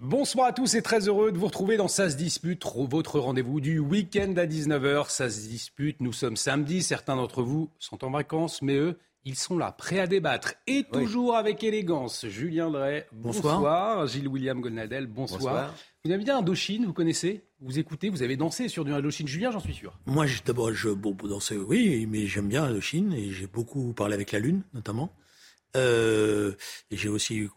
Bonsoir 0.00 0.48
à 0.48 0.52
tous 0.52 0.74
et 0.74 0.82
très 0.82 1.08
heureux 1.08 1.32
de 1.32 1.38
vous 1.38 1.46
retrouver 1.46 1.78
dans 1.78 1.88
Ça 1.88 2.10
se 2.10 2.16
dispute, 2.16 2.62
votre 2.90 3.18
rendez-vous 3.18 3.62
du 3.62 3.78
week-end 3.78 4.34
à 4.36 4.44
19h. 4.44 5.08
Ça 5.08 5.30
se 5.30 5.48
dispute, 5.48 6.02
nous 6.02 6.12
sommes 6.12 6.36
samedi, 6.36 6.82
certains 6.82 7.16
d'entre 7.16 7.42
vous 7.42 7.70
sont 7.78 8.04
en 8.04 8.10
vacances, 8.10 8.60
mais 8.60 8.76
eux, 8.76 8.98
ils 9.24 9.36
sont 9.36 9.56
là, 9.56 9.72
prêts 9.72 9.98
à 9.98 10.06
débattre 10.06 10.52
et 10.66 10.84
toujours 10.84 11.34
avec 11.34 11.64
élégance. 11.64 12.26
Julien 12.28 12.70
Drey, 12.70 13.06
bonsoir. 13.10 14.06
Gilles 14.06 14.28
William 14.28 14.60
Golnadel, 14.60 15.06
bonsoir. 15.06 15.74
Vous 16.04 16.12
avez 16.12 16.22
bien 16.22 16.36
Indochine, 16.36 16.84
vous 16.84 16.92
connaissez? 16.92 17.46
Vous 17.60 17.78
écoutez 17.78 18.10
Vous 18.10 18.22
avez 18.22 18.36
dansé 18.36 18.68
sur 18.68 18.84
du 18.84 18.92
Indochine 18.92 19.26
Julien, 19.26 19.50
j'en 19.50 19.60
suis 19.60 19.74
sûr. 19.74 19.98
Moi, 20.04 20.26
d'abord, 20.44 20.74
je, 20.74 20.90
bon, 20.90 21.16
danser, 21.24 21.56
oui, 21.56 22.06
mais 22.06 22.26
j'aime 22.26 22.48
bien 22.48 22.64
Indochine 22.64 23.14
et 23.14 23.30
j'ai 23.30 23.46
beaucoup 23.46 23.94
parlé 23.94 24.12
avec 24.12 24.30
la 24.32 24.40
Lune, 24.40 24.62
notamment. 24.74 25.10
Euh, 25.76 26.52
j'ai 26.90 27.08
aussi 27.08 27.48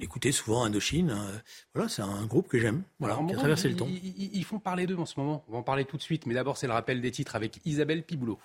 écouté 0.00 0.32
souvent 0.32 0.64
Indochine. 0.64 1.10
Hein. 1.10 1.42
Voilà, 1.74 1.88
c'est 1.88 2.02
un 2.02 2.26
groupe 2.26 2.48
que 2.48 2.58
j'aime, 2.58 2.82
voilà, 2.98 3.18
qui 3.26 3.32
a 3.32 3.36
traversé 3.36 3.68
le 3.68 3.76
temps. 3.76 3.86
Ils, 3.88 4.36
ils 4.36 4.44
font 4.44 4.58
parler 4.58 4.86
d'eux 4.86 4.96
en 4.96 5.06
ce 5.06 5.18
moment. 5.18 5.44
On 5.48 5.52
va 5.52 5.58
en 5.58 5.62
parler 5.62 5.84
tout 5.84 5.96
de 5.96 6.02
suite, 6.02 6.26
mais 6.26 6.34
d'abord, 6.34 6.56
c'est 6.56 6.66
le 6.66 6.72
rappel 6.72 7.00
des 7.00 7.10
titres 7.10 7.36
avec 7.36 7.60
Isabelle 7.64 8.02
Piboulot. 8.02 8.38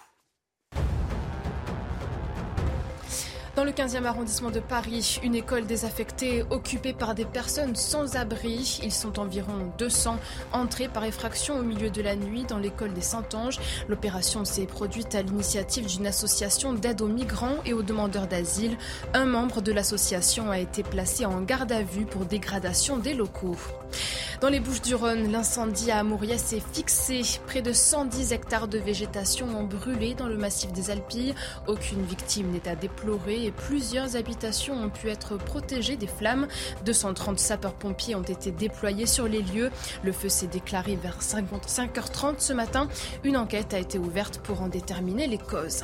Dans 3.59 3.65
le 3.65 3.71
15e 3.71 4.05
arrondissement 4.05 4.51
de 4.51 4.61
Paris, 4.61 5.19
une 5.21 5.35
école 5.35 5.65
désaffectée 5.65 6.45
occupée 6.49 6.93
par 6.93 7.13
des 7.13 7.25
personnes 7.25 7.75
sans 7.75 8.15
abri. 8.15 8.79
Ils 8.81 8.93
sont 8.93 9.19
environ 9.19 9.51
200 9.77 10.15
entrés 10.53 10.87
par 10.87 11.03
effraction 11.03 11.59
au 11.59 11.61
milieu 11.61 11.89
de 11.89 12.01
la 12.01 12.15
nuit 12.15 12.45
dans 12.45 12.57
l'école 12.57 12.93
des 12.93 13.01
Saint-Anges. 13.01 13.59
L'opération 13.89 14.45
s'est 14.45 14.65
produite 14.65 15.13
à 15.13 15.23
l'initiative 15.23 15.87
d'une 15.87 16.07
association 16.07 16.71
d'aide 16.71 17.01
aux 17.01 17.09
migrants 17.09 17.57
et 17.65 17.73
aux 17.73 17.83
demandeurs 17.83 18.27
d'asile. 18.27 18.77
Un 19.13 19.25
membre 19.25 19.59
de 19.59 19.73
l'association 19.73 20.49
a 20.49 20.59
été 20.59 20.81
placé 20.81 21.25
en 21.25 21.41
garde 21.41 21.73
à 21.73 21.81
vue 21.81 22.05
pour 22.05 22.23
dégradation 22.23 22.95
des 22.95 23.13
locaux. 23.13 23.57
Dans 24.41 24.47
les 24.47 24.61
Bouches 24.61 24.81
du 24.81 24.95
Rhône, 24.95 25.33
l'incendie 25.33 25.91
à 25.91 25.99
Amouriès 25.99 26.41
s'est 26.41 26.61
fixé. 26.71 27.23
Près 27.45 27.61
de 27.61 27.73
110 27.73 28.31
hectares 28.31 28.69
de 28.69 28.77
végétation 28.77 29.47
ont 29.47 29.65
brûlé 29.65 30.13
dans 30.13 30.27
le 30.27 30.37
massif 30.37 30.71
des 30.71 30.91
Alpilles. 30.91 31.35
Aucune 31.67 32.03
victime 32.03 32.49
n'est 32.51 32.69
à 32.69 32.75
déplorer 32.75 33.43
et 33.43 33.51
plusieurs 33.51 34.15
habitations 34.15 34.75
ont 34.81 34.89
pu 34.89 35.09
être 35.09 35.35
protégées 35.35 35.97
des 35.97 36.07
flammes. 36.07 36.47
230 36.85 37.37
sapeurs-pompiers 37.37 38.15
ont 38.15 38.21
été 38.21 38.51
déployés 38.51 39.07
sur 39.07 39.27
les 39.27 39.41
lieux. 39.41 39.71
Le 40.03 40.13
feu 40.13 40.29
s'est 40.29 40.47
déclaré 40.47 40.95
vers 40.95 41.19
5h30 41.19 42.35
ce 42.37 42.53
matin. 42.53 42.87
Une 43.25 43.35
enquête 43.35 43.73
a 43.73 43.79
été 43.79 43.97
ouverte 43.99 44.39
pour 44.39 44.61
en 44.61 44.69
déterminer 44.69 45.27
les 45.27 45.37
causes. 45.37 45.83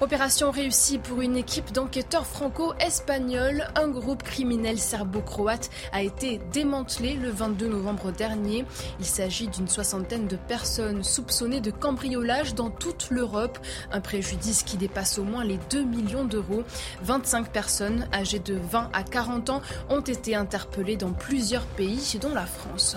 Opération 0.00 0.50
réussie 0.50 0.98
pour 0.98 1.20
une 1.20 1.36
équipe 1.36 1.70
d'enquêteurs 1.70 2.26
franco-espagnols. 2.26 3.68
Un 3.76 3.86
groupe 3.88 4.24
criminel 4.24 4.80
serbo-croate 4.80 5.70
a 5.92 6.02
été 6.02 6.40
démantelé 6.52 7.14
le 7.14 7.30
22 7.30 7.67
novembre 7.68 8.10
dernier. 8.10 8.64
Il 8.98 9.06
s'agit 9.06 9.48
d'une 9.48 9.68
soixantaine 9.68 10.26
de 10.26 10.36
personnes 10.36 11.04
soupçonnées 11.04 11.60
de 11.60 11.70
cambriolage 11.70 12.54
dans 12.54 12.70
toute 12.70 13.10
l'Europe, 13.10 13.58
un 13.92 14.00
préjudice 14.00 14.62
qui 14.62 14.76
dépasse 14.76 15.18
au 15.18 15.24
moins 15.24 15.44
les 15.44 15.58
2 15.70 15.84
millions 15.84 16.24
d'euros. 16.24 16.64
25 17.02 17.50
personnes 17.50 18.08
âgées 18.12 18.38
de 18.38 18.54
20 18.54 18.90
à 18.92 19.02
40 19.02 19.50
ans 19.50 19.62
ont 19.90 20.00
été 20.00 20.34
interpellées 20.34 20.96
dans 20.96 21.12
plusieurs 21.12 21.66
pays, 21.66 22.18
dont 22.20 22.34
la 22.34 22.46
France. 22.46 22.96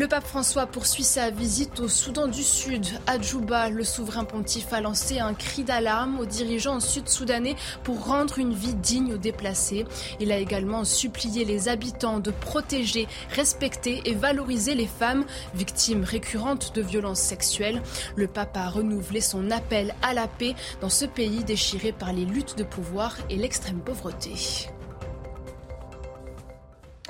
Le 0.00 0.08
pape 0.08 0.26
François 0.26 0.64
poursuit 0.64 1.04
sa 1.04 1.28
visite 1.28 1.78
au 1.78 1.86
Soudan 1.86 2.26
du 2.26 2.42
Sud. 2.42 2.86
À 3.06 3.20
Djouba, 3.20 3.68
le 3.68 3.84
souverain 3.84 4.24
pontife 4.24 4.72
a 4.72 4.80
lancé 4.80 5.18
un 5.18 5.34
cri 5.34 5.62
d'alarme 5.62 6.18
aux 6.18 6.24
dirigeants 6.24 6.80
sud-soudanais 6.80 7.54
pour 7.84 8.06
rendre 8.06 8.38
une 8.38 8.54
vie 8.54 8.72
digne 8.72 9.12
aux 9.12 9.18
déplacés. 9.18 9.84
Il 10.18 10.32
a 10.32 10.38
également 10.38 10.84
supplié 10.86 11.44
les 11.44 11.68
habitants 11.68 12.18
de 12.18 12.30
protéger, 12.30 13.08
respecter 13.36 14.00
et 14.06 14.14
valoriser 14.14 14.74
les 14.74 14.86
femmes 14.86 15.26
victimes 15.54 16.04
récurrentes 16.04 16.74
de 16.74 16.80
violences 16.80 17.20
sexuelles. 17.20 17.82
Le 18.16 18.26
pape 18.26 18.56
a 18.56 18.70
renouvelé 18.70 19.20
son 19.20 19.50
appel 19.50 19.94
à 20.00 20.14
la 20.14 20.28
paix 20.28 20.54
dans 20.80 20.88
ce 20.88 21.04
pays 21.04 21.44
déchiré 21.44 21.92
par 21.92 22.14
les 22.14 22.24
luttes 22.24 22.56
de 22.56 22.64
pouvoir 22.64 23.18
et 23.28 23.36
l'extrême 23.36 23.80
pauvreté. 23.80 24.70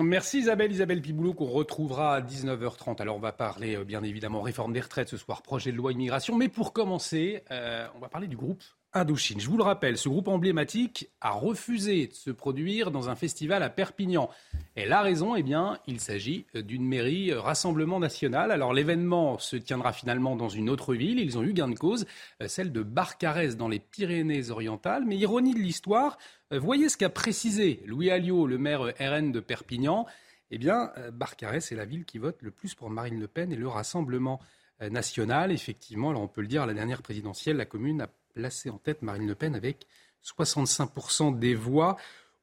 Merci 0.03 0.39
Isabelle, 0.39 0.73
Isabelle 0.73 1.03
Piboulot 1.03 1.35
qu'on 1.35 1.47
retrouvera 1.47 2.15
à 2.15 2.21
19h30. 2.23 3.03
Alors 3.03 3.17
on 3.17 3.21
va 3.21 3.33
parler 3.33 3.77
euh, 3.77 3.85
bien 3.85 4.03
évidemment 4.03 4.41
réforme 4.41 4.73
des 4.73 4.81
retraites 4.81 5.09
ce 5.09 5.19
soir, 5.19 5.43
projet 5.43 5.73
de 5.73 5.77
loi 5.77 5.93
immigration, 5.93 6.37
mais 6.37 6.49
pour 6.49 6.73
commencer, 6.73 7.45
euh, 7.51 7.87
on 7.95 7.99
va 7.99 8.09
parler 8.09 8.27
du 8.27 8.37
groupe 8.37 8.63
Indochine. 8.93 9.39
Je 9.39 9.49
vous 9.49 9.57
le 9.57 9.63
rappelle, 9.63 9.97
ce 9.97 10.09
groupe 10.09 10.27
emblématique 10.27 11.11
a 11.21 11.31
refusé 11.31 12.09
de 12.09 12.13
se 12.13 12.33
produire 12.33 12.91
dans 12.91 13.09
un 13.09 13.15
festival 13.15 13.63
à 13.63 13.71
Perpignan. 13.71 14.29
Et 14.75 14.85
la 14.85 15.01
raison, 15.01 15.37
eh 15.37 15.45
bien, 15.45 15.79
il 15.87 16.01
s'agit 16.01 16.47
d'une 16.55 16.85
mairie 16.85 17.31
euh, 17.31 17.41
Rassemblement 17.41 18.01
National. 18.01 18.51
Alors 18.51 18.73
l'événement 18.73 19.39
se 19.39 19.55
tiendra 19.55 19.93
finalement 19.93 20.35
dans 20.35 20.49
une 20.49 20.69
autre 20.69 20.95
ville. 20.95 21.21
Ils 21.21 21.39
ont 21.39 21.45
eu 21.45 21.53
gain 21.53 21.69
de 21.69 21.79
cause, 21.79 22.05
euh, 22.43 22.49
celle 22.49 22.73
de 22.73 22.83
Barcarès 22.83 23.57
dans 23.57 23.69
les 23.69 23.79
Pyrénées-Orientales. 23.79 25.05
Mais 25.07 25.17
ironie 25.17 25.55
de 25.55 25.61
l'histoire, 25.61 26.19
euh, 26.53 26.59
voyez 26.59 26.89
ce 26.89 26.97
qu'a 26.97 27.11
précisé 27.11 27.85
Louis 27.87 28.11
Alliot, 28.11 28.49
le 28.49 28.59
maire 28.59 28.93
RN 28.99 29.31
de 29.31 29.39
Perpignan. 29.39 30.05
Eh 30.51 30.59
bien, 30.59 30.91
Barcarès 31.13 31.71
est 31.71 31.77
la 31.77 31.85
ville 31.85 32.05
qui 32.05 32.19
vote 32.19 32.39
le 32.43 32.51
plus 32.51 32.75
pour 32.75 32.91
Marine 32.91 33.21
Le 33.21 33.29
Pen 33.29 33.53
et 33.53 33.57
le 33.57 33.69
Rassemblement 33.69 34.41
national. 34.81 35.53
Effectivement, 35.53 36.11
alors 36.11 36.23
on 36.23 36.27
peut 36.27 36.41
le 36.41 36.49
dire, 36.49 36.67
la 36.67 36.75
dernière 36.75 37.03
présidentielle, 37.03 37.57
la 37.57 37.67
commune 37.67 38.01
a 38.01 38.09
placé 38.33 38.71
en 38.71 38.79
tête 38.79 39.03
Marine 39.03 39.27
Le 39.27 39.35
Pen 39.35 39.55
avec 39.55 39.87
65% 40.25 41.39
des 41.39 41.55
voix 41.55 41.97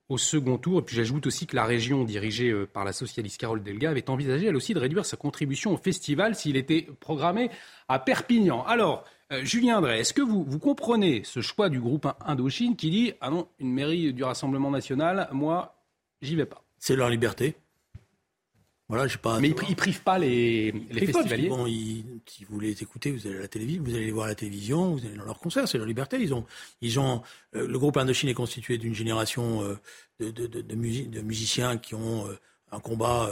au 0.09 0.17
second 0.17 0.57
tour. 0.57 0.79
Et 0.79 0.81
puis 0.83 0.95
j'ajoute 0.95 1.27
aussi 1.27 1.47
que 1.47 1.55
la 1.55 1.65
région 1.65 2.03
dirigée 2.03 2.49
euh, 2.49 2.65
par 2.65 2.85
la 2.85 2.93
socialiste 2.93 3.39
Carole 3.39 3.63
Delga 3.63 3.89
avait 3.89 4.09
envisagé 4.09 4.47
elle 4.47 4.55
aussi 4.55 4.73
de 4.73 4.79
réduire 4.79 5.05
sa 5.05 5.17
contribution 5.17 5.73
au 5.73 5.77
festival 5.77 6.35
s'il 6.35 6.55
était 6.55 6.87
programmé 6.99 7.49
à 7.87 7.99
Perpignan. 7.99 8.63
Alors, 8.63 9.03
euh, 9.31 9.43
Julien 9.43 9.81
Drey, 9.81 9.99
est-ce 9.99 10.13
que 10.13 10.21
vous, 10.21 10.45
vous 10.47 10.59
comprenez 10.59 11.23
ce 11.23 11.41
choix 11.41 11.69
du 11.69 11.79
groupe 11.79 12.07
Indochine 12.25 12.75
qui 12.75 12.89
dit 12.89 13.13
Ah 13.21 13.29
non, 13.29 13.47
une 13.59 13.73
mairie 13.73 14.13
du 14.13 14.23
Rassemblement 14.23 14.71
national, 14.71 15.27
moi, 15.31 15.83
j'y 16.21 16.35
vais 16.35 16.45
pas 16.45 16.63
C'est 16.79 16.95
leur 16.95 17.09
liberté. 17.09 17.55
Voilà, 18.89 19.05
pas. 19.21 19.39
Mais 19.41 19.49
ils, 19.49 19.69
ne 19.69 19.75
privent 19.75 20.01
pas 20.01 20.17
les, 20.17 20.71
les 20.71 21.05
festivaliers. 21.05 21.49
bon, 21.49 21.65
si 22.25 22.45
vous 22.45 22.59
les 22.59 22.81
écouter, 22.81 23.11
vous 23.11 23.27
allez 23.27 23.35
à 23.35 23.41
la 23.41 23.47
télévision, 23.49 23.83
vous 23.83 23.93
allez 23.93 24.05
les 24.05 24.11
voir 24.11 24.25
à 24.27 24.29
la 24.29 24.35
télévision, 24.35 24.95
vous 24.95 25.05
allez 25.05 25.17
dans 25.17 25.25
leurs 25.25 25.39
concerts, 25.39 25.67
c'est 25.67 25.77
leur 25.77 25.87
liberté. 25.87 26.17
Ils 26.21 26.33
ont, 26.33 26.45
ils 26.79 26.97
ont. 26.97 27.21
Euh, 27.55 27.67
le 27.67 27.79
groupe 27.79 27.97
Indochine 27.97 28.29
est 28.29 28.33
constitué 28.33 28.77
d'une 28.77 28.95
génération 28.95 29.61
euh, 29.61 29.77
de, 30.21 30.31
de, 30.31 30.47
de, 30.47 30.61
de, 30.61 31.21
musiciens 31.21 31.77
qui 31.77 31.95
ont 31.95 32.27
euh, 32.29 32.39
un 32.71 32.79
combat 32.79 33.29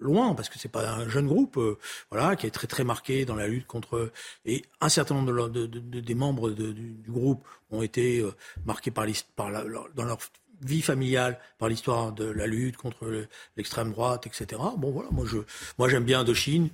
loin, 0.00 0.34
parce 0.34 0.48
que 0.48 0.58
c'est 0.58 0.70
pas 0.70 0.88
un 0.90 1.08
jeune 1.08 1.26
groupe, 1.26 1.60
voilà, 2.10 2.34
qui 2.36 2.46
est 2.46 2.50
très 2.50 2.66
très 2.66 2.82
marqué 2.84 3.24
dans 3.24 3.34
la 3.36 3.48
lutte 3.48 3.66
contre. 3.66 4.12
Et 4.44 4.64
un 4.80 4.88
certain 4.88 5.16
nombre 5.16 5.48
de, 5.48 5.66
des 5.66 6.14
membres 6.14 6.50
du, 6.50 6.96
groupe 7.08 7.44
ont 7.70 7.82
été 7.82 8.24
marqués 8.64 8.90
par, 8.90 9.06
par 9.34 9.50
la, 9.50 9.64
dans 9.94 10.04
leur 10.04 10.18
vie 10.62 10.82
familiale, 10.82 11.38
par 11.58 11.68
l'histoire 11.68 12.12
de 12.12 12.24
la 12.24 12.46
lutte 12.46 12.76
contre 12.76 13.26
l'extrême 13.56 13.92
droite, 13.92 14.26
etc. 14.26 14.60
Bon, 14.78 14.90
voilà, 14.90 15.10
moi, 15.10 15.24
je, 15.26 15.38
moi 15.78 15.88
j'aime 15.88 16.04
bien 16.04 16.20
Indochine 16.20 16.68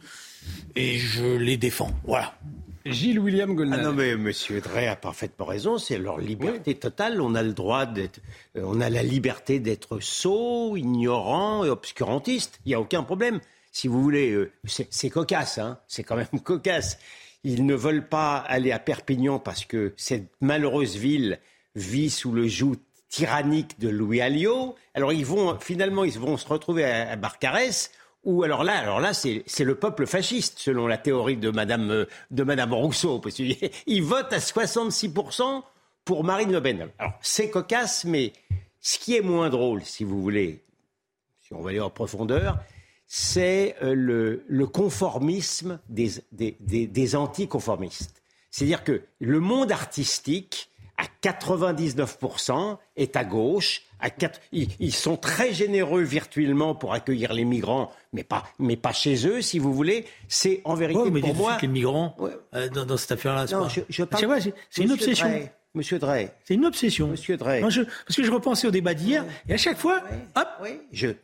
et 0.77 0.99
je 0.99 1.37
les 1.37 1.57
défends. 1.57 1.93
Voilà. 2.05 2.35
Gilles 2.85 3.21
William 3.21 3.55
Goldman. 3.55 3.79
Ah 3.81 3.85
non, 3.85 3.93
mais 3.93 4.11
M. 4.11 4.33
Drey 4.61 4.89
a 4.89 4.97
parfaitement 4.97 5.47
raison. 5.47 5.79
C'est 5.79 5.99
leur 5.99 6.19
liberté 6.19 6.75
totale. 6.75 7.21
On 7.21 7.35
a 7.35 7.43
le 7.43 7.53
droit 7.53 7.87
d'être, 7.87 8.21
euh, 8.57 8.63
on 8.65 8.81
a 8.81 8.91
la 8.91 9.03
liberté 9.03 9.61
d'être 9.61 10.01
sot, 10.01 10.77
ignorant 10.77 11.65
et 11.65 11.71
obscurantiste. 11.71 12.61
Il 12.65 12.71
n'y 12.71 12.75
a 12.75 12.81
aucun 12.81 13.05
problème. 13.05 13.41
Si 13.71 13.89
vous 13.89 14.03
voulez, 14.03 14.33
euh, 14.33 14.51
c'est 14.67 15.11
cocasse, 15.11 15.59
hein. 15.59 15.79
C'est 15.87 16.03
quand 16.03 16.17
même 16.17 16.27
cocasse. 16.45 16.99
Ils 17.45 17.67
ne 17.67 17.75
veulent 17.75 18.09
pas 18.09 18.37
aller 18.37 18.73
à 18.73 18.79
Perpignan 18.79 19.39
parce 19.39 19.65
que 19.65 19.95
cette 19.97 20.31
malheureuse 20.41 20.97
ville 20.97 21.41
vit 21.75 22.11
sous 22.11 22.33
le 22.33 22.47
joug 22.47 22.77
tyrannique 23.13 23.79
de 23.79 23.91
Louis 23.91 24.23
Alliot. 24.23 24.75
Alors 24.95 25.13
ils 25.13 25.27
vont 25.27 25.59
finalement 25.61 26.03
ils 26.03 26.19
vont 26.19 26.39
se 26.39 26.49
retrouver 26.49 26.85
à, 26.85 27.15
Barcarès 27.17 27.93
ou 28.25 28.45
alors 28.45 28.63
là, 28.63 28.79
alors 28.79 29.01
là, 29.01 29.15
c'est 29.15 29.43
le 29.59 29.75
peuple 29.75 30.07
fasciste, 30.07 30.61
selon 30.61 30.87
la 30.87 30.97
théorie 30.97 31.37
de 31.37 31.51
Madame, 31.51 31.91
euh, 31.91 32.05
de 32.31 32.45
Madame 32.45 32.73
Rousseau. 32.73 33.19
Parce 33.19 33.39
il 33.87 34.03
vote 34.03 34.33
à 34.33 34.39
66% 34.39 35.63
pour 36.05 36.23
Marine 36.23 36.53
Le 36.53 36.63
Pen. 36.63 36.89
Alors, 36.99 37.15
c'est 37.21 37.51
cocasse, 37.51 38.05
mais 38.05 38.33
Ce 38.81 38.99
qui 38.99 39.17
est 39.17 39.23
moins 39.23 39.51
drôle, 39.51 39.83
si 39.83 40.05
vous 40.05 40.23
voulez, 40.23 40.63
si 41.41 41.53
on 41.53 41.63
va 41.63 41.71
aller 41.71 41.81
en 41.81 41.91
profondeur, 41.91 42.59
c'est 43.09 43.77
euh, 43.83 43.95
le, 44.49 44.67
conformisme 44.69 45.81
des, 45.89 46.13
des, 46.31 47.17
anticonformistes. 47.17 48.23
C'est-à-dire 48.51 48.85
que 48.85 49.03
le 49.21 49.41
monde 49.41 49.73
artistique, 49.73 50.71
à 51.03 51.29
99%, 51.29 52.79
est 52.97 53.17
à 53.17 53.25
gauche. 53.25 53.83
À 54.01 54.09
ils, 54.53 54.93
sont 54.93 55.17
très 55.17 55.53
généreux 55.53 56.03
virtuellement 56.03 56.75
pour 56.75 56.93
accueillir 56.93 57.33
les 57.33 57.45
migrants, 57.45 57.93
mais 58.13 58.25
pas, 58.25 58.45
mais 58.59 58.77
pas 58.77 58.93
chez 58.93 59.27
eux, 59.29 59.43
si 59.43 59.59
vous 59.59 59.73
voulez. 59.73 60.07
C'est 60.29 60.61
en 60.65 60.75
vérité 60.75 61.11
mais 61.11 61.21
pour 61.21 61.35
moi. 61.35 61.59
les 61.61 61.69
migrants 61.69 62.17
euh, 62.55 62.69
dans, 62.69 62.97
cette 62.97 63.13
affaire-là. 63.13 63.47
Je, 63.47 63.81
je 63.89 64.05
parle... 64.05 64.41
C'est 64.71 64.83
une 64.83 64.93
obsession. 64.93 65.29
Monsieur 65.75 65.99
Drey. 65.99 66.31
C'est 66.45 66.53
une 66.53 66.67
obsession. 66.67 67.09
Monsieur 67.09 67.39
Drey. 67.39 67.61
parce 67.61 67.77
que 68.17 68.23
je 68.23 68.31
repensais 68.31 68.67
au 68.67 68.71
débat 68.71 68.93
d'hier, 68.93 69.25
et 69.49 69.55
à 69.55 69.57
chaque 69.57 69.79
fois, 69.79 70.03
hop. 70.37 70.49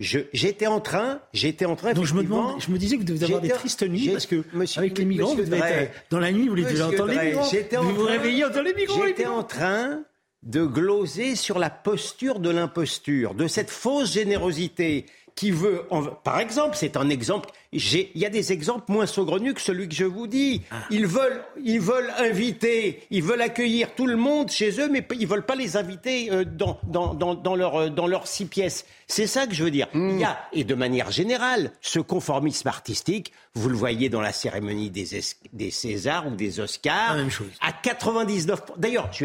j'étais 0.00 0.66
en 0.66 0.80
train, 0.80 1.20
j'étais 1.34 1.66
en 1.66 1.76
train. 1.76 1.92
Donc 1.92 2.06
je 2.06 2.14
me 2.14 2.22
demande, 2.22 2.60
je 2.60 2.70
me 2.70 2.78
disais 2.78 2.96
que 2.96 3.00
vous 3.00 3.06
devez 3.06 3.24
avoir 3.26 3.42
des 3.42 3.50
tristes 3.50 3.86
nuits 3.86 4.08
parce 4.10 4.26
que 4.26 4.44
avec 4.78 4.96
les 4.96 5.04
migrants, 5.04 5.34
vous 5.34 5.44
devez 5.44 5.58
être 5.58 5.92
dans 6.10 6.18
la 6.18 6.32
nuit, 6.32 6.48
vous 6.48 6.56
devez 6.56 6.82
entendre 6.82 7.12
les 7.12 7.26
migrants. 7.26 7.82
Vous 7.82 7.94
vous 7.94 8.04
réveillez 8.04 8.44
entendre 8.44 8.64
les 8.64 8.74
migrants. 8.74 9.06
J'étais 9.06 9.26
en 9.26 9.42
train 9.42 10.02
de 10.44 10.64
gloser 10.64 11.34
sur 11.34 11.58
la 11.58 11.68
posture 11.68 12.38
de 12.38 12.48
l'imposture, 12.48 13.34
de 13.34 13.48
cette 13.48 13.70
fausse 13.70 14.12
générosité 14.12 15.06
qui 15.38 15.52
veut, 15.52 15.84
par 16.24 16.40
exemple, 16.40 16.74
c'est 16.76 16.96
un 16.96 17.08
exemple. 17.10 17.50
Il 17.70 18.08
y 18.16 18.26
a 18.26 18.28
des 18.28 18.50
exemples 18.50 18.90
moins 18.90 19.06
saugrenus 19.06 19.54
que 19.54 19.60
celui 19.60 19.88
que 19.88 19.94
je 19.94 20.04
vous 20.04 20.26
dis. 20.26 20.62
Ah. 20.72 20.78
Ils 20.90 21.06
veulent, 21.06 21.44
ils 21.62 21.80
veulent 21.80 22.12
inviter, 22.18 23.04
ils 23.12 23.22
veulent 23.22 23.42
accueillir 23.42 23.94
tout 23.94 24.08
le 24.08 24.16
monde 24.16 24.50
chez 24.50 24.80
eux, 24.80 24.88
mais 24.90 25.06
ils 25.16 25.28
veulent 25.28 25.46
pas 25.46 25.54
les 25.54 25.76
inviter 25.76 26.32
euh, 26.32 26.44
dans, 26.44 26.80
dans, 26.82 27.14
dans, 27.14 27.36
dans 27.36 27.54
leur, 27.54 27.76
euh, 27.76 27.88
dans 27.88 28.08
leurs 28.08 28.26
six 28.26 28.46
pièces. 28.46 28.84
C'est 29.06 29.28
ça 29.28 29.46
que 29.46 29.54
je 29.54 29.62
veux 29.62 29.70
dire. 29.70 29.86
Hmm. 29.94 30.10
Il 30.10 30.18
y 30.18 30.24
a, 30.24 30.40
et 30.52 30.64
de 30.64 30.74
manière 30.74 31.12
générale, 31.12 31.70
ce 31.82 32.00
conformisme 32.00 32.66
artistique, 32.66 33.32
vous 33.54 33.68
le 33.68 33.76
voyez 33.76 34.08
dans 34.08 34.20
la 34.20 34.32
cérémonie 34.32 34.90
des, 34.90 35.06
des 35.52 35.70
Césars 35.70 36.26
ou 36.26 36.34
des 36.34 36.58
Oscars. 36.58 37.14
même 37.14 37.30
chose. 37.30 37.46
À 37.60 37.72
99. 37.72 38.72
D'ailleurs, 38.76 39.08
je, 39.12 39.24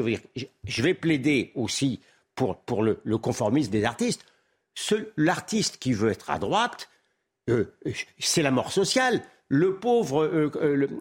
je 0.64 0.82
vais 0.84 0.94
plaider 0.94 1.52
aussi 1.56 2.02
pour, 2.36 2.56
pour 2.58 2.84
le, 2.84 3.00
le 3.04 3.18
conformisme 3.18 3.72
des 3.72 3.84
artistes 3.84 4.24
l'artiste 5.18 5.78
qui 5.78 5.94
veut 5.94 6.12
être 6.12 6.30
à 6.30 6.40
droite, 6.40 6.90
euh, 7.50 7.66
c'est 8.20 8.42
la 8.42 8.52
mort 8.52 8.72
sociale. 8.72 9.22
Le 9.50 9.76
pauvre, 9.76 10.24
euh, 10.24 10.52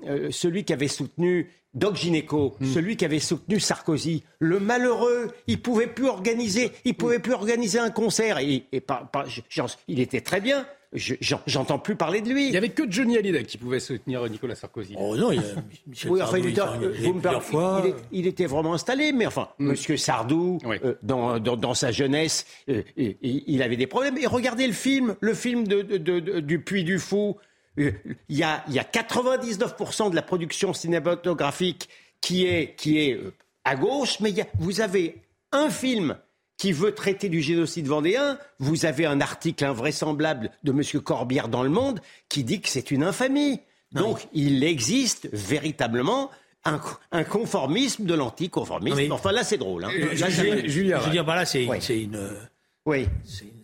euh, 0.06 0.30
celui 0.30 0.64
qui 0.64 0.72
avait 0.72 0.88
soutenu 0.88 1.50
Doc 1.74 1.96
Gineco, 1.96 2.56
hmm. 2.60 2.66
celui 2.66 2.96
qui 2.96 3.04
avait 3.04 3.20
soutenu 3.20 3.60
Sarkozy, 3.60 4.24
le 4.40 4.60
malheureux, 4.60 5.30
il 5.46 5.62
pouvait 5.62 5.86
plus 5.86 6.06
organiser, 6.06 6.72
il 6.84 6.94
pouvait 6.94 7.18
plus 7.18 7.32
organiser 7.32 7.78
un 7.78 7.90
concert. 7.90 8.38
Et, 8.38 8.66
il 9.88 10.00
était 10.00 10.20
très 10.20 10.40
bien. 10.40 10.66
J'entends 10.94 11.78
plus 11.78 11.96
parler 11.96 12.20
de 12.20 12.28
lui. 12.28 12.46
Il 12.46 12.50
n'y 12.50 12.56
avait 12.56 12.68
que 12.68 12.90
Johnny 12.90 13.16
Hallyday 13.16 13.44
qui 13.44 13.56
pouvait 13.56 13.80
soutenir 13.80 14.28
Nicolas 14.28 14.54
Sarkozy. 14.54 14.94
Oh 14.98 15.16
non, 15.16 15.32
il, 15.32 15.38
a 15.38 15.42
Michel 15.86 16.10
oui, 16.10 16.20
enfin, 16.22 16.38
il, 17.84 17.94
il, 18.12 18.26
était 18.26 18.44
vraiment 18.44 18.74
installé, 18.74 19.12
mais 19.12 19.24
enfin, 19.24 19.48
mm. 19.58 19.68
Monsieur 19.68 19.96
Sardou, 19.96 20.58
euh, 20.66 20.94
dans, 21.02 21.38
dans, 21.38 21.74
sa 21.74 21.92
jeunesse, 21.92 22.46
euh, 22.68 22.82
il 22.96 23.62
avait 23.62 23.76
des 23.76 23.86
problèmes. 23.86 24.18
Et 24.18 24.26
regardez 24.26 24.66
le 24.66 24.74
film, 24.74 25.16
le 25.20 25.32
film 25.32 25.66
de, 25.66 25.80
de, 25.80 26.40
du 26.40 26.60
Puy 26.60 26.84
du 26.84 26.98
Fou. 26.98 27.38
Euh, 27.78 27.92
il 28.28 28.36
y, 28.36 28.42
a, 28.42 28.62
il 28.68 28.74
y 28.74 28.78
a 28.78 28.82
99% 28.82 30.10
de 30.10 30.14
la 30.14 30.20
production 30.20 30.74
cinématographique 30.74 31.88
qui 32.20 32.46
est, 32.46 32.74
qui 32.76 32.98
est 32.98 33.18
à 33.64 33.76
gauche, 33.76 34.20
mais 34.20 34.34
vous 34.58 34.82
avez 34.82 35.22
un 35.52 35.70
film 35.70 36.18
qui 36.62 36.70
veut 36.70 36.94
traiter 36.94 37.28
du 37.28 37.40
génocide 37.40 37.88
vendéen, 37.88 38.38
vous 38.60 38.86
avez 38.86 39.04
un 39.04 39.20
article 39.20 39.64
invraisemblable 39.64 40.52
de 40.62 40.70
M. 40.70 41.02
Corbière 41.02 41.48
dans 41.48 41.64
Le 41.64 41.68
Monde 41.68 41.98
qui 42.28 42.44
dit 42.44 42.60
que 42.60 42.68
c'est 42.68 42.92
une 42.92 43.02
infamie. 43.02 43.58
Donc 43.90 44.28
il 44.32 44.62
existe 44.62 45.28
véritablement 45.32 46.30
un, 46.64 47.24
conformisme 47.24 48.04
de 48.04 48.14
l'anticonformisme. 48.14 49.10
Enfin 49.10 49.32
là 49.32 49.42
c'est 49.42 49.56
drôle. 49.58 49.82
Hein. 49.82 49.90
Euh, 49.92 50.14
Julien, 50.66 51.00
je 51.00 51.04
veux 51.06 51.10
dire, 51.10 51.24
bah 51.24 51.34
là 51.34 51.44
c'est 51.44 51.64
une 51.64 52.30
oui. 52.84 53.08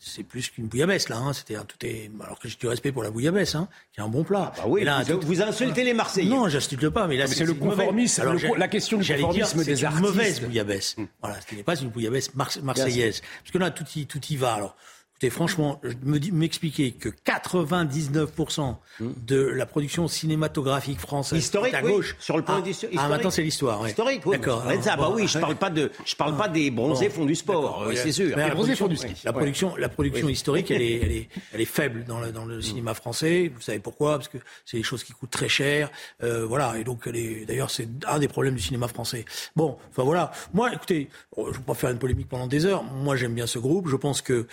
C'est 0.01 0.23
plus 0.23 0.49
qu'une 0.49 0.69
bouillabaisse, 0.69 1.09
là. 1.09 1.17
Hein. 1.17 1.33
C'était 1.33 1.57
tout 1.67 1.85
est. 1.85 2.11
Alors 2.23 2.39
que 2.39 2.49
j'ai 2.49 2.57
du 2.57 2.69
respect 2.69 2.93
pour 2.93 3.03
la 3.03 3.11
bouillabaisse, 3.11 3.57
hein, 3.57 3.69
qui 3.93 4.01
est 4.01 4.03
un 4.03 4.09
bon 4.09 4.23
plat. 4.23 4.53
Ah 4.55 4.61
bah 4.63 4.65
oui, 4.69 4.85
là, 4.85 5.03
vous, 5.03 5.43
insultez 5.43 5.83
les 5.83 5.93
Marseillais. 5.93 6.31
Non, 6.31 6.49
j'insulte 6.49 6.89
pas, 6.89 7.09
mais 7.09 7.17
là, 7.17 7.27
c'est 7.27 7.45
le 7.45 7.55
conformisme. 7.55 8.23
la 8.57 8.69
question 8.69 8.99
du 8.99 9.13
conformisme 9.13 9.65
des 9.65 9.85
artistes. 9.85 9.85
C'est 9.85 9.87
une 9.87 10.01
mauvaise 10.01 10.41
bouillabaisse. 10.41 10.97
Hmm. 10.97 11.07
Voilà, 11.21 11.37
ce 11.41 11.55
n'est 11.55 11.65
pas 11.65 11.77
une 11.77 11.89
bouillabaisse 11.89 12.35
marseillaise. 12.35 13.23
Parce 13.43 13.51
que 13.53 13.59
là, 13.59 13.71
tout 13.71 13.85
y, 13.97 14.07
tout 14.07 14.21
y 14.31 14.37
va. 14.37 14.55
Alors, 14.55 14.77
Écoutez, 15.19 15.31
franchement, 15.31 15.81
m'expliquer 16.05 16.93
que 16.93 17.09
99% 17.09 18.77
de 19.01 19.43
la 19.43 19.67
production 19.67 20.07
cinématographique 20.07 21.01
française 21.01 21.41
historique, 21.41 21.75
à 21.75 21.83
gauche 21.83 22.15
sur 22.21 22.37
le 22.37 22.45
point 22.45 22.63
ah, 22.65 22.69
historique. 22.69 22.97
Ah, 23.01 23.09
maintenant 23.09 23.31
c'est 23.31 23.43
l'histoire. 23.43 23.85
Historique, 23.89 24.23
oui. 24.27 24.37
D'accord. 24.37 24.65
Ah, 24.65 24.97
bah 24.97 25.11
oui, 25.13 25.27
je 25.27 25.41
parle 25.41 25.57
pas 25.57 25.71
de, 25.71 25.91
je 26.05 26.15
parle 26.15 26.37
pas 26.37 26.47
des 26.47 26.71
bronzés 26.71 27.11
fonds 27.11 27.25
du 27.25 27.35
sport, 27.35 27.85
c'est 27.97 28.13
sûr. 28.13 28.37
la, 28.37 28.51
production, 28.51 28.87
du 28.87 28.97
la 29.25 29.33
production, 29.33 29.75
la 29.75 29.89
production 29.89 30.29
historique, 30.29 30.71
elle 30.71 30.83
est, 30.83 31.01
elle 31.03 31.11
est, 31.11 31.29
elle 31.53 31.63
est 31.63 31.65
faible 31.65 32.05
dans 32.05 32.21
le, 32.21 32.31
dans 32.31 32.45
le 32.45 32.63
cinéma 32.63 32.95
français. 32.95 33.51
Vous 33.53 33.61
savez 33.61 33.81
pourquoi? 33.81 34.19
Parce 34.19 34.29
que 34.29 34.39
c'est 34.65 34.77
des 34.77 34.85
choses 34.85 35.03
qui 35.03 35.15
coûtent 35.15 35.31
très 35.31 35.49
cher. 35.49 35.91
Euh, 36.23 36.47
voilà. 36.47 36.79
Et 36.79 36.85
donc, 36.85 37.09
d'ailleurs, 37.09 37.71
c'est 37.71 37.89
un 38.07 38.21
des 38.21 38.29
problèmes 38.29 38.55
du 38.55 38.63
cinéma 38.63 38.87
français. 38.87 39.25
Bon, 39.57 39.79
enfin 39.91 40.05
voilà. 40.05 40.31
Moi, 40.55 40.73
écoutez, 40.73 41.09
je 41.37 41.43
ne 41.43 41.51
vais 41.51 41.59
pas 41.67 41.75
faire 41.75 41.91
une 41.91 41.99
polémique 41.99 42.29
pendant 42.29 42.47
des 42.47 42.67
heures. 42.67 42.85
Moi, 42.85 43.17
j'aime 43.17 43.35
bien 43.35 43.49
ce 43.49 43.59
groupe. 43.59 43.89
Je 43.89 43.97
pense 43.97 44.23
que 44.23 44.47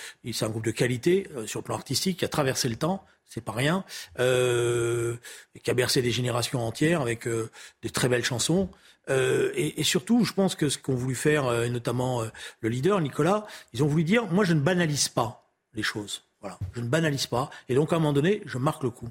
de 0.61 0.71
qualité 0.71 1.27
euh, 1.35 1.47
sur 1.47 1.59
le 1.59 1.63
plan 1.63 1.75
artistique 1.75 2.19
qui 2.19 2.25
a 2.25 2.27
traversé 2.27 2.69
le 2.69 2.75
temps 2.75 3.05
c'est 3.27 3.41
pas 3.41 3.53
rien, 3.53 3.83
euh, 4.19 5.17
qui 5.61 5.69
a 5.71 5.73
bercé 5.73 6.01
des 6.01 6.11
générations 6.11 6.65
entières 6.65 7.01
avec 7.01 7.27
euh, 7.27 7.49
de 7.81 7.89
très 7.89 8.07
belles 8.07 8.23
chansons. 8.23 8.69
et, 9.09 9.83
surtout, 9.83 10.23
je 10.23 10.31
pense 10.31 10.55
que 10.55 10.69
ce 10.69 10.77
qu'ont 10.77 10.95
voulu 10.95 11.15
faire, 11.15 11.69
notamment 11.69 12.23
le 12.61 12.69
leader 12.69 13.01
Nicolas, 13.01 13.45
ils 13.73 13.83
ont 13.83 13.87
voulu 13.87 14.03
dire 14.03 14.27
moi, 14.27 14.45
je 14.45 14.53
ne 14.53 14.61
banalise 14.61 15.09
pas 15.09 15.51
les 15.73 15.83
choses. 15.83 16.23
Voilà, 16.39 16.57
je 16.73 16.81
ne 16.81 16.87
banalise 16.87 17.27
pas. 17.27 17.49
Et 17.67 17.75
donc, 17.75 17.91
à 17.91 17.97
un 17.97 17.99
moment 17.99 18.13
donné, 18.13 18.41
je 18.45 18.57
marque 18.57 18.83
le 18.83 18.91
coup. 18.91 19.09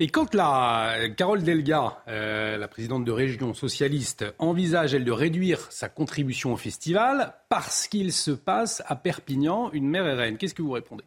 Et 0.00 0.08
quand 0.08 0.34
la 0.34 1.08
Carole 1.16 1.42
Delga, 1.42 2.02
euh, 2.08 2.56
la 2.56 2.68
présidente 2.68 3.04
de 3.04 3.12
région 3.12 3.54
socialiste, 3.54 4.24
envisage, 4.38 4.94
elle, 4.94 5.04
de 5.04 5.12
réduire 5.12 5.70
sa 5.70 5.88
contribution 5.88 6.52
au 6.52 6.56
festival 6.56 7.34
parce 7.48 7.86
qu'il 7.88 8.12
se 8.12 8.30
passe 8.30 8.82
à 8.86 8.96
Perpignan 8.96 9.70
une 9.72 9.88
mère 9.88 10.04
reine, 10.04 10.36
qu'est-ce 10.36 10.54
que 10.54 10.62
vous 10.62 10.72
répondez? 10.72 11.04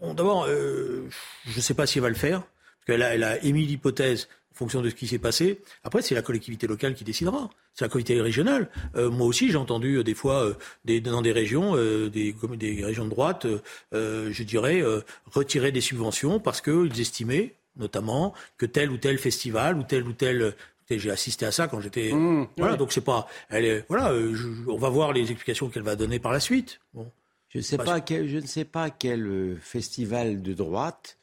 Bon, 0.00 0.14
D'abord, 0.14 0.46
euh, 0.48 1.08
je 1.46 1.56
ne 1.56 1.60
sais 1.60 1.74
pas 1.74 1.86
si 1.86 1.98
elle 1.98 2.02
va 2.02 2.08
le 2.08 2.14
faire, 2.14 2.40
parce 2.40 2.86
qu'elle 2.86 3.02
a, 3.02 3.14
elle 3.14 3.24
a 3.24 3.42
émis 3.44 3.66
l'hypothèse 3.66 4.28
en 4.52 4.56
fonction 4.56 4.82
de 4.82 4.88
ce 4.88 4.94
qui 4.94 5.06
s'est 5.06 5.18
passé. 5.18 5.60
Après, 5.84 6.02
c'est 6.02 6.14
la 6.14 6.22
collectivité 6.22 6.66
locale 6.66 6.94
qui 6.94 7.04
décidera. 7.04 7.50
C'est 7.74 7.84
la 7.84 7.88
collectivité 7.88 8.22
régionale. 8.22 8.68
Euh, 8.96 9.10
moi 9.10 9.26
aussi, 9.26 9.50
j'ai 9.50 9.56
entendu 9.56 10.02
des 10.02 10.14
fois 10.14 10.56
dans 10.84 11.22
des 11.22 11.32
régions, 11.32 11.76
des, 12.08 12.34
régions 12.84 13.04
de 13.04 13.10
droite, 13.10 13.46
je 13.92 14.42
dirais, 14.42 14.82
retirer 15.26 15.70
des 15.70 15.80
subventions 15.80 16.40
parce 16.40 16.60
qu'ils 16.60 17.00
estimaient 17.00 17.54
notamment 17.78 18.34
que 18.56 18.66
tel 18.66 18.90
ou 18.90 18.98
tel 18.98 19.18
festival 19.18 19.76
ou 19.78 19.82
tel 19.82 20.04
ou 20.04 20.12
tel 20.12 20.54
j'ai 20.90 21.10
assisté 21.10 21.44
à 21.44 21.52
ça 21.52 21.68
quand 21.68 21.80
j'étais 21.80 22.12
mmh, 22.12 22.48
voilà 22.56 22.76
donc 22.76 22.92
c'est 22.92 23.02
pas 23.02 23.26
elle 23.50 23.64
est, 23.66 23.84
voilà 23.88 24.12
euh, 24.12 24.34
on 24.68 24.78
va 24.78 24.88
voir 24.88 25.12
les 25.12 25.30
explications 25.30 25.68
qu'elle 25.68 25.82
va 25.82 25.96
donner 25.96 26.18
par 26.18 26.32
la 26.32 26.40
suite. 26.40 26.80
Bon. 26.94 27.10
Je 27.50 27.58
ne 27.58 27.62
sais 27.62 27.78
pas 27.78 28.00
quel, 28.00 28.28
je 28.28 28.38
ne 28.38 28.46
sais 28.46 28.64
pas 28.64 28.90
quel 28.90 29.26
euh, 29.26 29.56
festival 29.60 30.42
de 30.42 30.52
droite 30.54 31.18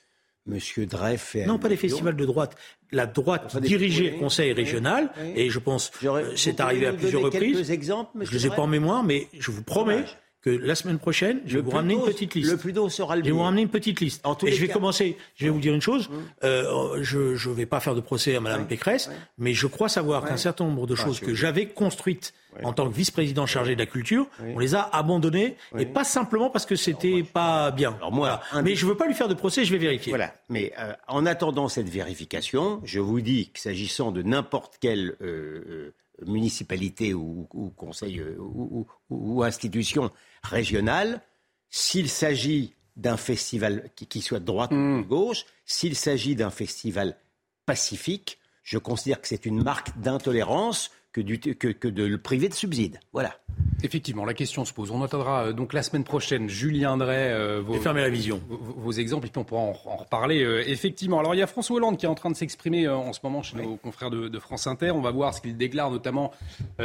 Monsieur 0.47 0.85
Drey 0.85 1.17
fait 1.17 1.47
non 1.47 1.57
pas 1.57 1.69
les 1.69 1.77
festivals 1.77 2.15
de 2.15 2.25
droite. 2.25 2.55
La 2.91 3.07
droite 3.07 3.57
dirigeait 3.57 4.12
le 4.12 4.19
conseil 4.19 4.53
régional 4.53 5.09
et 5.35 5.50
je 5.50 5.57
pense 5.57 5.91
c'est 6.35 6.59
arrivé 6.59 6.85
à 6.85 6.93
plusieurs 6.93 7.24
reprises. 7.24 7.71
exemples, 7.71 8.12
je 8.21 8.31
ne 8.31 8.38
les 8.38 8.47
ai 8.47 8.50
pas 8.50 8.62
en 8.62 8.67
mémoire 8.67 9.03
mais 9.03 9.27
je 9.33 9.50
vous 9.50 9.63
promets 9.63 10.05
que 10.46 10.52
la 10.52 10.75
semaine 10.75 11.00
prochaine, 11.00 11.42
je 11.48 11.58
vais 11.58 11.64
vous 11.64 11.72
ramener 11.72 11.96
une 11.96 12.04
petite 12.04 12.36
liste. 12.36 12.52
Le 12.52 12.58
plus 12.58 12.72
tôt 12.72 12.88
sera 12.88 13.16
le 13.16 13.24
Je 13.24 13.25
vais 13.25 13.32
vous 13.32 13.42
ramener 13.42 13.64
une 13.64 13.70
petite 13.70 14.00
liste. 14.00 14.24
et 14.46 14.52
je 14.52 14.62
vais 14.62 14.68
commencer, 14.68 15.18
je 15.36 15.46
vais 15.46 15.52
vous 15.52 15.60
dire 15.60 15.74
une 15.74 15.82
chose, 15.82 16.08
hum. 16.08 16.24
euh, 16.44 17.00
je 17.02 17.50
ne 17.50 17.56
vais 17.56 17.66
pas 17.66 17.80
faire 17.80 17.96
de 17.96 18.02
procès 18.02 18.36
à 18.36 18.40
Mme 18.40 18.68
Pécresse, 18.68 19.10
mais 19.40 19.54
je 19.54 19.66
crois 19.66 19.90
savoir 19.90 20.24
qu'un 20.24 20.38
certain 20.38 20.66
nombre 20.66 20.86
de 20.86 20.94
choses 20.94 21.20
que 21.20 21.34
j'avais 21.34 21.66
construites 21.66 22.34
en 22.64 22.74
tant 22.74 22.88
que 22.88 22.96
vice-président 22.96 23.46
chargé 23.46 23.74
de 23.74 23.80
la 23.80 23.86
culture, 23.88 24.28
on 24.40 24.60
les 24.60 24.75
a 24.75 24.82
abandonnées, 24.82 25.58
et 25.78 25.86
pas 25.86 26.04
simplement 26.04 26.50
parce 26.50 26.66
que 26.66 26.75
c'était 26.75 27.24
pas 27.24 27.72
bien. 27.72 27.96
Alors 27.98 28.12
moi, 28.12 28.40
mais 28.64 28.75
je 28.75 28.86
veux 28.86 28.96
pas 28.96 29.08
lui 29.08 29.16
faire 29.16 29.28
de 29.28 29.34
procès, 29.34 29.66
je 29.66 29.72
vais 29.72 29.80
vérifier. 29.80 30.12
Voilà. 30.12 30.36
Mais 30.50 30.74
euh, 30.80 30.94
en 31.08 31.25
attendant 31.25 31.68
cette 31.68 31.90
vérification, 31.90 32.82
je 32.84 33.00
vous 33.00 33.22
dis 33.22 33.50
que 33.50 33.60
s'agissant 33.60 34.12
de 34.12 34.22
n'importe 34.22 34.78
quel 34.80 35.16
euh, 35.22 35.94
municipalité 36.25 37.13
ou, 37.13 37.48
conseil 37.75 38.24
ou, 38.39 39.43
institution 39.43 40.12
régionale, 40.43 41.22
s'il 41.69 42.10
s'agit 42.10 42.74
d'un 42.95 43.17
festival 43.17 43.89
qui, 43.95 44.22
soit 44.22 44.39
de 44.39 44.45
droite 44.45 44.72
ou 44.72 44.75
de 44.75 44.79
hmm. 44.79 45.03
gauche, 45.03 45.45
s'il 45.65 45.95
s'agit 45.95 46.36
d'un 46.36 46.50
festival 46.50 47.17
pacifique, 47.65 48.39
je 48.63 48.77
considère 48.77 49.22
que 49.22 49.27
c'est 49.27 49.45
une 49.45 49.62
marque 49.62 49.98
d'intolérance 50.00 50.91
que, 51.15 51.22
du, 51.22 51.39
que, 51.39 51.69
que 51.69 51.88
de 51.88 52.03
le 52.03 52.17
priver 52.17 52.50
de 52.50 52.53
subsides. 52.53 53.00
Voilà. 53.13 53.38
Effectivement, 53.84 54.25
la 54.25 54.34
question 54.34 54.65
se 54.65 54.74
pose. 54.74 54.91
On 54.91 55.01
entendra 55.01 55.45
euh, 55.45 55.53
donc 55.53 55.72
la 55.72 55.81
semaine 55.81 56.03
prochaine 56.03 56.50
Julien 56.50 56.98
Drey 56.98 57.31
euh, 57.31 57.62
vos, 57.62 57.75
fermer 57.75 58.01
la 58.01 58.10
vision. 58.10 58.41
Vos, 58.50 58.91
exemples, 58.91 59.27
et 59.27 59.29
puis 59.29 59.39
on 59.39 59.45
pourra 59.45 59.62
en, 59.62 59.72
reparler. 59.72 60.43
Euh, 60.43 60.69
effectivement, 60.69 61.19
alors 61.19 61.34
il 61.34 61.38
y 61.38 61.41
a 61.41 61.48
François 61.48 61.77
Hollande 61.77 61.98
qui 61.98 62.05
est 62.05 62.10
en 62.10 62.15
train 62.15 62.29
de 62.29 62.36
s'exprimer 62.36 62.89
en 62.89 63.13
ce 63.13 63.22
moment 63.24 63.43
chez 63.43 63.55
nos 63.55 63.77
confrères 63.77 64.10
de, 64.10 64.39
France 64.39 64.67
Inter. 64.67 64.91
On 64.91 65.00
va 65.00 65.12
voir 65.12 65.34
ce 65.34 65.39
qu'il 65.39 65.55
déclare 65.55 65.89
notamment 65.89 66.31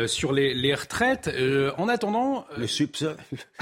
sur 0.06 0.32
les, 0.32 0.74
retraites. 0.74 1.28
en 1.76 1.88
attendant, 1.88 2.46
le, 2.56 2.66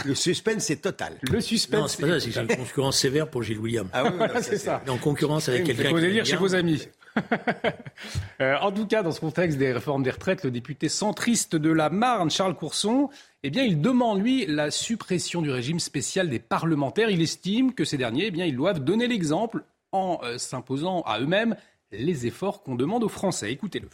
le, 0.05 0.15
suspense 0.15 0.69
est 0.69 0.83
total. 0.83 1.15
Le 1.23 1.41
suspense. 1.41 1.81
Non, 1.81 1.89
c'est 1.89 2.03
pas 2.03 2.21
ça. 2.21 2.31
C'est 2.31 2.41
une 2.41 2.57
concurrence 2.57 2.99
sévère 2.99 3.31
pour 3.31 3.43
Gilles 3.43 3.59
William. 3.59 3.89
Ah 3.95 4.05
oui, 4.05 4.11
c'est 4.43 4.59
ça. 4.59 4.83
En 4.87 4.99
concurrence 4.99 5.49
avec 5.49 5.65
quelqu'un. 5.65 5.91
Vous 5.91 6.01
dire 6.01 6.27
chez 6.27 6.37
vos 6.37 6.55
amis. 6.55 6.83
Euh, 8.41 8.55
en 8.61 8.71
tout 8.71 8.87
cas, 8.87 9.03
dans 9.03 9.11
ce 9.11 9.19
contexte 9.19 9.59
des 9.59 9.73
réformes 9.73 10.05
des 10.05 10.13
retraites, 10.13 10.45
le 10.45 10.53
député 10.53 10.89
centriste 10.89 11.57
de 11.57 11.71
la 11.73 11.91
Marne, 11.91 12.31
Charles 12.31 12.55
Courson, 12.55 13.11
eh 13.43 13.51
bien, 13.51 13.65
il 13.65 13.81
demande, 13.81 14.21
lui, 14.21 14.47
la 14.47 14.71
suppression 14.71 15.43
du 15.43 15.51
régime 15.51 15.81
spécial 15.81 16.31
des 16.31 16.39
parlementaires. 16.39 17.11
Il 17.11 17.21
estime 17.21 17.75
que 17.75 17.85
ces 17.85 17.97
derniers, 17.97 18.27
eh 18.27 18.31
bien, 18.31 18.45
ils 18.45 18.55
doivent 18.55 18.79
donner 18.79 19.09
l'exemple 19.09 19.65
en 19.91 20.21
euh, 20.23 20.39
s'imposant 20.39 21.03
à 21.03 21.19
eux-mêmes 21.19 21.57
les 21.91 22.27
efforts 22.27 22.63
qu'on 22.63 22.77
demande 22.77 23.03
aux 23.03 23.09
Français. 23.09 23.51
Écoutez-le. 23.51 23.89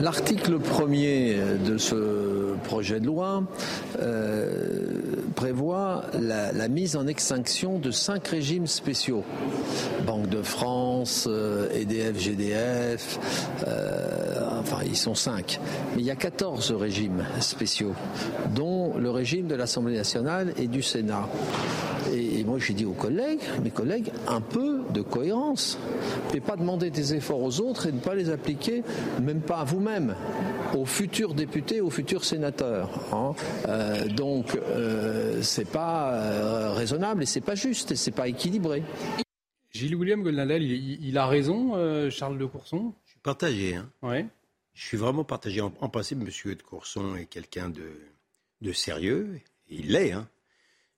L'article 0.00 0.58
premier 0.58 1.36
de 1.64 1.78
ce 1.78 2.54
projet 2.64 3.00
de 3.00 3.06
loi 3.06 3.44
euh, 4.00 4.74
prévoit 5.34 6.04
la, 6.18 6.68
mise 6.68 6.96
en 6.96 7.06
extinction 7.06 7.78
de 7.78 7.90
cinq 7.90 8.28
régimes 8.28 8.66
spéciaux. 8.66 9.22
Banque 10.06 10.28
de 10.28 10.42
France, 10.42 11.28
EDF, 11.74 12.16
euh, 12.16 12.18
GDF, 12.18 13.18
euh, 13.66 14.58
enfin 14.60 14.78
ils 14.84 14.96
sont 14.96 15.14
cinq. 15.14 15.60
Mais 15.94 16.02
il 16.02 16.06
y 16.06 16.10
a 16.10 16.16
14 16.16 16.72
régimes 16.72 17.24
spéciaux, 17.40 17.94
dont 18.54 18.94
le 18.96 19.10
régime 19.10 19.46
de 19.46 19.54
l'Assemblée 19.54 19.96
nationale 19.96 20.54
et 20.56 20.66
du 20.66 20.82
Sénat. 20.82 21.28
Et, 22.12 22.44
moi 22.44 22.58
j'ai 22.58 22.74
dit 22.74 22.84
aux 22.84 22.92
collègues, 22.92 23.40
mes 23.62 23.70
collègues, 23.70 24.10
un 24.28 24.40
peu 24.40 24.80
de 24.92 25.00
cohérence. 25.00 25.78
Et 26.34 26.40
pas 26.40 26.56
demander 26.56 26.90
des 26.90 27.14
efforts 27.14 27.42
aux 27.42 27.60
autres 27.60 27.86
et 27.86 27.92
ne 27.92 27.98
pas 27.98 28.14
les 28.14 28.30
appliquer, 28.30 28.82
même 29.22 29.40
pas 29.40 29.58
à 29.58 29.64
vous-même, 29.74 30.14
aux 30.74 30.84
futurs 30.84 31.34
députés, 31.34 31.80
aux 31.80 31.90
futurs 31.90 32.24
sénateurs. 32.24 32.90
Hein. 33.12 33.34
Euh, 33.68 34.06
donc 34.06 34.54
euh, 34.54 35.42
c'est 35.42 35.68
pas 35.68 36.14
euh, 36.14 36.72
raisonnable 36.72 37.24
et 37.24 37.26
c'est 37.26 37.40
pas 37.40 37.56
juste 37.56 37.90
et 37.90 37.96
c'est 37.96 38.12
pas 38.12 38.28
équilibré. 38.28 38.84
Gilles 39.72 39.96
William 39.96 40.22
Goldnadel, 40.22 40.62
il, 40.62 41.18
a 41.18 41.26
raison, 41.26 41.72
Charles 42.08 42.38
de 42.38 42.46
Courson? 42.46 42.92
Je 43.06 43.10
suis 43.10 43.20
partagé. 43.20 43.74
Hein. 43.74 43.90
Ouais. 44.02 44.24
Je 44.72 44.84
suis 44.84 44.96
vraiment 44.96 45.24
partagé. 45.24 45.60
En, 45.60 45.70
principe, 45.70 46.20
M. 46.20 46.54
de 46.54 46.62
Courson 46.62 47.16
est 47.16 47.26
quelqu'un 47.26 47.70
de, 47.70 47.90
de 48.60 48.72
sérieux. 48.72 49.40
Il 49.68 49.90
l'est. 49.90 50.12
Hein. 50.12 50.28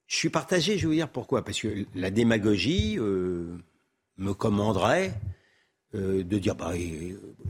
Je 0.07 0.17
suis 0.17 0.29
partagé, 0.29 0.77
je 0.77 0.83
vais 0.83 0.89
vous 0.89 0.95
dire 0.95 1.09
pourquoi? 1.09 1.43
Parce 1.43 1.59
que 1.59 1.87
la 1.95 2.11
démagogie 2.11 2.99
me 2.99 4.35
commanderait 4.35 5.15
de 5.95 6.39
dire 6.39 6.55
bah, 6.55 6.73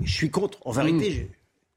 je 0.02 0.12
suis 0.12 0.30
contre. 0.30 0.58
En 0.64 0.72
vérité, 0.72 1.10
mm 1.10 1.26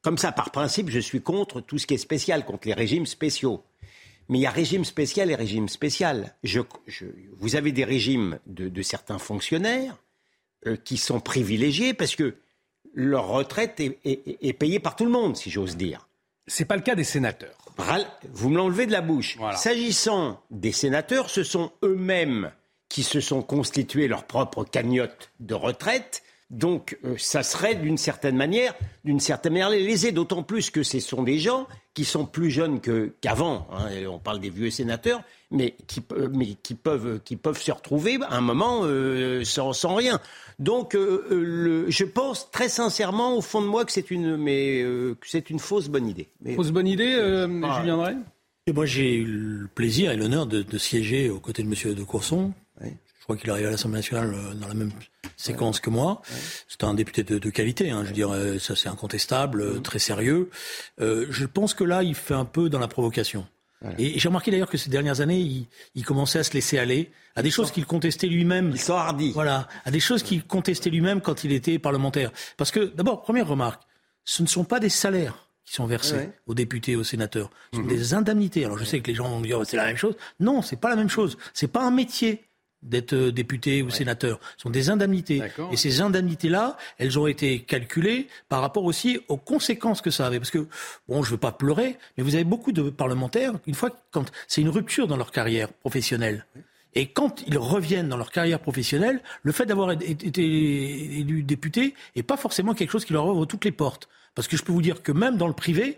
comme 0.01 0.17
ça, 0.17 0.31
par 0.31 0.51
principe, 0.51 0.89
je 0.89 0.99
suis 0.99 1.21
contre 1.21 1.61
tout 1.61 1.77
ce 1.77 1.85
qui 1.85 1.93
est 1.93 1.97
spécial, 1.97 2.45
contre 2.45 2.67
les 2.67 2.73
régimes 2.73 3.05
spéciaux. 3.05 3.63
Mais 4.29 4.37
il 4.37 4.41
y 4.41 4.45
a 4.45 4.51
régime 4.51 4.85
spécial 4.85 5.31
et 5.31 5.35
régime 5.35 5.67
spécial. 5.67 6.35
vous 7.37 7.55
avez 7.55 7.71
des 7.71 7.83
régimes 7.83 8.39
de, 8.45 8.81
certains 8.81 9.17
fonctionnaires 9.17 9.97
euh, 10.67 10.77
qui 10.77 10.97
sont 10.97 11.19
privilégiés 11.19 11.93
parce 11.93 12.15
que 12.15 12.35
leur 12.93 13.27
retraite 13.27 13.79
est, 13.79 14.53
payée 14.53 14.79
par 14.79 14.95
tout 14.95 15.05
le 15.05 15.11
monde, 15.11 15.35
si 15.35 15.49
j'ose 15.49 15.77
dire. 15.77 16.07
C'est 16.47 16.65
pas 16.65 16.75
le 16.75 16.81
cas 16.81 16.95
des 16.95 17.03
sénateurs. 17.03 17.57
Vous 18.31 18.49
me 18.49 18.57
l'enlevez 18.57 18.85
de 18.85 18.91
la 18.91 19.01
bouche. 19.01 19.37
S'agissant 19.55 20.41
des 20.49 20.71
sénateurs, 20.71 21.29
ce 21.29 21.43
sont 21.43 21.71
eux-mêmes 21.83 22.51
qui 22.87 23.03
se 23.03 23.19
sont 23.19 23.41
constitués 23.41 24.07
leur 24.07 24.25
propre 24.25 24.63
cagnotte 24.63 25.31
de 25.39 25.53
retraite 25.53 26.23
donc, 26.49 26.97
euh, 27.05 27.13
ça 27.17 27.43
serait 27.43 27.75
d'une 27.75 27.97
certaine 27.97 28.35
manière, 28.35 28.73
d'une 29.05 29.19
certaine 29.19 29.53
manière 29.53 29.69
lésé, 29.69 30.11
d'autant 30.11 30.41
plus 30.41 30.71
que 30.71 30.81
ce 30.81 30.99
sont 30.99 31.21
des 31.21 31.37
gens 31.37 31.67
qui 31.93 32.05
sont 32.05 32.25
plus 32.25 32.49
jeunes 32.49 32.79
qu'avant. 33.21 33.67
Hein, 33.71 33.89
on 34.09 34.17
parle 34.17 34.39
des 34.39 34.49
vieux 34.49 34.71
sénateurs, 34.71 35.21
mais 35.51 35.75
qui, 35.85 36.01
mais 36.31 36.55
qui, 36.63 36.73
peuvent, 36.73 37.19
qui 37.23 37.35
peuvent 37.35 37.61
se 37.61 37.71
retrouver 37.71 38.17
à 38.27 38.35
un 38.35 38.41
moment 38.41 38.81
euh, 38.83 39.43
sans, 39.43 39.73
sans, 39.73 39.93
rien. 39.93 40.19
Donc, 40.57 40.95
euh, 40.95 41.27
le, 41.29 41.89
je 41.89 42.03
pense 42.03 42.49
très 42.49 42.69
sincèrement, 42.69 43.37
au 43.37 43.41
fond 43.41 43.61
de 43.61 43.67
moi, 43.67 43.85
que 43.85 43.91
c'est 43.91 44.09
une, 44.09 44.35
mais, 44.35 44.83
c'est 45.23 45.51
une 45.51 45.59
fausse 45.59 45.87
bonne 45.87 46.07
idée. 46.07 46.29
fausse 46.55 46.71
bonne 46.71 46.87
idée, 46.87 47.13
Julien 47.79 47.97
Drey? 47.97 48.15
Et 48.65 48.73
moi, 48.73 48.85
j'ai 48.85 49.15
eu 49.15 49.25
le 49.25 49.67
plaisir 49.67 50.11
et 50.11 50.15
l'honneur 50.15 50.45
de, 50.45 50.61
de, 50.61 50.77
siéger 50.77 51.29
aux 51.29 51.39
côtés 51.39 51.63
de 51.63 51.67
M. 51.67 51.95
de 51.95 52.03
Courson. 52.03 52.53
Je 53.29 53.36
crois 53.36 53.41
qu'il 53.41 53.51
arrive 53.51 53.67
à 53.67 53.69
l'Assemblée 53.69 54.00
nationale 54.00 54.36
dans 54.55 54.67
la 54.67 54.74
même 54.74 54.89
séquence 55.38 55.79
que 55.79 55.91
moi. 55.91 56.24
C'est 56.67 56.83
un 56.83 56.95
député 56.95 57.21
de, 57.24 57.50
qualité, 57.51 57.91
hein, 57.91 58.03
je 58.03 58.12
dirais, 58.12 58.57
ça 58.57 58.75
c'est 58.75 58.89
incontestable, 58.89 59.62
euh, 59.62 59.79
très 59.81 60.00
sérieux. 60.00 60.50
Euh, 61.00 61.27
je 61.29 61.45
pense 61.45 61.75
que 61.75 61.83
là, 61.83 62.01
il 62.01 62.15
fait 62.15 62.33
un 62.33 62.45
peu 62.45 62.69
dans 62.69 62.79
la 62.79 62.88
provocation. 62.88 63.45
Et 64.00 64.17
j'ai 64.17 64.29
remarqué 64.29 64.50
d'ailleurs 64.50 64.67
que 64.67 64.79
ces 64.79 64.89
dernières 64.89 65.21
années, 65.21 65.39
il, 65.39 65.67
il, 65.93 66.03
commençait 66.03 66.39
à 66.39 66.43
se 66.43 66.53
laisser 66.53 66.79
aller 66.79 67.12
à 67.36 67.43
des 67.43 67.51
choses 67.51 67.69
qu'il 67.69 67.86
contestait 67.86 68.25
lui-même. 68.25 68.71
Il 68.71 68.81
sont 68.81 68.95
hardi. 68.95 69.31
Voilà, 69.31 69.67
à 69.86 69.91
des 69.91 70.00
choses 70.00 70.24
qu'il 70.24 70.43
contestait 70.43 70.89
lui-même 70.89 71.21
quand 71.21 71.43
il 71.43 71.51
était 71.51 71.77
parlementaire. 71.77 72.31
Parce 72.57 72.71
que, 72.71 72.79
d'abord, 72.95 73.21
première 73.21 73.48
remarque, 73.48 73.83
ce 74.25 74.41
ne 74.41 74.48
sont 74.48 74.63
pas 74.63 74.79
des 74.79 74.89
salaires 74.89 75.50
qui 75.65 75.75
sont 75.75 75.86
versés 75.86 76.31
aux 76.48 76.55
députés, 76.55 76.95
aux 76.95 77.03
sénateurs. 77.03 77.51
Ce 77.74 77.77
sont 77.77 77.83
mhm. 77.83 77.89
des 77.89 78.13
indemnités. 78.15 78.65
Alors 78.65 78.79
je 78.79 78.86
sais 78.86 79.01
que 79.01 79.07
les 79.07 79.13
gens 79.13 79.29
vont 79.29 79.39
dire 79.39 79.62
c'est 79.65 79.77
la 79.77 79.86
même 79.86 79.98
chose. 79.98 80.15
Non, 80.39 80.63
c'est 80.63 80.79
pas 80.79 80.89
la 80.89 80.95
même 80.95 81.09
chose. 81.09 81.38
C'est 81.53 81.67
pas 81.67 81.83
un 81.83 81.91
métier 81.91 82.48
d'être 82.81 83.13
euh, 83.13 83.31
député 83.31 83.81
ou 83.81 83.89
sénateur. 83.89 84.39
Ce 84.57 84.63
sont 84.63 84.69
des 84.69 84.89
indemnités. 84.89 85.41
Et 85.71 85.77
ces 85.77 86.01
indemnités-là, 86.01 86.77
elles 86.98 87.19
ont 87.19 87.27
été 87.27 87.62
calculées 87.62 88.27
par 88.48 88.62
rapport 88.62 88.86
aussi 88.86 89.19
aux 89.27 89.38
conséquences 89.38 90.01
que 90.01 90.12
ça 90.12 90.25
avait. 90.25 90.39
Parce 90.39 90.51
que, 90.51 90.67
bon, 91.07 91.24
je 91.24 91.29
ne 91.29 91.31
veux 91.31 91.39
pas 91.39 91.51
pleurer, 91.51 91.98
mais 92.17 92.24
vous 92.24 92.36
avez 92.36 92.43
beaucoup 92.43 92.71
de 92.71 92.89
parlementaires, 92.89 93.53
une 93.67 93.75
fois, 93.75 93.91
quand 94.12 94.31
c'est 94.48 94.62
une 94.62 94.69
rupture 94.69 95.07
dans 95.07 95.17
leur 95.17 95.31
carrière 95.31 95.69
professionnelle. 95.69 96.45
Et 96.95 97.07
quand 97.07 97.43
ils 97.45 97.57
reviennent 97.57 98.09
dans 98.09 98.17
leur 98.17 98.31
carrière 98.31 98.59
professionnelle, 98.59 99.21
le 99.43 99.51
fait 99.51 99.65
d'avoir 99.65 99.91
été 99.91 101.19
élu 101.19 101.43
député 101.43 101.93
n'est 102.15 102.24
pas 102.24 102.38
forcément 102.38 102.74
quelque 102.74 102.91
chose 102.91 103.05
qui 103.05 103.13
leur 103.13 103.27
ouvre 103.27 103.45
toutes 103.45 103.65
les 103.65 103.71
portes. 103.71 104.09
Parce 104.33 104.48
que 104.48 104.57
je 104.57 104.63
peux 104.63 104.71
vous 104.71 104.81
dire 104.81 105.03
que 105.03 105.12
même 105.12 105.38
dans 105.38 105.48
le 105.48 105.53
privé, 105.53 105.98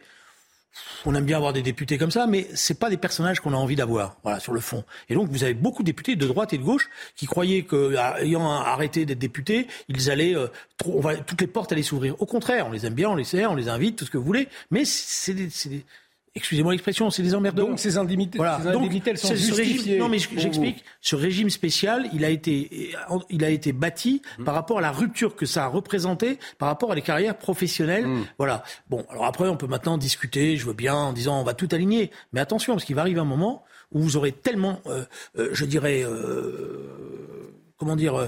on 1.06 1.16
aime 1.16 1.25
bien 1.25 1.38
avoir 1.38 1.54
des 1.54 1.62
députés 1.62 1.98
comme 1.98 2.12
ça, 2.12 2.28
mais 2.28 2.48
c'est 2.54 2.80
pas 2.80 2.90
des 2.90 2.98
personnages 2.98 3.40
qu'on 3.40 3.54
a 3.54 3.58
envie 3.58 3.75
d'avoir, 3.75 4.18
voilà, 4.24 4.40
sur 4.40 4.54
le 4.54 4.60
fond. 4.60 4.84
Et 5.10 5.16
donc, 5.16 5.30
vous 5.30 5.44
avez 5.44 5.54
beaucoup 5.54 5.84
de 5.84 5.88
députés 5.88 6.16
de 6.16 6.28
droite 6.28 6.54
et 6.54 6.58
de 6.58 6.63
gauche 6.63 6.90
qui 7.16 7.25
croyaient 7.25 7.63
qu'ayant 7.63 8.50
arrêté 8.50 9.06
d'être 9.06 9.20
députés, 9.20 9.68
ils 9.90 10.10
allaient, 10.10 10.36
euh, 10.36 10.48
toutes 10.78 11.42
les 11.42 11.48
portes 11.48 11.72
allaient 11.72 11.84
s'ouvrir. 11.84 12.22
Au 12.22 12.25
contraire, 12.25 12.68
on 12.68 12.72
les 12.72 12.86
aime 12.86 12.94
bien, 12.94 13.10
on 13.10 13.16
les 13.16 13.24
sert, 13.24 13.51
on 13.51 13.56
les 13.56 13.70
invite, 13.70 13.98
tout 13.98 14.06
ce 14.06 14.12
que 14.12 14.18
vous 14.18 14.24
voulez, 14.25 14.48
mais 14.70 14.86
c'est 14.86 15.34
des, 15.34 15.50
excusez-moi 16.36 16.72
l'expression, 16.72 17.10
c'est 17.10 17.24
des 17.24 17.36
emmerdeurs. 17.36 17.68
Donc 17.68 17.80
ces 17.80 17.98
indemnités, 17.98 18.38
voilà. 18.38 18.60
elles 19.06 19.18
sont 19.18 19.36
justifiées. 19.36 19.98
non, 19.98 20.10
mais 20.10 20.20
j'explique. 20.20 20.84
Ce 21.02 21.16
régime 21.16 21.50
spécial, 21.50 22.10
il 22.14 22.24
a 22.26 22.30
été, 22.30 22.94
il 23.30 23.44
a 23.44 23.50
été 23.50 23.74
bâti 23.74 24.22
mmh. 24.40 24.44
par 24.44 24.56
rapport 24.56 24.78
à 24.78 24.82
la 24.82 24.92
rupture 24.92 25.36
que 25.36 25.46
ça 25.46 25.66
a 25.66 25.68
représenté 25.68 26.40
par 26.58 26.70
rapport 26.70 26.92
à 26.92 26.96
les 26.96 27.02
carrières 27.02 27.38
professionnelles. 27.38 28.08
Mmh. 28.08 28.26
Voilà. 28.38 28.64
Bon, 28.90 29.06
alors 29.10 29.26
après, 29.26 29.48
on 29.48 29.58
peut 29.58 29.68
maintenant 29.68 29.98
discuter. 29.98 30.58
Je 30.58 30.66
veux 30.66 30.74
bien 30.74 30.96
en 30.96 31.14
disant 31.14 31.40
on 31.40 31.44
va 31.44 31.54
tout 31.54 31.70
aligner, 31.72 32.12
mais 32.34 32.40
attention 32.40 32.74
parce 32.74 32.86
qu'il 32.86 32.96
va 32.96 33.02
arriver 33.02 33.20
un 33.20 33.26
moment 33.26 33.64
où 33.92 34.00
vous 34.00 34.18
aurez 34.18 34.32
tellement, 34.32 34.80
euh, 34.88 35.04
euh, 35.38 35.50
je 35.54 35.66
dirais. 35.66 36.04
Euh, 36.04 37.52
comment 37.82 37.96
dire, 37.96 38.14
euh, 38.14 38.28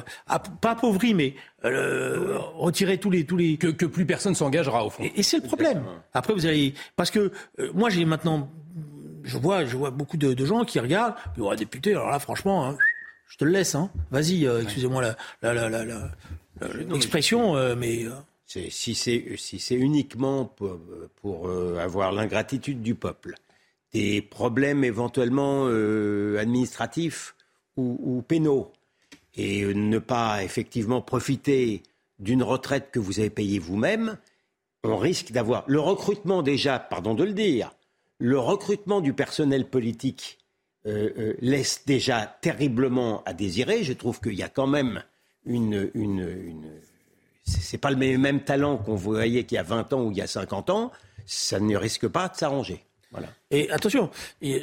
pas 0.61 0.71
appauvri, 0.71 1.13
mais 1.13 1.35
euh, 1.63 2.39
retirer 2.55 2.97
tous 2.97 3.11
les 3.11 3.23
tous 3.23 3.37
les 3.37 3.57
que, 3.57 3.67
que 3.67 3.85
plus 3.85 4.03
personne 4.03 4.33
s'engagera 4.33 4.83
au 4.83 4.89
fond. 4.89 5.03
Et, 5.15 5.21
c'est 5.21 5.37
le 5.37 5.43
problème. 5.43 5.83
Après, 6.11 6.33
vous 6.33 6.47
allez 6.47 6.73
parce 6.95 7.11
que 7.11 7.31
euh, 7.59 7.69
moi 7.75 7.91
j'ai 7.91 8.03
maintenant, 8.03 8.49
je 9.21 9.37
vois, 9.37 9.63
je 9.63 9.77
vois 9.77 9.91
beaucoup 9.91 10.17
de, 10.17 10.33
de 10.33 10.45
gens 10.45 10.65
qui 10.65 10.79
regardent, 10.79 11.13
puis 11.33 11.43
oh, 11.45 11.53
député, 11.53 11.91
alors 11.91 12.09
là 12.09 12.17
franchement, 12.17 12.65
hein, 12.65 12.77
je 13.27 13.37
te 13.37 13.45
le 13.45 13.51
laisse, 13.51 13.75
hein. 13.75 13.91
Vas-y, 14.09 14.47
euh, 14.47 14.63
excusez-moi 14.63 15.03
la 15.03 15.53
la 15.53 15.69
la 15.69 15.85
la, 15.85 16.09
l'expression, 16.89 17.53
mais 17.75 18.07
si 18.47 18.95
c'est 18.95 19.35
si 19.37 19.59
c'est 19.59 19.75
uniquement 19.75 20.45
pour, 20.45 20.79
pour 21.21 21.47
avoir 21.79 22.11
l'ingratitude 22.11 22.81
du 22.81 22.95
peuple, 22.95 23.35
des 23.93 24.23
problèmes 24.23 24.83
éventuellement 24.83 25.67
administratifs 26.39 27.35
ou, 27.77 27.99
ou 28.01 28.21
pénaux 28.23 28.71
et 29.35 29.65
ne 29.65 29.99
pas 29.99 30.43
effectivement 30.43 31.01
profiter 31.01 31.83
d'une 32.19 32.43
retraite 32.43 32.89
que 32.91 32.99
vous 32.99 33.19
avez 33.19 33.29
payée 33.29 33.59
vous-même, 33.59 34.17
on 34.83 34.97
risque 34.97 35.31
d'avoir 35.31 35.63
le 35.67 35.79
recrutement 35.79 36.43
déjà, 36.43 36.79
pardon 36.79 37.13
de 37.13 37.23
le 37.23 37.33
dire, 37.33 37.71
le 38.19 38.37
recrutement 38.39 39.01
du 39.01 39.13
personnel 39.13 39.67
politique 39.67 40.37
euh, 40.85 41.09
euh, 41.17 41.33
laisse 41.39 41.83
déjà 41.85 42.37
terriblement 42.41 43.23
à 43.25 43.33
désirer. 43.33 43.83
Je 43.83 43.93
trouve 43.93 44.19
qu'il 44.19 44.35
y 44.35 44.43
a 44.43 44.49
quand 44.49 44.67
même 44.67 45.03
une, 45.45 45.89
une, 45.93 46.27
une 46.45 46.69
c'est 47.43 47.77
pas 47.77 47.91
le 47.91 48.17
même 48.17 48.43
talent 48.43 48.77
qu'on 48.77 48.95
voyait 48.95 49.43
qu'il 49.43 49.55
y 49.55 49.59
a 49.59 49.63
20 49.63 49.93
ans 49.93 50.03
ou 50.03 50.11
il 50.11 50.17
y 50.17 50.21
a 50.21 50.27
50 50.27 50.69
ans, 50.69 50.91
ça 51.25 51.59
ne 51.59 51.75
risque 51.75 52.07
pas 52.07 52.29
de 52.29 52.35
s'arranger. 52.35 52.83
Voilà. 53.11 53.27
Et 53.51 53.69
attention, 53.69 54.09
euh, 54.43 54.59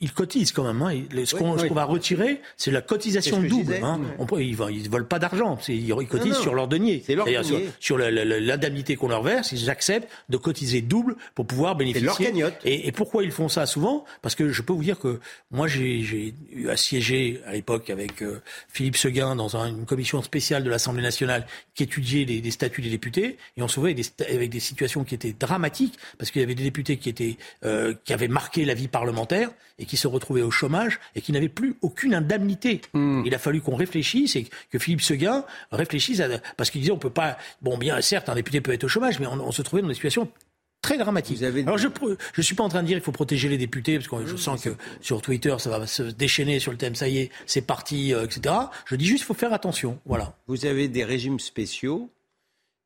ils 0.00 0.12
cotisent 0.12 0.52
quand 0.52 0.64
même. 0.64 0.80
Hein. 0.82 1.24
Ce 1.24 1.34
qu'on 1.34 1.74
va 1.74 1.84
retirer, 1.84 2.40
c'est 2.56 2.70
la 2.70 2.80
cotisation 2.80 3.40
double. 3.42 3.74
Hein. 3.82 4.00
ils 4.38 4.56
ne 4.56 4.90
veulent 4.90 5.06
pas 5.06 5.18
d'argent. 5.18 5.58
Ils, 5.68 5.94
cotisent 6.08 6.38
sur 6.38 6.54
leur 6.54 6.68
denier. 6.68 7.02
Leur 7.08 7.26
sur, 7.44 7.60
sur 7.78 7.98
l'indemnité 7.98 8.96
qu'on 8.96 9.08
leur 9.08 9.22
verse, 9.22 9.52
ils 9.52 9.68
acceptent 9.68 10.08
de 10.28 10.36
cotiser 10.36 10.80
double 10.80 11.16
pour 11.34 11.46
pouvoir 11.46 11.76
bénéficier. 11.76 12.32
Leur 12.32 12.52
et, 12.64 12.88
et, 12.88 12.92
pourquoi 12.92 13.24
ils 13.24 13.30
font 13.30 13.48
ça 13.48 13.66
souvent? 13.66 14.04
Parce 14.22 14.34
que 14.34 14.50
je 14.50 14.62
peux 14.62 14.72
vous 14.72 14.82
dire 14.82 14.98
que 14.98 15.20
moi, 15.50 15.66
j'ai 15.68 16.34
eu 16.52 16.68
à 16.68 16.76
siéger 16.76 17.40
à 17.46 17.52
l'époque 17.52 17.90
avec 17.90 18.22
euh, 18.22 18.40
Philippe 18.68 18.96
Seguin 18.96 19.36
dans 19.36 19.56
une 19.56 19.84
commission 19.84 20.22
spéciale 20.22 20.64
de 20.64 20.70
l'Assemblée 20.70 21.02
nationale 21.02 21.46
qui 21.74 21.82
étudiait 21.82 22.24
les, 22.24 22.50
statuts 22.50 22.82
des 22.82 22.90
députés. 22.90 23.36
Et 23.56 23.62
on 23.62 23.68
se 23.68 23.78
voyait 23.78 23.96
avec 24.28 24.50
des, 24.50 24.60
situations 24.60 25.04
qui 25.04 25.14
étaient 25.14 25.34
dramatiques 25.38 25.98
parce 26.18 26.30
qu'il 26.30 26.40
y 26.40 26.44
avait 26.44 26.54
des 26.54 26.64
députés 26.64 26.96
qui, 26.96 27.08
étaient, 27.08 27.36
euh, 27.64 27.94
qui 28.04 28.12
avaient 28.12 28.28
marqué 28.28 28.64
la 28.64 28.74
vie 28.74 28.88
parlementaire 28.88 29.50
et 29.78 29.86
qui 29.86 29.89
se 29.96 30.06
retrouvaient 30.06 30.42
au 30.42 30.50
chômage 30.50 31.00
et 31.14 31.20
qui 31.20 31.32
n'avaient 31.32 31.48
plus 31.48 31.76
aucune 31.82 32.14
indemnité. 32.14 32.80
Hmm. 32.92 33.22
Il 33.24 33.34
a 33.34 33.38
fallu 33.38 33.60
qu'on 33.60 33.76
réfléchisse 33.76 34.36
et 34.36 34.46
que 34.70 34.78
Philippe 34.78 35.02
Seguin 35.02 35.44
réfléchisse 35.72 36.22
parce 36.56 36.70
qu'il 36.70 36.80
disait 36.80 36.92
on 36.92 36.98
peut 36.98 37.10
pas. 37.10 37.38
Bon, 37.62 37.78
bien 37.78 38.00
certes, 38.00 38.28
un 38.28 38.34
député 38.34 38.60
peut 38.60 38.72
être 38.72 38.84
au 38.84 38.88
chômage, 38.88 39.20
mais 39.20 39.26
on, 39.26 39.52
se 39.52 39.62
trouvait 39.62 39.82
dans 39.82 39.88
des 39.88 39.94
situations 39.94 40.28
très 40.82 40.98
dramatiques. 40.98 41.42
Alors 41.42 41.78
je 41.78 41.88
ne 41.88 42.42
suis 42.42 42.54
pas 42.54 42.64
en 42.64 42.68
train 42.68 42.82
de 42.82 42.86
dire 42.86 42.96
qu'il 42.96 43.04
faut 43.04 43.12
protéger 43.12 43.48
les 43.48 43.58
députés, 43.58 43.98
parce 43.98 44.08
que 44.08 44.26
je 44.26 44.36
sens 44.36 44.62
que 44.62 44.70
sur 45.00 45.22
Twitter, 45.22 45.54
ça 45.58 45.70
va 45.70 45.86
se 45.86 46.02
déchaîner 46.02 46.58
sur 46.58 46.72
le 46.72 46.78
thème, 46.78 46.94
ça 46.94 47.08
y 47.08 47.18
est, 47.18 47.30
c'est 47.46 47.62
parti, 47.62 48.14
euh, 48.14 48.24
etc. 48.24 48.54
Je 48.86 48.96
dis 48.96 49.06
juste 49.06 49.18
qu'il 49.18 49.26
faut 49.26 49.34
faire 49.34 49.52
attention. 49.52 49.98
Voilà. 50.06 50.36
Vous 50.46 50.66
avez 50.66 50.88
des 50.88 51.04
régimes 51.04 51.40
spéciaux 51.40 52.10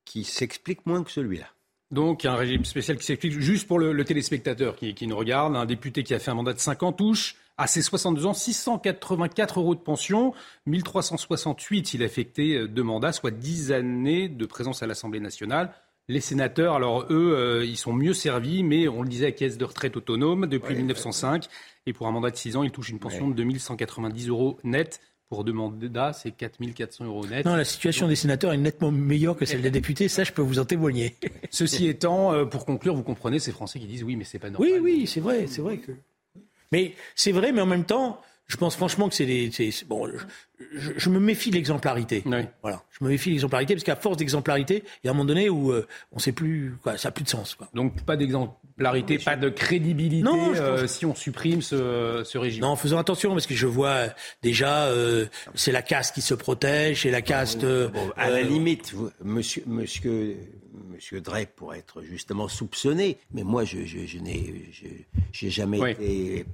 qui 0.05 0.25
s'expliquent 0.25 0.87
moins 0.87 1.03
que 1.03 1.11
celui-là. 1.11 1.47
Donc 1.95 2.25
un 2.25 2.35
régime 2.35 2.65
spécial 2.65 2.97
qui 2.97 3.05
s'explique 3.05 3.39
juste 3.39 3.69
pour 3.69 3.79
le, 3.79 4.05
téléspectateur 4.05 4.75
qui, 4.75 5.07
nous 5.07 5.17
regarde. 5.17 5.55
Un 5.55 5.65
député 5.65 6.03
qui 6.03 6.13
a 6.13 6.19
fait 6.19 6.33
un 6.33 6.35
mandat 6.35 6.53
de 6.53 6.59
5 6.59 6.83
ans 6.83 6.93
touche 6.93 7.37
à 7.57 7.69
ses 7.69 7.83
62 7.83 8.27
ans 8.27 8.35
684 8.35 9.61
euros 9.61 9.77
de 9.77 9.81
pension, 9.81 10.35
1368 10.67 11.87
s'il 11.87 12.03
a 12.03 12.07
effecté 12.07 12.57
euh, 12.57 12.67
deux 12.67 12.83
mandats, 12.83 13.13
soit 13.13 13.31
10 13.31 13.71
années 13.71 14.29
de 14.29 14.45
présence 14.45 14.83
à 14.83 14.89
l'Assemblée 14.89 15.21
nationale. 15.21 15.73
Les 16.09 16.21
sénateurs, 16.21 16.75
alors 16.75 17.07
eux, 17.11 17.33
euh, 17.37 17.65
ils 17.65 17.77
sont 17.77 17.93
mieux 17.93 18.13
servis, 18.13 18.65
mais 18.65 18.89
on 18.89 19.03
le 19.03 19.09
disait, 19.09 19.27
à 19.27 19.33
caisse 19.33 19.57
de 19.57 19.65
retraite 19.65 19.97
autonome 19.97 20.49
depuis 20.49 20.75
1905. 20.75 21.47
Et 21.87 21.93
pour 21.93 22.09
un 22.09 22.11
mandat 22.11 22.33
de 22.33 22.37
6 22.37 22.57
ans, 22.57 22.65
ils 22.65 22.73
touchent 22.73 22.91
une 22.91 22.99
pension 22.99 23.29
de 23.29 23.35
2190 23.35 24.31
euros 24.31 24.59
net 24.65 25.01
pour 25.35 25.43
demander 25.43 25.91
c'est 26.13 26.31
4 26.31 26.59
400 26.73 27.07
euros 27.07 27.27
net. 27.27 27.45
Non, 27.45 27.57
la 27.57 27.65
situation 27.65 28.07
des 28.07 28.15
sénateurs 28.15 28.53
est 28.53 28.57
nettement 28.57 28.93
meilleure 28.93 29.37
que 29.37 29.45
celle 29.45 29.63
des 29.63 29.71
députés, 29.71 30.07
ça 30.07 30.23
je 30.23 30.31
peux 30.31 30.43
vous 30.43 30.61
en 30.61 30.65
témoigner. 30.65 31.17
Ceci 31.51 31.89
étant, 31.89 32.33
euh, 32.33 32.45
pour 32.45 32.65
conclure, 32.65 32.95
vous 32.95 33.03
comprenez 33.03 33.41
ces 33.41 33.51
Français 33.51 33.81
qui 33.81 33.87
disent 33.87 34.05
oui, 34.05 34.15
mais 34.15 34.23
c'est 34.23 34.39
pas 34.39 34.51
normal. 34.51 34.71
Oui, 34.71 34.79
oui, 34.81 35.07
c'est 35.09 35.19
vrai, 35.19 35.47
c'est 35.49 35.61
vrai 35.61 35.79
que. 35.79 35.91
Mais 36.71 36.95
c'est 37.17 37.33
vrai, 37.33 37.51
mais 37.51 37.61
en 37.61 37.67
même 37.67 37.85
temps, 37.85 38.21
je 38.47 38.57
pense 38.57 38.77
franchement 38.77 39.09
que 39.09 39.15
c'est 39.15 39.27
des. 39.27 39.51
Bon, 39.89 40.07
je, 40.77 41.11
me 41.11 41.19
méfie 41.19 41.51
de 41.51 41.57
l'exemplarité. 41.57 42.23
Voilà, 42.63 42.83
je 42.91 43.05
me 43.05 43.09
méfie 43.09 43.31
de 43.31 43.35
l'exemplarité 43.35 43.75
parce 43.75 43.85
qu'à 43.85 43.97
force 43.97 44.19
d'exemplarité, 44.19 44.85
il 45.03 45.07
y 45.07 45.09
a 45.09 45.13
un 45.13 45.15
moment 45.15 45.25
donné 45.25 45.49
où 45.49 45.73
euh, 45.73 45.87
on 46.13 46.17
ne 46.17 46.21
sait 46.21 46.33
plus, 46.33 46.77
quoi, 46.83 46.99
ça 46.99 47.09
n'a 47.09 47.13
plus 47.13 47.25
de 47.25 47.31
sens. 47.31 47.55
Quoi. 47.55 47.69
Donc 47.73 48.03
pas 48.03 48.17
d'exemplarité, 48.17 49.19
pas 49.19 49.37
de 49.37 49.49
crédibilité 49.49 50.29
euh, 50.29 50.87
si 50.87 51.07
on 51.07 51.15
supprime 51.15 51.63
ce, 51.63 52.37
régime. 52.37 52.63
Non, 52.63 52.77
faisons 52.77 52.99
attention 52.99 53.33
parce 53.33 53.47
que 53.47 53.55
je 53.55 53.67
vois 53.67 54.09
déjà, 54.43 54.85
euh, 54.85 55.27
c'est 55.55 55.73
la 55.73 55.83
caste 55.83 56.15
qui 56.15 56.21
se 56.21 56.35
protège, 56.35 57.07
et 57.07 57.11
la 57.11 57.23
caste. 57.23 57.65
à 58.17 58.29
la 58.29 58.43
limite, 58.43 58.95
monsieur, 59.23 59.63
monsieur, 59.67 60.37
monsieur 60.91 61.21
Drey 61.23 61.47
pourrait 61.47 61.79
être 61.79 62.03
justement 62.03 62.49
soupçonné, 62.49 63.17
mais 63.33 63.43
moi 63.43 63.65
je, 63.65 63.85
je, 63.85 64.19
n'ai 64.19 64.71
jamais 65.33 65.93
été 65.93 66.45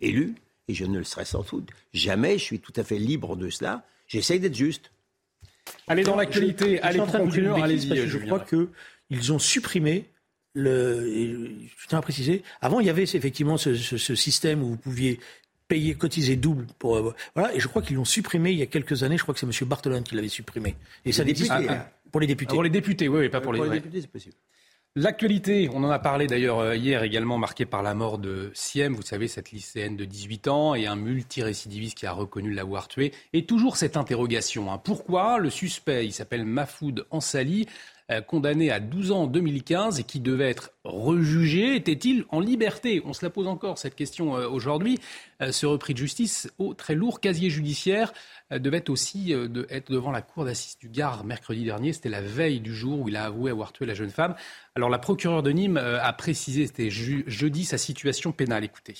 élu 0.00 0.34
et 0.68 0.74
je 0.74 0.84
ne 0.84 0.98
le 0.98 1.04
serai 1.04 1.24
sans 1.24 1.42
doute 1.42 1.70
jamais. 1.92 2.38
Je 2.38 2.44
suis 2.44 2.60
tout 2.60 2.72
à 2.76 2.84
fait 2.84 2.98
libre 2.98 3.36
de 3.36 3.50
cela. 3.50 3.84
J'essaye 4.06 4.40
d'être 4.40 4.54
juste. 4.54 4.90
Allez 5.86 6.02
dans 6.02 6.16
l'actualité, 6.16 6.80
allez 6.82 6.98
pour 6.98 7.12
conclure, 7.12 7.62
allez-y. 7.62 8.06
Je 8.06 8.18
crois 8.18 8.40
qu'ils 8.40 9.32
ont 9.32 9.38
supprimé 9.38 10.06
le. 10.54 11.48
Je 11.76 11.86
tiens 11.88 11.98
à 11.98 12.02
préciser. 12.02 12.42
Avant, 12.60 12.80
il 12.80 12.86
y 12.86 12.90
avait 12.90 13.02
effectivement 13.02 13.56
ce, 13.56 13.74
système 14.14 14.62
où 14.62 14.68
vous 14.68 14.76
pouviez 14.76 15.20
payer, 15.68 15.94
cotiser 15.94 16.36
double 16.36 16.66
pour 16.78 16.96
euh, 16.96 17.14
voilà. 17.34 17.54
Et 17.54 17.60
je 17.60 17.68
crois 17.68 17.80
qu'ils 17.80 17.96
l'ont 17.96 18.04
supprimé 18.04 18.52
il 18.52 18.58
y 18.58 18.62
a 18.62 18.66
quelques 18.66 19.02
années. 19.02 19.16
Je 19.16 19.22
crois 19.22 19.34
que 19.34 19.40
c'est 19.40 19.46
M. 19.46 19.68
Bartolone 19.68 20.02
qui 20.02 20.14
l'avait 20.14 20.28
supprimé. 20.28 20.76
Et 21.04 21.12
ça 21.12 21.24
députés, 21.24 21.50
hein. 21.50 21.86
pour 22.12 22.20
les 22.20 22.26
députés. 22.26 22.54
pour 22.54 22.62
les 22.62 22.70
députés, 22.70 23.08
oui, 23.08 23.28
pas 23.30 23.40
pour, 23.40 23.54
les, 23.54 23.68
députés, 23.68 24.02
c'est 24.02 24.10
possible. 24.10 24.34
L'actualité, 24.96 25.68
on 25.74 25.82
en 25.82 25.90
a 25.90 25.98
parlé 25.98 26.28
d'ailleurs 26.28 26.60
euh, 26.60 26.76
hier 26.76 27.02
également, 27.02 27.36
marquée 27.36 27.66
par 27.66 27.82
la 27.82 27.94
mort 27.94 28.16
de 28.16 28.52
Siem, 28.54 28.94
vous 28.94 29.02
savez, 29.02 29.26
cette 29.26 29.50
lycéenne 29.50 29.96
de 29.96 30.04
18 30.04 30.46
ans 30.46 30.76
et 30.76 30.86
un 30.86 30.94
multirécidiviste 30.94 31.98
qui 31.98 32.06
a 32.06 32.12
reconnu 32.12 32.52
l'avoir 32.52 32.86
tué. 32.86 33.10
Et 33.32 33.44
toujours 33.44 33.76
cette 33.76 33.96
interrogation. 33.96 34.72
Hein. 34.72 34.78
Pourquoi 34.78 35.38
le 35.38 35.50
suspect, 35.50 36.06
il 36.06 36.12
s'appelle 36.12 36.44
Mafoud 36.44 37.06
Ansali, 37.10 37.66
condamné 38.26 38.70
à 38.70 38.80
12 38.80 39.12
ans 39.12 39.22
en 39.22 39.26
2015 39.26 40.00
et 40.00 40.04
qui 40.04 40.20
devait 40.20 40.50
être 40.50 40.72
rejugé, 40.84 41.74
était-il 41.76 42.24
en 42.28 42.40
liberté? 42.40 43.02
On 43.06 43.12
se 43.12 43.24
la 43.24 43.30
pose 43.30 43.46
encore 43.46 43.78
cette 43.78 43.94
question 43.94 44.36
euh, 44.36 44.48
aujourd'hui. 44.48 44.98
ce 45.40 45.66
repris 45.66 45.94
de 45.94 45.98
justice 45.98 46.50
au 46.58 46.74
très 46.74 46.94
lourd 46.94 47.20
casier 47.20 47.50
judiciaire 47.50 48.12
devait 48.50 48.90
aussi 48.90 49.34
être 49.70 49.90
devant 49.90 50.10
la 50.10 50.22
cour 50.22 50.44
d'assises 50.44 50.78
du 50.78 50.88
Gard 50.88 51.24
mercredi 51.24 51.64
dernier. 51.64 51.92
C'était 51.92 52.08
la 52.08 52.20
veille 52.20 52.60
du 52.60 52.74
jour 52.74 53.00
où 53.00 53.08
il 53.08 53.16
a 53.16 53.24
avoué 53.24 53.50
avoir 53.50 53.72
tué 53.72 53.86
la 53.86 53.94
jeune 53.94 54.10
femme. 54.10 54.34
Alors 54.74 54.90
la 54.90 54.98
procureure 54.98 55.42
de 55.42 55.50
Nîmes 55.50 55.76
euh, 55.76 56.02
a 56.02 56.12
précisé, 56.12 56.66
c'était 56.66 56.90
jeudi, 56.90 57.64
sa 57.64 57.78
situation 57.78 58.32
pénale. 58.32 58.64
Écoutez. 58.64 58.94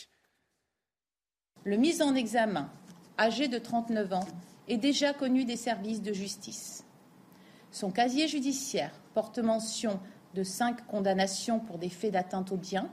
Le 1.64 1.76
mis 1.76 2.02
en 2.02 2.14
examen, 2.14 2.70
âgé 3.18 3.48
de 3.48 3.58
39 3.58 4.12
ans, 4.12 4.28
est 4.68 4.76
déjà 4.76 5.12
connu 5.12 5.44
des 5.44 5.56
services 5.56 6.02
de 6.02 6.12
justice. 6.12 6.84
Son 7.74 7.90
casier 7.90 8.28
judiciaire 8.28 8.92
porte 9.14 9.40
mention 9.40 9.98
de 10.36 10.44
cinq 10.44 10.86
condamnations 10.86 11.58
pour 11.58 11.76
des 11.76 11.88
faits 11.88 12.12
d'atteinte 12.12 12.52
aux 12.52 12.56
biens 12.56 12.88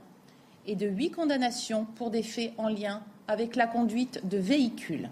et 0.66 0.74
de 0.74 0.88
huit 0.88 1.12
condamnations 1.12 1.86
pour 1.94 2.10
des 2.10 2.24
faits 2.24 2.52
en 2.58 2.66
lien 2.66 3.00
avec 3.28 3.54
la 3.54 3.68
conduite 3.68 4.26
de 4.28 4.38
véhicules. 4.38 5.08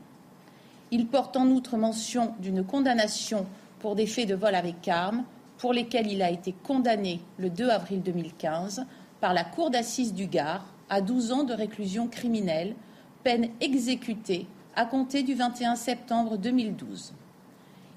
Il 0.90 1.06
porte 1.06 1.36
en 1.36 1.46
outre 1.46 1.76
mention 1.76 2.34
d'une 2.40 2.64
condamnation 2.64 3.46
pour 3.78 3.94
des 3.94 4.08
faits 4.08 4.28
de 4.28 4.34
vol 4.34 4.56
avec 4.56 4.88
armes, 4.88 5.22
pour 5.56 5.72
lesquels 5.72 6.10
il 6.10 6.20
a 6.20 6.32
été 6.32 6.52
condamné 6.64 7.20
le 7.38 7.48
2 7.48 7.68
avril 7.68 8.02
2015 8.02 8.86
par 9.20 9.34
la 9.34 9.44
Cour 9.44 9.70
d'assises 9.70 10.14
du 10.14 10.26
Gard 10.26 10.66
à 10.88 11.00
12 11.00 11.30
ans 11.30 11.44
de 11.44 11.54
réclusion 11.54 12.08
criminelle, 12.08 12.74
peine 13.22 13.50
exécutée 13.60 14.48
à 14.74 14.84
compter 14.84 15.22
du 15.22 15.34
21 15.34 15.76
septembre 15.76 16.38
2012. 16.38 17.14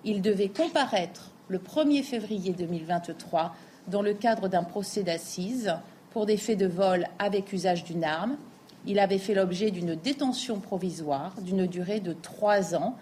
Il 0.06 0.22
devait 0.22 0.50
comparaître 0.50 1.33
le 1.54 1.60
1er 1.60 2.02
février 2.02 2.52
2023 2.52 3.56
dans 3.88 4.02
le 4.02 4.14
cadre 4.14 4.48
d'un 4.48 4.64
procès 4.64 5.04
d'assises 5.04 5.74
pour 6.10 6.26
des 6.26 6.38
faits 6.38 6.58
de 6.58 6.66
vol 6.66 7.06
avec 7.20 7.54
usage 7.54 7.84
d'une 7.84 8.04
arme 8.04 8.38
il 8.86 9.00
avait 9.00 9.20
fait 9.20 9.34
l'objet 9.34 9.72
d'une 9.72 9.96
détention 9.96 10.60
provisoire 10.60 11.40
d'une 11.42 11.68
durée 11.68 12.00
de 12.00 12.14
trois 12.14 12.76
ans, 12.76 12.98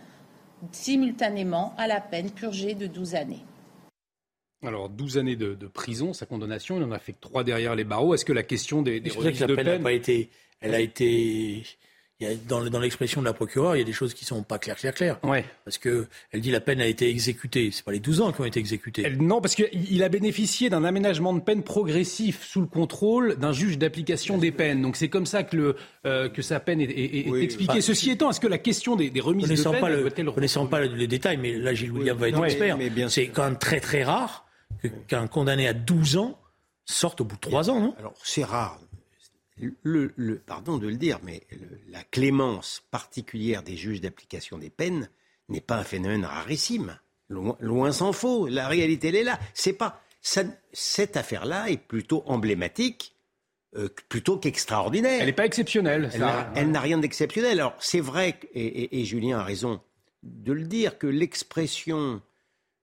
simultanément 0.71 1.73
à 1.77 1.87
la 1.87 1.99
peine 1.99 2.29
purgée 2.29 2.75
de 2.75 2.87
12 2.87 3.15
années. 3.15 3.43
Alors, 4.63 4.89
12 4.89 5.17
années 5.17 5.35
de, 5.35 5.55
prison, 5.67 6.13
sa 6.13 6.27
condamnation, 6.27 6.77
il 6.77 6.83
en 6.83 6.91
a 6.91 6.99
fait 6.99 7.13
que 7.13 7.21
3 7.21 7.43
derrière 7.43 7.75
les 7.75 7.83
barreaux. 7.83 8.13
Est-ce 8.13 8.25
que 8.25 8.33
la 8.33 8.43
question 8.43 8.83
des, 8.83 8.99
des 8.99 9.09
de 9.09 9.55
peine... 9.55 9.87
A 9.87 9.91
été, 9.91 10.29
elle 10.59 10.75
a 10.75 10.79
été 10.79 11.63
dans, 12.47 12.63
dans 12.63 12.79
l'expression 12.79 13.21
de 13.21 13.25
la 13.25 13.34
procureure, 13.34 13.75
il 13.75 13.79
y 13.79 13.81
a 13.81 13.86
des 13.86 13.93
choses 13.93 14.13
qui 14.13 14.25
sont 14.25 14.43
pas 14.43 14.60
claires, 14.60 14.75
claires, 14.75 14.93
claires. 14.93 15.19
Ouais. 15.23 15.45
Parce 15.65 15.77
que 15.77 16.07
elle 16.31 16.41
dit 16.41 16.51
la 16.51 16.62
peine 16.62 16.81
a 16.81 16.86
été 16.86 17.10
exécutée. 17.10 17.71
C'est 17.71 17.84
pas 17.84 17.91
les 17.91 17.99
12 17.99 18.21
ans 18.21 18.31
qui 18.31 18.41
ont 18.41 18.45
été 18.45 18.60
exécutés. 18.60 19.10
non, 19.19 19.41
parce 19.41 19.55
qu'il 19.55 20.03
a 20.03 20.10
bénéficié 20.10 20.69
d'un 20.69 20.84
aménagement 20.84 21.34
de 21.34 21.39
peine 21.39 21.63
progressif 21.63 22.43
sous 22.43 22.62
le 22.62 22.67
contrôle 22.67 23.38
d'un 23.38 23.51
juge 23.51 23.77
d'application 23.77 24.38
des 24.38 24.51
peines. 24.51 24.81
Donc 24.81 24.95
c'est 24.95 25.10
comme 25.10 25.25
ça 25.25 25.43
que, 25.43 25.55
le, 25.55 25.75
euh, 26.05 26.29
que 26.29 26.41
sa 26.41 26.60
peine 26.60 26.81
est, 26.81 27.27
expliquée. 27.41 27.81
Ceci 27.81 28.12
étant, 28.12 28.29
est-ce 28.29 28.39
que 28.39 28.47
la 28.47 28.57
question 28.57 28.95
des, 28.95 29.12
remises 29.19 29.49
de 29.49 29.69
peine... 29.69 29.79
Pas 29.81 29.89
le, 29.89 30.31
connaissant 30.31 30.67
pas 30.67 30.81
les 30.81 31.07
détails, 31.07 31.38
mais 31.38 31.57
là 31.57 31.73
Gilles 31.73 31.91
William 31.91 32.17
va 32.17 32.29
être 32.29 32.43
expert. 32.45 32.77
C'est 33.10 33.27
quand 33.27 33.43
même 33.43 33.57
très 33.57 33.79
très 33.79 34.03
rare 34.03 34.45
qu'un 35.07 35.27
condamné 35.27 35.67
à 35.67 35.73
12 35.73 36.17
ans 36.17 36.39
sorte 36.86 37.21
au 37.21 37.25
bout 37.25 37.36
de 37.36 37.41
3 37.41 37.69
ans, 37.69 37.79
non? 37.79 37.95
Alors 37.97 38.13
c'est 38.23 38.43
rare 38.43 38.79
le, 39.84 40.41
pardon 40.45 40.78
de 40.78 40.88
le 40.88 40.97
dire, 40.97 41.19
mais 41.24 41.41
la 41.89 42.04
clémence 42.04 42.84
particulière 42.91 43.63
des 43.63 43.78
juges 43.78 44.02
d'application 44.02 44.58
des 44.58 44.69
peines 44.69 45.10
n'est 45.50 45.62
pas 45.62 45.78
un 45.78 45.84
phénomène 45.84 46.26
rarissime. 46.26 46.97
Loin, 47.30 47.91
s'en 47.91 48.12
faut. 48.12 48.47
La 48.47 48.67
réalité, 48.67 49.08
elle 49.08 49.15
est 49.15 49.24
là. 49.24 49.39
C'est 49.54 49.74
pas 49.74 50.02
cette 50.21 51.17
affaire-là 51.17 51.69
est 51.69 51.78
plutôt 51.78 52.24
emblématique, 52.28 53.15
euh, 53.76 53.89
plutôt 54.10 54.38
qu'extraordinaire. 54.38 55.19
Elle 55.19 55.28
n'est 55.28 55.34
pas 55.34 55.45
exceptionnelle. 55.45 56.12
Elle 56.56 56.71
n'a 56.71 56.80
rien 56.80 56.97
d'exceptionnel. 56.97 57.60
Alors 57.60 57.76
c'est 57.80 58.02
vrai, 58.02 58.39
et, 58.54 59.04
Julien 59.06 59.39
a 59.39 59.43
raison 59.43 59.82
de 60.24 60.54
le 60.54 60.65
dire, 60.65 61.00
que 61.00 61.08
l'expression 61.08 62.21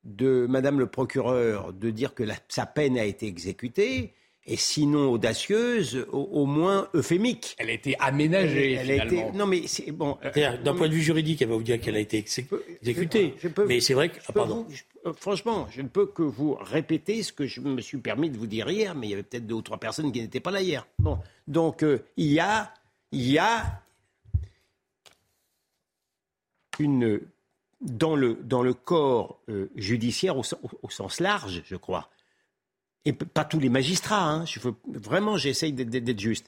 de 0.05 0.47
Madame 0.49 0.81
le 0.81 0.87
procureur 0.87 1.73
de 1.73 1.91
dire 1.91 2.15
que 2.15 2.25
sa 2.49 2.67
peine 2.67 2.99
a 2.99 3.05
été 3.05 3.27
exécutée 3.27 4.15
et 4.49 4.57
sinon 4.57 5.11
audacieuse, 5.13 6.07
au, 6.11 6.47
moins 6.47 6.89
euphémique. 6.95 7.55
Elle 7.59 7.69
a 7.69 7.73
été 7.73 7.97
aménagée. 8.01 8.73
Elle, 8.73 8.91
a 8.91 9.05
été... 9.05 9.31
Non, 9.33 9.47
mais 9.47 9.67
c'est 9.67 9.93
bon. 9.93 10.17
Euh, 10.25 10.57
d'un 10.57 10.75
point 10.75 10.89
de 10.89 10.95
vue 10.95 11.03
juridique, 11.03 11.43
elle 11.43 11.49
va 11.49 11.57
vous 11.57 11.63
dire 11.63 11.79
qu'elle 11.79 11.97
a 11.97 12.01
été 12.01 12.17
exécutée. 12.17 13.35
mais 13.67 13.81
c'est 13.81 13.95
vrai 13.95 14.09
que. 14.09 14.19
Ah, 14.27 14.33
pardon. 14.33 14.67
Euh, 15.07 15.13
franchement, 15.13 15.69
je 15.71 15.83
ne 15.83 15.89
peux 15.89 16.07
que 16.07 16.23
vous 16.23 16.55
répéter 16.55 17.23
ce 17.23 17.33
que 17.33 17.47
je 17.47 17.61
me 17.61 17.81
suis 17.83 17.99
permis 17.99 18.31
de 18.31 18.39
vous 18.39 18.47
dire 18.47 18.71
hier, 18.71 18.95
mais 18.95 19.09
il 19.09 19.11
y 19.11 19.13
avait 19.13 19.23
peut-être 19.23 19.47
deux 19.47 19.57
ou 19.57 19.63
trois 19.63 19.79
personnes 19.79 20.11
qui 20.13 20.21
n'étaient 20.23 20.41
pas 20.41 20.51
là 20.51 20.63
hier. 20.63 20.87
Bon, 20.99 21.19
donc 21.47 21.83
euh, 21.83 22.03
il 22.17 22.33
y 22.33 22.41
a, 22.41 22.73
il 23.13 23.31
y 23.31 23.39
a 23.39 23.83
une 26.79 27.21
dans 27.83 28.17
le 28.17 28.39
dans 28.43 28.63
le 28.63 28.73
corps 28.73 29.41
judiciaire 29.77 30.37
au, 30.37 30.43
au 30.83 30.91
sens 30.91 31.21
large, 31.21 31.63
je 31.67 31.77
crois 31.77 32.09
et 33.09 33.15
pas 33.15 33.47
tous 33.47 33.59
les 33.59 33.71
magistrats, 33.71 34.23
hein, 34.23 34.45
je 34.45 34.61
veux, 34.61 34.75
vraiment 34.87 35.39
j'essaye 35.39 35.73
d'être 35.73 36.21
juste, 36.21 36.47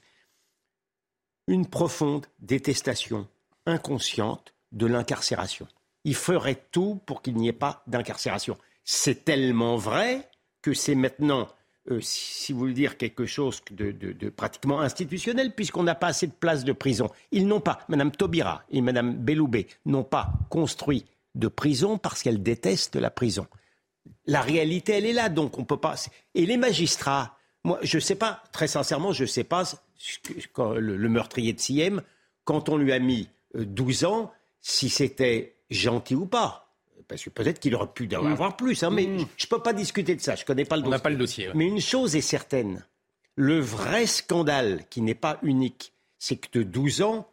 une 1.47 1.65
profonde 1.65 2.27
détestation 2.39 3.27
inconsciente 3.65 4.53
de 4.71 4.85
l'incarcération. 4.85 5.67
Il 6.03 6.13
ferait 6.13 6.63
tout 6.71 7.01
pour 7.07 7.23
qu'il 7.23 7.35
n'y 7.35 7.47
ait 7.47 7.53
pas 7.53 7.83
d'incarcération. 7.87 8.57
C'est 8.83 9.25
tellement 9.25 9.75
vrai 9.75 10.29
que 10.61 10.75
c'est 10.75 10.93
maintenant, 10.93 11.47
euh, 11.89 11.99
si 11.99 12.53
vous 12.53 12.59
voulez 12.59 12.73
dire, 12.73 12.97
quelque 12.97 13.25
chose 13.25 13.61
de, 13.71 14.29
pratiquement 14.29 14.81
institutionnel, 14.81 15.55
puisqu'on 15.55 15.83
n'a 15.83 15.95
pas 15.95 16.07
assez 16.07 16.27
de 16.27 16.31
places 16.31 16.63
de 16.63 16.73
prison. 16.73 17.09
Ils 17.31 17.47
n'ont 17.47 17.59
pas, 17.59 17.79
Mme 17.89 18.11
Taubira 18.11 18.63
et 18.69 18.81
Mme 18.81 19.15
Belloubet 19.15 19.65
n'ont 19.87 20.03
pas 20.03 20.31
construit 20.49 21.05
de 21.33 21.47
prison 21.47 21.97
parce 21.97 22.21
qu'elles 22.21 22.43
détestent 22.43 22.97
la 22.97 23.09
prison. 23.09 23.47
La 24.25 24.41
réalité, 24.41 24.93
elle 24.93 25.05
est 25.05 25.13
là, 25.13 25.29
donc 25.29 25.57
on 25.57 25.65
peut 25.65 25.77
pas. 25.77 25.95
Et 26.35 26.45
les 26.45 26.57
magistrats, 26.57 27.37
moi, 27.63 27.79
je 27.81 27.97
ne 27.97 28.01
sais 28.01 28.15
pas, 28.15 28.43
très 28.51 28.67
sincèrement, 28.67 29.13
je 29.13 29.23
ne 29.23 29.27
sais 29.27 29.43
pas, 29.43 29.63
quand 30.53 30.73
le, 30.73 31.09
meurtrier 31.09 31.53
de 31.53 31.59
Siem, 31.59 32.01
quand 32.43 32.69
on 32.69 32.77
lui 32.77 32.91
a 32.91 32.99
mis 32.99 33.29
12 33.55 34.03
euh, 34.03 34.07
ans, 34.07 34.31
si 34.61 34.89
c'était 34.89 35.55
gentil 35.69 36.15
ou 36.15 36.25
pas. 36.25 36.67
Parce 37.07 37.23
que 37.23 37.29
peut-être 37.29 37.59
qu'il 37.59 37.75
aurait 37.75 37.91
pu 37.93 38.07
en 38.15 38.25
avoir 38.25 38.55
plus, 38.55 38.83
hein, 38.83 38.89
mais 38.89 39.05
mm. 39.05 39.25
je 39.37 39.45
ne 39.45 39.49
peux 39.49 39.61
pas 39.61 39.73
discuter 39.73 40.15
de 40.15 40.21
ça, 40.21 40.35
je 40.35 40.43
ne 40.43 40.45
connais 40.45 40.65
pas 40.65 40.77
le 40.77 40.83
dossier. 40.83 40.93
On 40.93 40.97
n'a 40.97 40.99
pas 40.99 41.09
le 41.09 41.17
dossier. 41.17 41.49
Mais 41.53 41.65
une 41.65 41.81
chose 41.81 42.15
est 42.15 42.21
certaine, 42.21 42.85
le 43.35 43.59
vrai 43.59 44.05
scandale, 44.05 44.85
qui 44.89 45.01
n'est 45.01 45.15
pas 45.15 45.37
unique, 45.43 45.93
c'est 46.19 46.37
que 46.37 46.59
de 46.59 46.63
12 46.63 47.01
ans, 47.01 47.27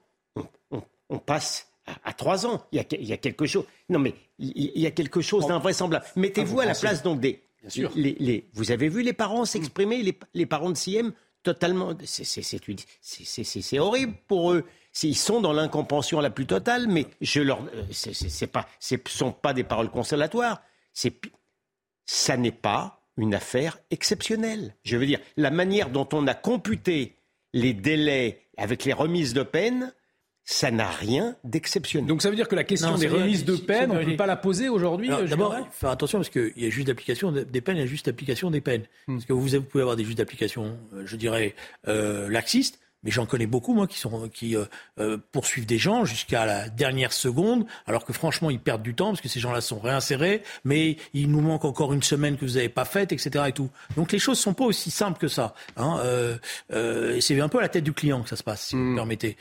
on 1.10 1.18
passe 1.18 1.67
à, 2.04 2.12
trois 2.12 2.46
ans. 2.46 2.64
Il 2.72 2.76
y, 2.76 3.12
a, 3.12 3.16
quelque 3.16 3.46
chose. 3.46 3.64
Non, 3.88 3.98
mais 3.98 4.14
il, 4.38 4.78
y 4.80 4.86
a 4.86 4.90
quelque 4.90 5.20
chose 5.20 5.46
d'invraisemblable. 5.46 6.04
Mettez-vous 6.16 6.60
ah, 6.60 6.64
à 6.64 6.66
la 6.66 6.74
place 6.74 7.02
donc 7.02 7.20
des. 7.20 7.42
Bien 7.60 7.70
sûr. 7.70 7.90
Les, 7.94 8.48
vous 8.52 8.70
avez 8.70 8.88
vu 8.88 9.02
les 9.02 9.12
parents 9.12 9.44
s'exprimer, 9.44 10.02
les, 10.34 10.46
parents 10.46 10.70
de 10.70 10.76
CM 10.76 11.12
totalement. 11.42 11.92
C'est 12.04 13.78
horrible 13.78 14.14
pour 14.26 14.52
eux. 14.52 14.64
Ils 15.02 15.16
sont 15.16 15.40
dans 15.40 15.52
l'incompréhension 15.52 16.20
la 16.20 16.30
plus 16.30 16.46
totale, 16.46 16.86
mais 16.88 17.06
je 17.20 17.40
leur. 17.40 17.62
Euh, 17.74 17.84
c'est 17.92 18.46
pas, 18.46 18.66
ce 18.80 18.96
ne 18.96 19.00
sont 19.06 19.32
pas 19.32 19.52
des 19.52 19.64
paroles 19.64 19.90
consolatoires. 19.90 20.62
Ça 22.04 22.36
n'est 22.36 22.52
pas 22.52 23.02
une 23.16 23.34
affaire 23.34 23.78
exceptionnelle. 23.90 24.74
Je 24.84 24.96
veux 24.96 25.06
dire, 25.06 25.20
la 25.36 25.50
manière 25.50 25.90
dont 25.90 26.08
on 26.12 26.26
a 26.26 26.34
computé 26.34 27.16
les 27.52 27.74
délais 27.74 28.42
avec 28.56 28.84
les 28.84 28.92
remises 28.92 29.34
de 29.34 29.42
peine, 29.42 29.92
ça 30.50 30.70
n'a 30.70 30.88
rien 30.88 31.36
d'exceptionnel. 31.44 32.08
Donc 32.08 32.22
ça 32.22 32.30
veut 32.30 32.36
dire 32.36 32.48
que 32.48 32.54
la 32.54 32.64
question 32.64 32.96
des 32.96 33.06
remises 33.06 33.44
de 33.44 33.54
peine, 33.54 33.90
on 33.90 33.96
ne 33.96 34.04
peut 34.04 34.16
pas 34.16 34.24
la 34.24 34.34
poser 34.34 34.70
aujourd'hui 34.70 35.10
D'abord, 35.28 35.54
faire 35.70 35.90
attention 35.90 36.20
parce 36.20 36.30
qu'il 36.30 36.54
y 36.56 36.64
a 36.64 36.70
juste 36.70 36.86
d'application 36.86 37.30
des 37.32 37.60
peines, 37.60 37.76
il 37.76 37.80
y 37.80 37.82
a 37.82 37.86
juste 37.86 38.06
d'application 38.06 38.50
des 38.50 38.62
peines. 38.62 38.84
Hmm. 39.08 39.16
Parce 39.16 39.26
que 39.26 39.34
vous, 39.34 39.46
vous, 39.46 39.60
pouvez 39.60 39.82
avoir 39.82 39.96
des 39.96 40.04
juges 40.04 40.14
d'application, 40.14 40.78
euh, 40.94 41.02
je 41.04 41.16
dirais, 41.16 41.54
euh, 41.86 42.30
laxistes, 42.30 42.80
mais 43.02 43.10
j'en 43.10 43.26
connais 43.26 43.46
beaucoup, 43.46 43.74
moi, 43.74 43.86
qui, 43.86 43.98
sont, 43.98 44.28
qui 44.28 44.56
euh, 44.56 44.64
euh, 44.98 45.18
poursuivent 45.32 45.66
des 45.66 45.78
gens 45.78 46.04
jusqu'à 46.04 46.46
la 46.46 46.68
dernière 46.68 47.12
seconde, 47.12 47.64
alors 47.86 48.04
que 48.04 48.12
franchement, 48.12 48.50
ils 48.50 48.60
perdent 48.60 48.82
du 48.82 48.94
temps 48.94 49.10
parce 49.10 49.20
que 49.20 49.28
ces 49.28 49.40
gens-là 49.40 49.60
sont 49.60 49.78
réinsérés, 49.78 50.42
mais 50.64 50.96
il 51.14 51.30
nous 51.30 51.40
manque 51.40 51.64
encore 51.64 51.92
une 51.92 52.02
semaine 52.02 52.36
que 52.36 52.44
vous 52.44 52.54
n'avez 52.54 52.68
pas 52.68 52.84
faite, 52.84 53.12
etc. 53.12 53.44
Et 53.48 53.52
tout. 53.52 53.70
Donc 53.96 54.12
les 54.12 54.18
choses 54.18 54.38
sont 54.38 54.54
pas 54.54 54.64
aussi 54.64 54.90
simples 54.90 55.18
que 55.18 55.28
ça. 55.28 55.54
Hein. 55.76 55.98
Euh, 56.02 57.20
c'est 57.20 57.40
un 57.40 57.48
peu 57.48 57.58
à 57.58 57.62
la 57.62 57.68
tête 57.68 57.84
du 57.84 57.92
client 57.92 58.22
que 58.22 58.28
ça 58.28 58.36
se 58.36 58.42
passe, 58.42 58.66
si 58.66 58.74
vous 58.74 58.82
me 58.82 58.92
mm. 58.92 58.96
permettez. 58.96 59.36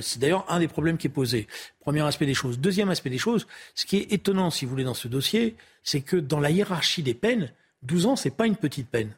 c'est 0.00 0.18
d'ailleurs 0.18 0.46
un 0.48 0.58
des 0.58 0.68
problèmes 0.68 0.96
qui 0.96 1.08
est 1.08 1.10
posé. 1.10 1.46
Premier 1.80 2.02
aspect 2.02 2.26
des 2.26 2.34
choses. 2.34 2.58
Deuxième 2.58 2.90
aspect 2.90 3.10
des 3.10 3.18
choses, 3.18 3.46
ce 3.74 3.84
qui 3.84 3.98
est 3.98 4.12
étonnant, 4.12 4.50
si 4.50 4.64
vous 4.64 4.70
voulez, 4.70 4.84
dans 4.84 4.94
ce 4.94 5.08
dossier, 5.08 5.56
c'est 5.82 6.00
que 6.00 6.16
dans 6.16 6.40
la 6.40 6.50
hiérarchie 6.50 7.02
des 7.02 7.14
peines, 7.14 7.52
12 7.82 8.06
ans, 8.06 8.16
c'est 8.16 8.30
pas 8.30 8.46
une 8.46 8.56
petite 8.56 8.88
peine. 8.88 9.14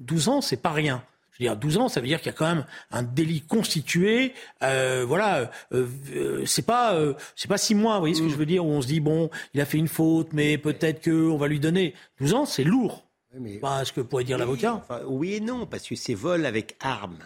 12 0.00 0.28
ans, 0.28 0.40
c'est 0.40 0.56
pas 0.56 0.72
rien. 0.72 1.04
Je 1.34 1.42
veux 1.42 1.50
dire, 1.50 1.56
12 1.56 1.78
ans, 1.78 1.88
ça 1.88 2.00
veut 2.00 2.06
dire 2.06 2.18
qu'il 2.20 2.26
y 2.26 2.34
a 2.34 2.36
quand 2.36 2.46
même 2.46 2.64
un 2.92 3.02
délit 3.02 3.40
constitué. 3.40 4.34
Euh, 4.62 5.04
voilà, 5.06 5.50
euh, 5.72 5.88
euh, 6.14 6.46
c'est 6.46 6.64
pas 6.64 6.94
euh, 6.94 7.14
c'est 7.34 7.48
pas 7.48 7.58
six 7.58 7.74
mois, 7.74 7.94
vous 7.94 8.00
voyez 8.00 8.14
ce 8.14 8.22
que 8.22 8.28
je 8.28 8.36
veux 8.36 8.46
dire, 8.46 8.64
où 8.64 8.68
on 8.68 8.80
se 8.80 8.86
dit 8.86 9.00
bon, 9.00 9.30
il 9.52 9.60
a 9.60 9.64
fait 9.64 9.78
une 9.78 9.88
faute, 9.88 10.28
mais 10.32 10.58
peut-être 10.58 11.00
que 11.00 11.28
on 11.28 11.36
va 11.36 11.48
lui 11.48 11.58
donner 11.58 11.94
12 12.20 12.34
ans, 12.34 12.46
c'est 12.46 12.62
lourd. 12.64 13.04
Mais... 13.36 13.60
ce 13.84 13.92
que 13.92 14.00
pourrait 14.00 14.22
dire 14.22 14.38
l'avocat. 14.38 14.86
oui 15.08 15.34
et 15.34 15.40
non, 15.40 15.66
parce 15.66 15.88
que 15.88 15.96
c'est 15.96 16.14
vol 16.14 16.46
avec 16.46 16.76
arme. 16.80 17.18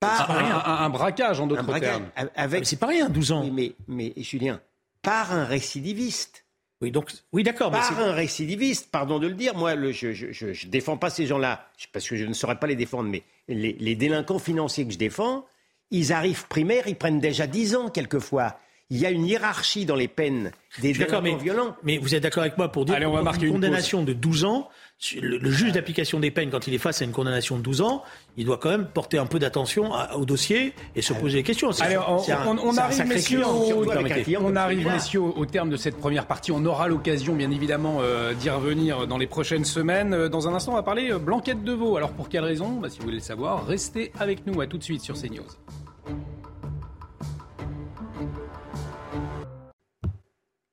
Pas 0.00 0.26
un, 0.28 0.84
un, 0.84 0.90
braquage 0.90 1.40
en 1.40 1.46
d'autres 1.46 1.78
termes. 1.78 2.08
Avec... 2.16 2.62
Ah, 2.62 2.64
c'est 2.64 2.78
pas 2.78 2.86
rien, 2.86 3.08
12 3.08 3.32
ans. 3.32 3.44
mais, 3.52 3.74
mais 3.86 4.12
Julien, 4.16 4.60
par 5.02 5.32
un 5.32 5.44
récidiviste. 5.44 6.46
Oui, 6.80 6.90
donc, 6.90 7.10
oui, 7.32 7.42
d'accord. 7.42 7.70
Par 7.70 8.00
un 8.00 8.12
récidiviste, 8.12 8.90
pardon 8.90 9.18
de 9.18 9.26
le 9.26 9.34
dire. 9.34 9.54
Moi, 9.54 9.74
je 9.92 10.06
ne 10.08 10.70
défends 10.70 10.96
pas 10.96 11.10
ces 11.10 11.26
gens-là, 11.26 11.68
parce 11.92 12.08
que 12.08 12.16
je 12.16 12.24
ne 12.24 12.32
saurais 12.32 12.58
pas 12.58 12.66
les 12.66 12.76
défendre, 12.76 13.10
mais 13.10 13.22
les, 13.48 13.94
délinquants 13.94 14.38
financiers 14.38 14.86
que 14.86 14.92
je 14.92 14.98
défends, 14.98 15.44
ils 15.90 16.12
arrivent 16.12 16.46
primaires, 16.48 16.86
ils 16.86 16.96
prennent 16.96 17.20
déjà 17.20 17.46
10 17.46 17.76
ans 17.76 17.88
quelquefois. 17.90 18.58
Il 18.90 18.98
y 18.98 19.06
a 19.06 19.10
une 19.10 19.24
hiérarchie 19.24 19.86
dans 19.86 19.94
les 19.94 20.08
peines 20.08 20.50
des 20.80 20.92
délinquants 20.92 21.22
mais, 21.22 21.36
violents. 21.36 21.76
Mais 21.84 21.98
vous 21.98 22.16
êtes 22.16 22.24
d'accord 22.24 22.42
avec 22.42 22.58
moi 22.58 22.72
pour 22.72 22.84
dire 22.84 22.98
qu'une 23.38 23.52
condamnation 23.52 24.02
de 24.02 24.12
12 24.12 24.44
ans, 24.44 24.68
le, 25.20 25.50
juge 25.50 25.72
d'application 25.72 26.18
des 26.18 26.32
peines, 26.32 26.50
quand 26.50 26.66
il 26.66 26.74
est 26.74 26.78
face 26.78 27.00
à 27.00 27.04
une 27.04 27.12
condamnation 27.12 27.56
de 27.56 27.62
12 27.62 27.82
ans, 27.82 28.02
il 28.36 28.46
doit 28.46 28.58
quand 28.58 28.68
même 28.68 28.86
porter 28.86 29.18
un 29.18 29.26
peu 29.26 29.38
d'attention 29.38 29.92
au 30.14 30.24
dossier 30.24 30.74
et 30.96 31.02
se 31.02 31.12
poser 31.12 31.38
des 31.38 31.42
questions. 31.44 31.70
Allez, 31.80 31.96
on, 31.96 32.76
arrive, 32.76 33.06
messieurs, 33.06 33.46
au, 33.46 33.84
on 34.40 34.56
arrive, 34.56 34.86
messieurs, 34.86 35.22
au 35.22 35.46
terme 35.46 35.70
de 35.70 35.76
cette 35.76 35.96
première 35.96 36.26
partie. 36.26 36.50
On 36.50 36.64
aura 36.64 36.88
l'occasion, 36.88 37.34
bien 37.34 37.50
évidemment, 37.50 37.98
euh, 38.00 38.34
d'y 38.34 38.50
revenir 38.50 39.06
dans 39.06 39.18
les 39.18 39.28
prochaines 39.28 39.64
semaines. 39.64 40.14
Euh, 40.14 40.28
dans 40.28 40.48
un 40.48 40.54
instant, 40.54 40.72
on 40.72 40.76
va 40.76 40.82
parler 40.82 41.12
euh, 41.12 41.18
blanquette 41.18 41.62
de 41.62 41.72
veau. 41.72 41.96
Alors, 41.96 42.10
pour 42.10 42.28
quelle 42.28 42.44
raison? 42.44 42.80
Bah, 42.80 42.90
Si 42.90 42.98
vous 42.98 43.04
voulez 43.04 43.18
le 43.18 43.22
savoir, 43.22 43.66
restez 43.66 44.12
avec 44.18 44.46
nous. 44.46 44.60
À 44.60 44.66
tout 44.66 44.78
de 44.78 44.82
suite 44.82 45.02
sur 45.02 45.14
CNews. 45.14 45.46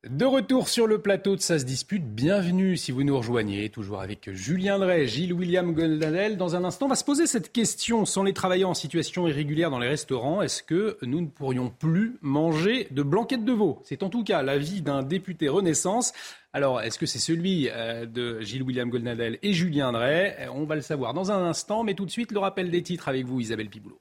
De 0.10 0.24
retour 0.24 0.70
sur 0.70 0.88
le 0.88 1.00
plateau 1.00 1.36
de 1.36 1.41
Ça 1.41 1.60
se 1.60 1.65
dispute, 1.65 2.04
bienvenue 2.04 2.78
si 2.78 2.93
vous 2.93 3.04
nous 3.04 3.17
rejoignez, 3.17 3.67
toujours 3.70 4.00
avec 4.02 4.32
Julien 4.32 4.80
Drey, 4.80 5.06
Gilles 5.06 5.34
William 5.34 5.74
Goldadel. 5.74 6.38
Dans 6.38 6.56
un 6.56 6.63
instant, 6.63 6.86
on 6.86 6.89
va 6.89 6.96
se 6.96 7.04
poser 7.04 7.28
cette 7.28 7.52
question. 7.52 8.06
Sans 8.06 8.24
les 8.24 8.32
travailleurs 8.32 8.70
en 8.70 8.74
situation 8.74 9.28
irrégulière 9.28 9.70
dans 9.70 9.80
les 9.80 9.89
restaurants, 9.89 10.41
est-ce 10.41 10.63
que 10.63 10.98
nous 11.02 11.20
ne 11.20 11.28
pourrions 11.28 11.70
plus 11.70 12.17
manger 12.22 12.88
de 12.91 13.04
blanquettes 13.04 13.43
de 13.43 13.52
veau? 13.52 13.82
C'est 13.84 14.02
en 14.02 14.10
tout 14.10 14.24
cas 14.24 14.43
l'avis 14.43 14.82
d'un 14.82 15.04
député 15.04 15.50
Renaissance. 15.50 16.13
Alors, 16.54 16.80
est-ce 16.82 16.98
que 16.98 17.06
c'est 17.06 17.20
celui 17.20 17.67
euh, 17.70 18.06
de 18.06 18.39
Gilles 18.39 18.63
William 18.63 18.89
Goldnadel 18.89 19.39
et 19.43 19.52
Julien 19.52 19.91
Drey? 19.91 20.38
On 20.54 20.63
va 20.63 20.76
le 20.76 20.82
savoir 20.82 21.13
dans 21.13 21.32
un 21.32 21.43
instant, 21.43 21.84
mais 21.84 21.96
tout 21.96 22.06
de 22.06 22.12
suite, 22.12 22.32
le 22.32 22.39
rappel 22.39 22.72
des 22.72 22.82
titres 22.82 23.10
avec 23.10 23.26
vous, 23.26 23.41
Isabelle 23.41 23.70
Piboulot. 23.70 24.00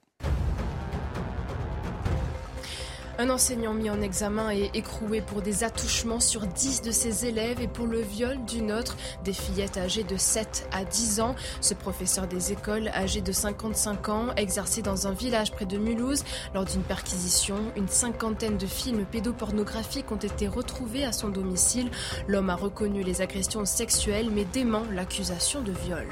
Un 3.19 3.31
enseignant 3.31 3.73
mis 3.73 3.89
en 3.89 3.99
examen 3.99 4.51
et 4.51 4.69
écroué 4.75 5.21
pour 5.21 5.41
des 5.41 5.63
attouchements 5.63 6.19
sur 6.19 6.45
10 6.45 6.83
de 6.83 6.91
ses 6.91 7.25
élèves 7.25 7.59
et 7.59 7.67
pour 7.67 7.87
le 7.87 7.99
viol 7.99 8.37
d'une 8.45 8.71
autre, 8.71 8.95
des 9.23 9.33
fillettes 9.33 9.77
âgées 9.77 10.03
de 10.03 10.17
7 10.17 10.69
à 10.71 10.85
10 10.85 11.21
ans. 11.21 11.35
Ce 11.59 11.73
professeur 11.73 12.27
des 12.27 12.51
écoles, 12.51 12.89
âgé 12.89 13.21
de 13.21 13.31
55 13.31 14.09
ans, 14.09 14.27
exerçait 14.37 14.83
dans 14.83 15.07
un 15.07 15.13
village 15.13 15.51
près 15.51 15.65
de 15.65 15.79
Mulhouse. 15.79 16.23
Lors 16.53 16.65
d'une 16.65 16.83
perquisition, 16.83 17.57
une 17.75 17.87
cinquantaine 17.87 18.57
de 18.57 18.67
films 18.67 19.05
pédopornographiques 19.05 20.11
ont 20.11 20.17
été 20.17 20.47
retrouvés 20.47 21.03
à 21.03 21.11
son 21.11 21.29
domicile. 21.29 21.89
L'homme 22.27 22.51
a 22.51 22.55
reconnu 22.55 23.01
les 23.01 23.21
agressions 23.21 23.65
sexuelles 23.65 24.29
mais 24.31 24.45
dément 24.45 24.83
l'accusation 24.93 25.61
de 25.61 25.71
viol. 25.71 26.07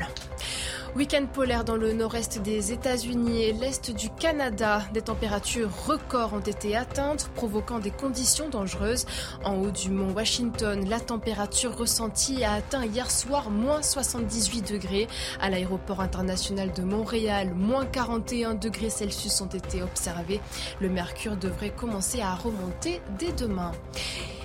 Week-end 0.95 1.25
polaire 1.25 1.65
dans 1.65 1.75
le 1.75 1.91
nord-est 1.91 2.41
des 2.41 2.71
États-Unis 2.71 3.43
et 3.43 3.51
l'est 3.51 3.91
du 3.91 4.09
Canada. 4.09 4.81
Des 4.93 5.01
températures 5.01 5.69
records 5.85 6.31
ont 6.33 6.39
été 6.39 6.73
atteintes, 6.77 7.29
provoquant 7.35 7.79
des 7.79 7.91
conditions 7.91 8.47
dangereuses. 8.47 9.05
En 9.43 9.55
haut 9.55 9.71
du 9.71 9.89
mont 9.89 10.13
Washington, 10.13 10.87
la 10.87 11.01
température 11.01 11.77
ressentie 11.77 12.45
a 12.45 12.53
atteint 12.53 12.85
hier 12.85 13.11
soir 13.11 13.49
moins 13.49 13.81
78 13.81 14.71
degrés. 14.71 15.09
À 15.41 15.49
l'aéroport 15.49 15.99
international 15.99 16.71
de 16.71 16.83
Montréal, 16.83 17.53
moins 17.53 17.85
41 17.85 18.53
degrés 18.53 18.89
Celsius 18.89 19.41
ont 19.41 19.47
été 19.47 19.83
observés. 19.83 20.39
Le 20.79 20.87
mercure 20.87 21.35
devrait 21.35 21.71
commencer 21.71 22.21
à 22.21 22.33
remonter 22.35 23.01
dès 23.19 23.33
demain. 23.33 23.73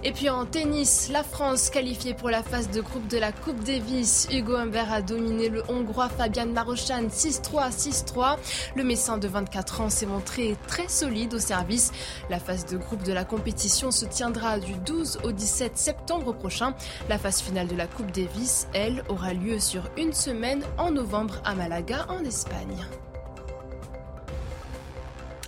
Et 0.02 0.12
puis 0.12 0.30
en 0.30 0.46
tennis, 0.46 1.10
la 1.12 1.22
France 1.22 1.68
qualifiée 1.68 2.14
pour 2.14 2.30
la 2.30 2.42
phase 2.42 2.70
de 2.70 2.80
groupe 2.80 3.06
de 3.08 3.18
la 3.18 3.32
Coupe 3.32 3.62
Davis. 3.62 4.26
Hugo 4.32 4.56
Humbert 4.56 4.90
a 4.90 5.02
dominé 5.02 5.50
le 5.50 5.62
Hongrois 5.68 6.08
Fabian 6.40 6.54
Marochan 6.54 7.08
6-3, 7.08 7.70
6-3. 7.70 8.38
Le 8.74 8.84
Messin 8.84 9.18
de 9.18 9.28
24 9.28 9.82
ans 9.82 9.90
s'est 9.90 10.06
montré 10.06 10.56
très 10.66 10.88
solide 10.88 11.34
au 11.34 11.38
service. 11.38 11.92
La 12.30 12.38
phase 12.38 12.64
de 12.64 12.78
groupe 12.78 13.02
de 13.02 13.12
la 13.12 13.24
compétition 13.24 13.90
se 13.90 14.06
tiendra 14.06 14.58
du 14.58 14.74
12 14.74 15.20
au 15.24 15.32
17 15.32 15.76
septembre 15.76 16.32
prochain. 16.32 16.74
La 17.08 17.18
phase 17.18 17.42
finale 17.42 17.68
de 17.68 17.76
la 17.76 17.86
Coupe 17.86 18.10
Davis, 18.12 18.68
elle, 18.72 19.04
aura 19.08 19.34
lieu 19.34 19.58
sur 19.58 19.82
une 19.98 20.12
semaine 20.12 20.64
en 20.78 20.90
novembre 20.90 21.42
à 21.44 21.54
Malaga, 21.54 22.06
en 22.08 22.24
Espagne. 22.24 22.86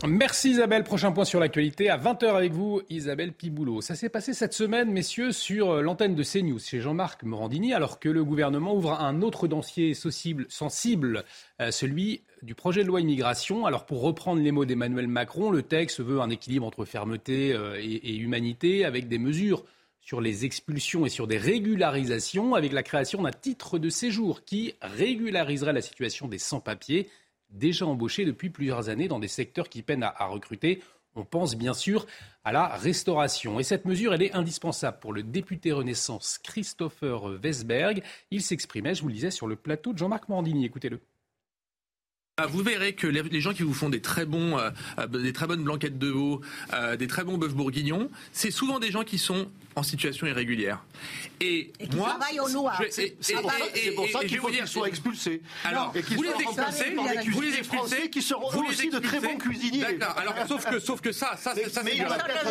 Merci 0.09 0.51
Isabelle. 0.51 0.83
Prochain 0.83 1.13
point 1.13 1.25
sur 1.25 1.39
l'actualité 1.39 1.89
à 1.89 1.97
20h 1.97 2.35
avec 2.35 2.53
vous, 2.53 2.83
Isabelle 2.91 3.33
Piboulot. 3.33 3.81
Ça 3.83 3.95
s'est 3.95 4.09
passé 4.09 4.35
cette 4.35 4.53
semaine, 4.53 4.91
messieurs, 4.91 5.31
sur 5.31 5.71
euh, 5.71 5.81
l'antenne 5.81 6.17
de 6.17 6.25
CNews 6.25 6.59
chez 6.59 6.81
Jean-Marc 6.81 7.23
Morandini, 7.23 7.73
alors 7.73 8.01
que 8.01 8.09
le 8.09 8.25
gouvernement 8.25 8.75
ouvre 8.75 8.95
un 9.01 9.23
autre 9.23 9.47
dossier 9.47 9.95
sensible, 9.95 11.25
euh, 11.61 11.71
celui 11.71 12.23
du 12.43 12.57
projet 12.57 12.83
de 12.83 12.89
loi 12.89 13.01
immigration. 13.01 13.65
Alors 13.65 13.87
pour 13.87 14.03
reprendre 14.03 14.43
les 14.43 14.51
mots 14.51 14.65
d'Emmanuel 14.65 15.07
Macron, 15.07 15.51
le 15.51 15.63
texte 15.63 16.01
veut 16.01 16.21
un 16.21 16.31
équilibre 16.31 16.67
entre 16.67 16.85
fermeté 16.85 17.53
euh, 17.53 17.77
et 17.81 18.17
humanité 18.17 18.85
avec 18.85 19.07
des 19.07 19.19
mesures 19.19 19.65
sur 20.01 20.21
les 20.21 20.45
expulsions 20.45 21.07
et 21.07 21.11
sur 21.11 21.29
des 21.29 21.39
régularisations, 21.39 22.57
avec 22.57 22.73
la 22.73 22.83
création 22.83 23.23
d'un 23.23 23.31
titre 23.31 23.79
de 23.79 23.89
séjour 23.89 24.45
qui 24.45 24.75
régulariserait 24.83 25.73
la 25.73 25.81
situation 25.81 26.27
des 26.27 26.39
sans-papiers 26.39 27.09
déjà 27.53 27.87
embauchés 27.87 28.25
depuis 28.25 28.51
plusieurs 28.51 28.89
années 28.89 29.09
dans 29.09 29.19
des 29.19 29.29
secteurs 29.29 29.69
qui 29.69 29.83
peinent 29.83 30.03
à, 30.03 30.27
recruter. 30.27 30.83
On 31.15 31.25
pense 31.25 31.57
bien 31.57 31.75
sûr 31.75 32.07
à 32.45 32.53
la 32.53 32.69
restauration. 32.69 33.61
Et 33.61 33.63
cette 33.63 33.85
mesure, 33.85 34.15
elle 34.15 34.23
est 34.23 34.35
indispensable 34.35 34.99
pour 34.99 35.13
le 35.13 35.23
député 35.23 35.73
Renaissance 35.73 36.39
Christopher 36.43 37.25
Wesberg. 37.43 38.03
Il 38.31 38.43
s'exprimait, 38.43 38.95
je 38.95 39.03
vous 39.03 39.09
le 39.09 39.15
disais, 39.15 39.31
sur 39.31 39.47
le 39.47 39.57
plateau 39.57 39.93
de 39.93 39.99
Jean-Marc 39.99 40.29
Morandini. 40.29 40.65
Écoutez-le. 40.65 41.01
Ah, 42.43 42.47
vous 42.47 42.65
verrez 42.65 42.95
que 42.95 43.07
les 43.07 43.41
gens 43.41 43.53
qui 43.53 43.63
vous 43.63 43.73
font 43.73 43.89
des 43.89 44.01
très 44.01 44.27
bons, 44.27 44.59
euh, 44.59 44.71
euh, 44.99 45.07
des 45.07 45.33
très 45.33 45.47
bonnes 45.47 45.63
blanquettes 45.63 45.97
de 45.97 46.09
veau, 46.09 46.41
euh, 46.73 46.97
des 46.97 47.07
très 47.07 47.23
bons 47.23 47.39
bœufs 47.39 47.47
bourguignons, 47.55 48.11
c'est 48.33 48.51
souvent 48.51 48.81
des 48.81 48.91
gens 48.91 49.05
qui 49.05 49.19
sont 49.19 49.47
en 49.77 49.83
situation 49.83 50.27
irrégulière. 50.27 50.85
Et, 51.41 51.73
moi, 51.95 52.19
C'est 52.91 53.17
pour 53.95 54.09
ça 54.11 54.25
qu'il 54.25 54.39
faut 54.39 54.49
qu'ils 54.49 54.67
soient 54.67 54.89
expulsés. 54.89 55.43
Alors, 55.65 55.93
vous 55.93 56.23
les 56.23 56.31
expulsez, 56.31 57.31
vous 57.31 57.41
les 57.41 57.55
expulsez, 57.59 58.11
qui 58.11 58.23
seront 58.23 58.67
aussi 58.69 58.91
de 58.91 58.99
très 58.99 59.21
bons 59.21 59.39
cuisiniers. 59.39 59.81
D'accord. 59.81 60.19
Alors, 60.19 60.35
sauf 60.49 60.65
que, 60.69 60.79
sauf 60.79 61.01
que 61.01 61.13
ça, 61.13 61.37
ça, 61.37 61.55
ça, 61.71 61.83
mais 61.83 61.93
ils 61.95 62.05
doivent 62.05 62.19
être 62.19 62.47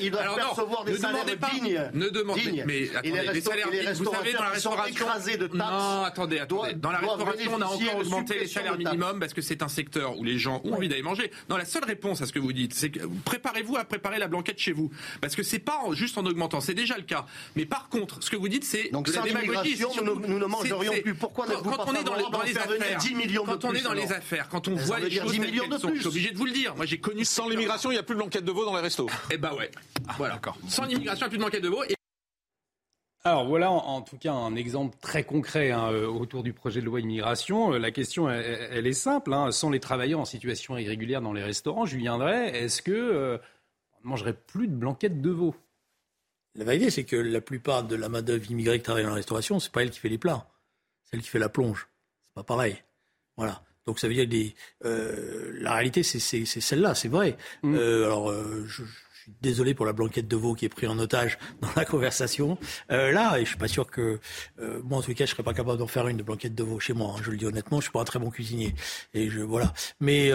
ils 0.00 0.10
doivent 0.10 0.34
percevoir 0.36 0.84
des 0.84 0.96
salaires 0.98 1.24
dignes. 1.24 1.90
Ne 1.92 2.08
demandez 2.08 2.42
pas. 2.42 2.64
Mais 2.66 2.90
attendez, 2.94 3.30
les 3.32 3.40
salaires 3.40 3.68
vous 3.94 4.12
savez, 4.12 4.32
dans 4.32 4.42
la 4.42 4.50
restauration, 4.50 5.06
non, 5.54 6.02
attendez, 6.04 6.38
attendez. 6.38 6.74
Dans 6.74 6.90
la 6.90 6.98
restauration, 6.98 7.52
on 7.54 7.60
a 7.60 7.66
encore 7.66 7.96
augmenté 7.96 8.38
les 8.40 8.46
salaires 8.46 8.76
minimum 9.04 9.20
parce 9.20 9.34
que 9.34 9.42
c'est 9.42 9.62
un 9.62 9.68
secteur 9.68 10.18
où 10.18 10.24
les 10.24 10.38
gens 10.38 10.60
ont 10.64 10.74
envie 10.74 10.88
d'aller 10.88 11.02
manger. 11.02 11.30
Non, 11.48 11.56
la 11.56 11.64
seule 11.64 11.84
réponse 11.84 12.22
à 12.22 12.26
ce 12.26 12.32
que 12.32 12.38
vous 12.38 12.52
dites, 12.52 12.74
c'est 12.74 12.90
que 12.90 13.00
préparez-vous 13.24 13.76
à 13.76 13.84
préparer 13.84 14.18
la 14.18 14.28
blanquette 14.28 14.58
chez 14.58 14.72
vous, 14.72 14.90
parce 15.20 15.36
que 15.36 15.42
c'est 15.42 15.58
pas 15.58 15.80
juste 15.92 16.18
en 16.18 16.24
c'est 16.60 16.74
déjà 16.74 16.96
le 16.96 17.02
cas. 17.02 17.26
Mais 17.56 17.66
par 17.66 17.88
contre, 17.88 18.22
ce 18.22 18.30
que 18.30 18.36
vous 18.36 18.48
dites, 18.48 18.64
c'est 18.64 18.90
donc 18.90 19.08
la 19.08 19.22
démagogie. 19.22 19.78
Nous, 20.02 20.20
nous, 20.20 20.38
ne 20.38 20.46
mangerions 20.46 20.92
plus. 21.02 21.14
Pourquoi 21.14 21.46
quand, 21.46 21.62
quand 21.62 21.84
on 21.88 21.94
est 21.94 22.04
dans 22.04 22.14
les, 22.14 22.24
dans 22.30 22.42
les 22.42 22.56
affaires, 22.56 22.98
10 22.98 23.14
millions 23.14 23.44
quand 23.44 23.64
on 23.64 23.72
est 23.72 23.82
dans 23.82 23.92
les 23.92 24.12
affaires, 24.12 24.48
quand 24.48 24.68
on 24.68 24.74
voit 24.74 25.00
les 25.00 25.10
choses, 25.10 25.32
10 25.32 25.40
millions 25.40 25.68
de 25.68 25.76
plus. 25.76 25.96
je 25.96 26.00
suis 26.00 26.08
obligé 26.08 26.30
de 26.30 26.36
vous 26.36 26.46
le 26.46 26.52
dire. 26.52 26.74
Moi, 26.76 26.86
j'ai 26.86 26.98
connu. 26.98 27.24
Sans 27.24 27.48
l'immigration, 27.48 27.90
il 27.90 27.94
n'y 27.94 28.00
a 28.00 28.02
plus 28.02 28.14
de 28.14 28.20
blanquette 28.20 28.44
de 28.44 28.52
veau 28.52 28.64
dans 28.64 28.74
les 28.74 28.82
restos. 28.82 29.08
Eh 29.30 29.36
ben 29.36 29.52
ouais. 29.54 29.70
voilà. 30.16 30.40
Sans 30.68 30.84
l'immigration, 30.84 31.26
il 31.26 31.28
n'y 31.30 31.36
a 31.36 31.38
plus 31.38 31.38
de 31.38 31.42
blanquette 31.42 31.62
de 31.62 31.68
veau. 31.68 31.82
Alors 33.26 33.46
voilà 33.46 33.70
en, 33.70 34.02
tout 34.02 34.18
cas 34.18 34.34
un 34.34 34.54
exemple 34.54 34.98
très 35.00 35.24
concret 35.24 35.70
hein, 35.70 35.90
euh, 35.90 36.06
autour 36.06 36.42
du 36.42 36.52
projet 36.52 36.80
de 36.80 36.84
loi 36.84 37.00
immigration. 37.00 37.72
Euh, 37.72 37.78
la 37.78 37.90
question, 37.90 38.28
elle, 38.28 38.86
est 38.86 38.92
simple. 38.92 39.32
Hein. 39.32 39.50
Sans 39.50 39.70
les 39.70 39.80
travailleurs 39.80 40.20
en 40.20 40.26
situation 40.26 40.76
irrégulière 40.76 41.22
dans 41.22 41.32
les 41.32 41.42
restaurants, 41.42 41.86
je 41.86 41.96
viendrai. 41.96 42.48
Est-ce 42.48 42.82
que 42.82 42.92
euh, 42.92 43.38
on 43.92 44.04
ne 44.04 44.08
mangerait 44.10 44.34
plus 44.34 44.68
de 44.68 44.74
blanquettes 44.74 45.22
de 45.22 45.30
veau? 45.30 45.54
La 46.54 46.66
vérité, 46.66 46.90
c'est 46.90 47.04
que 47.04 47.16
la 47.16 47.40
plupart 47.40 47.84
de 47.84 47.96
la 47.96 48.10
main-d'œuvre 48.10 48.50
immigrée 48.50 48.76
qui 48.76 48.84
travaille 48.84 49.04
dans 49.04 49.08
la 49.08 49.16
restauration, 49.16 49.58
c'est 49.58 49.72
pas 49.72 49.82
elle 49.82 49.90
qui 49.90 50.00
fait 50.00 50.10
les 50.10 50.18
plats. 50.18 50.46
C'est 51.04 51.16
elle 51.16 51.22
qui 51.22 51.30
fait 51.30 51.38
la 51.38 51.48
plonge. 51.48 51.88
C'est 52.24 52.34
pas 52.34 52.44
pareil. 52.44 52.76
Voilà. 53.38 53.62
Donc 53.86 53.98
ça 53.98 54.06
veut 54.06 54.14
dire 54.14 54.28
que 54.28 54.86
euh, 54.86 55.50
la 55.60 55.72
réalité, 55.72 56.02
c'est 56.02 56.18
celle-là, 56.44 56.94
c'est 56.94 57.08
vrai. 57.08 57.38
Mm. 57.62 57.74
Euh, 57.74 58.04
alors, 58.04 58.32
je, 58.66 58.82
suis 59.24 59.32
désolé 59.42 59.74
pour 59.74 59.86
la 59.86 59.92
blanquette 59.92 60.28
de 60.28 60.36
veau 60.36 60.54
qui 60.54 60.64
est 60.64 60.68
prise 60.68 60.88
en 60.88 60.98
otage 60.98 61.38
dans 61.60 61.68
la 61.76 61.84
conversation. 61.84 62.58
là, 62.88 63.38
et 63.38 63.44
je 63.44 63.50
suis 63.50 63.58
pas 63.58 63.68
sûr 63.68 63.90
que 63.90 64.20
moi, 64.82 64.98
en 64.98 65.02
tout 65.02 65.14
cas, 65.14 65.26
je 65.26 65.30
serais 65.30 65.42
pas 65.42 65.54
capable 65.54 65.78
d'en 65.78 65.86
faire 65.86 66.08
une 66.08 66.16
de 66.16 66.22
blanquette 66.22 66.54
de 66.54 66.62
veau 66.62 66.80
chez 66.80 66.92
moi. 66.92 67.14
Hein, 67.16 67.20
je 67.22 67.30
le 67.30 67.36
dis 67.36 67.46
honnêtement, 67.46 67.80
je 67.80 67.84
suis 67.84 67.92
pas 67.92 68.00
un 68.00 68.04
très 68.04 68.18
bon 68.18 68.30
cuisinier. 68.30 68.74
Et 69.12 69.30
je 69.30 69.40
voilà. 69.40 69.72
Mais 70.00 70.30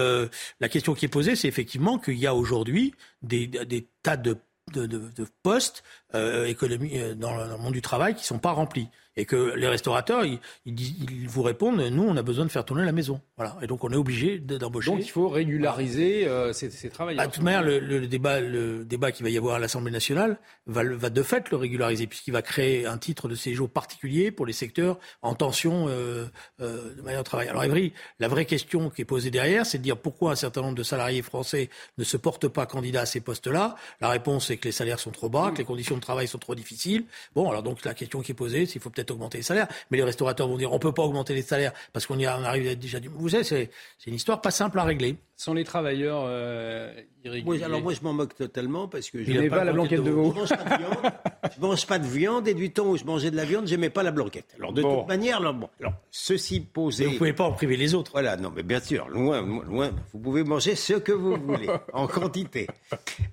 la 0.59 0.69
question 0.69 0.93
qui 0.93 1.05
est 1.05 1.09
posée, 1.09 1.35
c'est 1.35 1.47
effectivement 1.47 1.97
qu'il 1.99 2.17
y 2.17 2.27
a 2.27 2.35
aujourd'hui 2.35 2.93
des, 3.21 3.47
des 3.47 3.87
tas 4.03 4.17
de 4.17 4.37
de, 4.73 4.85
de, 4.85 4.97
de 5.15 5.27
postes 5.43 5.83
euh, 6.15 6.45
économie, 6.45 6.99
euh, 6.99 7.15
dans, 7.15 7.35
le, 7.35 7.57
monde 7.57 7.73
du 7.73 7.81
travail 7.81 8.15
qui 8.15 8.23
sont 8.23 8.39
pas 8.39 8.51
remplis 8.51 8.89
et 9.19 9.25
que 9.25 9.53
les 9.55 9.67
restaurateurs 9.67 10.25
ils, 10.25 10.39
ils, 10.65 11.27
vous 11.27 11.43
répondent 11.43 11.79
nous 11.79 12.03
on 12.03 12.17
a 12.17 12.23
besoin 12.23 12.45
de 12.45 12.49
faire 12.49 12.65
tourner 12.65 12.85
la 12.85 12.91
maison. 12.91 13.21
Voilà. 13.37 13.57
Et 13.61 13.67
donc 13.67 13.83
on 13.83 13.91
est 13.91 13.95
obligé 13.95 14.39
d'embaucher. 14.39 14.91
Donc 14.91 15.01
il 15.01 15.09
faut 15.09 15.29
régulariser 15.29 16.27
euh, 16.27 16.53
ces, 16.53 16.69
ces, 16.69 16.89
travailleurs. 16.89 17.23
Bah, 17.23 17.27
de 17.27 17.33
toute 17.33 17.43
manière 17.43 17.63
le, 17.63 17.79
le, 17.79 18.07
débat 18.07 18.39
le 18.39 18.85
débat 18.85 19.11
qui 19.11 19.23
va 19.23 19.29
y 19.29 19.37
avoir 19.37 19.55
à 19.55 19.59
l'Assemblée 19.59 19.91
nationale 19.91 20.39
va, 20.65 20.83
va 20.83 21.09
de 21.09 21.23
fait 21.23 21.49
le 21.51 21.57
régulariser 21.57 22.07
puisqu'il 22.07 22.31
va 22.31 22.41
créer 22.41 22.85
un 22.85 22.97
titre 22.97 23.27
de 23.27 23.35
séjour 23.35 23.69
particulier 23.69 24.31
pour 24.31 24.45
les 24.45 24.53
secteurs 24.53 24.99
en 25.21 25.35
tension 25.35 25.87
euh, 25.89 26.25
euh, 26.61 26.95
de 26.95 27.01
manière 27.01 27.19
de 27.19 27.25
travail 27.25 27.47
alors 27.47 27.63
Evry 27.63 27.93
la 28.19 28.27
vraie 28.27 28.45
question 28.45 28.89
qui 28.89 29.01
est 29.01 29.05
posée 29.05 29.31
derrière 29.31 29.65
c'est 29.65 29.77
de 29.77 29.83
dire 29.83 29.97
pourquoi 29.97 30.31
un 30.31 30.35
certain 30.35 30.61
nombre 30.61 30.75
de 30.75 30.83
salariés 30.83 31.21
français 31.21 31.69
ne 31.97 32.03
se 32.03 32.17
portent 32.17 32.47
pas 32.47 32.65
candidats 32.65 33.01
à 33.01 33.05
ces 33.05 33.19
postes 33.19 33.47
là 33.47 33.75
la 34.01 34.09
réponse 34.09 34.49
est 34.49 34.57
que 34.57 34.65
les 34.65 34.71
salaires 34.71 34.99
sont 34.99 35.11
trop 35.11 35.29
bas 35.29 35.51
que 35.51 35.57
les 35.57 35.65
conditions 35.65 35.95
de 35.95 36.01
travail 36.01 36.27
sont 36.27 36.37
trop 36.37 36.55
difficiles. 36.55 37.05
Bon, 37.35 37.49
alors 37.49 37.63
donc 37.63 37.83
la 37.85 37.93
question 37.93 38.21
qui 38.21 38.31
est 38.31 38.35
posée, 38.35 38.65
c'est 38.65 38.73
qu'il 38.73 38.81
faut 38.81 38.89
peut-être 38.89 39.08
augmenter 39.11 39.39
les 39.39 39.43
salaires. 39.43 39.67
Mais 39.91 39.97
les 39.97 40.03
restaurateurs 40.03 40.47
vont 40.47 40.57
dire 40.57 40.71
on 40.73 40.79
peut 40.79 40.93
pas 40.93 41.03
augmenter 41.03 41.33
les 41.33 41.41
salaires 41.41 41.73
parce 41.93 42.05
qu'on 42.05 42.17
y 42.17 42.25
arrive 42.25 42.67
à 42.67 42.75
déjà 42.75 42.99
du. 42.99 43.09
Vous 43.09 43.29
savez, 43.29 43.43
c'est 43.43 43.69
une 44.07 44.15
histoire 44.15 44.41
pas 44.41 44.51
simple 44.51 44.79
à 44.79 44.83
régler. 44.83 45.17
Sont 45.35 45.53
les 45.53 45.63
travailleurs 45.63 46.23
euh, 46.25 46.93
irréguliers. 47.23 47.63
alors 47.63 47.81
moi 47.81 47.93
je 47.93 48.01
m'en 48.01 48.11
moque 48.11 48.35
totalement 48.35 48.89
parce 48.89 49.09
que 49.09 49.23
je 49.23 49.31
n'ai 49.31 49.49
pas, 49.49 49.63
la 49.63 49.71
blanquette 49.71 50.03
de, 50.03 50.09
veau. 50.09 50.33
Je 50.33 50.39
mange 50.39 50.49
pas 50.49 50.57
de 50.65 50.77
viande. 50.77 51.13
je 51.55 51.61
mange 51.61 51.87
pas 51.87 51.99
de 51.99 52.07
viande 52.07 52.47
et 52.49 52.53
du 52.53 52.71
temps 52.73 52.87
où 52.87 52.97
je 52.97 53.05
mangeais 53.05 53.31
de 53.31 53.37
la 53.37 53.45
viande, 53.45 53.65
j'aimais 53.65 53.89
pas 53.89 54.03
la 54.03 54.11
blanquette. 54.11 54.53
Alors 54.57 54.73
de 54.73 54.81
toute 54.81 55.07
manière, 55.07 55.37
alors, 55.37 55.53
bon, 55.53 55.69
alors 55.79 55.93
ceci 56.11 56.59
posé. 56.59 57.05
Mais 57.05 57.11
vous 57.11 57.17
pouvez 57.17 57.33
pas 57.33 57.45
en 57.45 57.53
priver 57.53 57.77
les 57.77 57.95
autres. 57.95 58.11
Voilà, 58.11 58.35
non, 58.35 58.51
mais 58.53 58.63
bien 58.63 58.81
sûr, 58.81 59.07
loin, 59.07 59.41
loin. 59.41 59.91
Vous 60.13 60.19
pouvez 60.19 60.43
manger 60.43 60.75
ce 60.75 60.95
que 60.95 61.13
vous 61.13 61.37
voulez 61.37 61.69
en 61.93 62.07
quantité. 62.07 62.67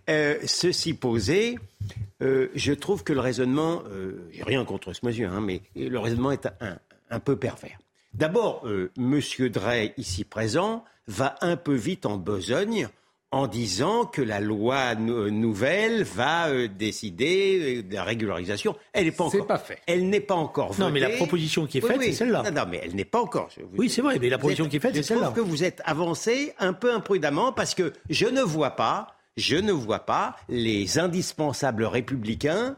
Euh, 0.08 0.36
ceci 0.44 0.94
posé, 0.94 1.58
euh, 2.22 2.48
je 2.54 2.72
trouve 2.72 3.04
que 3.04 3.12
le 3.12 3.20
raisonnement, 3.20 3.82
euh, 3.90 4.28
j'ai 4.32 4.42
rien 4.42 4.64
contre 4.64 4.92
ce 4.92 5.04
monsieur, 5.04 5.28
hein, 5.28 5.40
mais 5.40 5.62
le 5.74 5.98
raisonnement 5.98 6.32
est 6.32 6.46
un, 6.60 6.78
un 7.10 7.20
peu 7.20 7.36
pervers. 7.36 7.78
D'abord, 8.14 8.62
euh, 8.66 8.90
Monsieur 8.96 9.50
Drey, 9.50 9.92
ici 9.98 10.24
présent, 10.24 10.84
va 11.06 11.34
un 11.42 11.56
peu 11.56 11.74
vite 11.74 12.06
en 12.06 12.16
besogne 12.16 12.88
en 13.32 13.46
disant 13.48 14.06
que 14.06 14.22
la 14.22 14.40
loi 14.40 14.94
nouvelle 14.94 16.04
va 16.04 16.48
euh, 16.48 16.68
décider 16.68 17.82
de 17.82 17.94
la 17.94 18.04
régularisation. 18.04 18.76
Elle 18.92 19.04
n'est 19.06 19.12
pas 19.12 19.24
encore. 19.24 19.46
pas 19.46 19.58
fait. 19.58 19.78
Elle 19.86 20.08
n'est 20.08 20.20
pas 20.20 20.34
encore 20.34 20.68
votée. 20.68 20.80
Non, 20.80 20.90
mais 20.90 21.00
la 21.00 21.10
proposition 21.10 21.66
qui 21.66 21.78
est 21.78 21.80
faite, 21.82 22.00
c'est 22.00 22.12
celle-là. 22.12 22.44
Non, 22.44 22.52
non, 22.52 22.66
mais 22.70 22.80
elle 22.82 22.94
n'est 22.94 23.04
pas 23.04 23.20
encore. 23.20 23.50
Oui, 23.76 23.90
c'est 23.90 24.00
vrai, 24.00 24.18
mais 24.18 24.30
la 24.30 24.38
proposition 24.38 24.68
qui 24.68 24.76
est 24.76 24.80
faite, 24.80 24.94
c'est 24.94 25.02
celle-là. 25.02 25.26
Je 25.26 25.30
trouve 25.32 25.44
que 25.44 25.50
vous 25.50 25.64
êtes 25.64 25.82
avancé 25.84 26.54
un 26.58 26.72
peu 26.72 26.94
imprudemment 26.94 27.52
parce 27.52 27.74
que 27.74 27.92
je 28.08 28.26
ne 28.26 28.40
vois 28.40 28.70
pas 28.70 29.15
je 29.36 29.56
ne 29.56 29.72
vois 29.72 30.06
pas 30.06 30.36
les 30.48 30.98
indispensables 30.98 31.84
républicains 31.84 32.76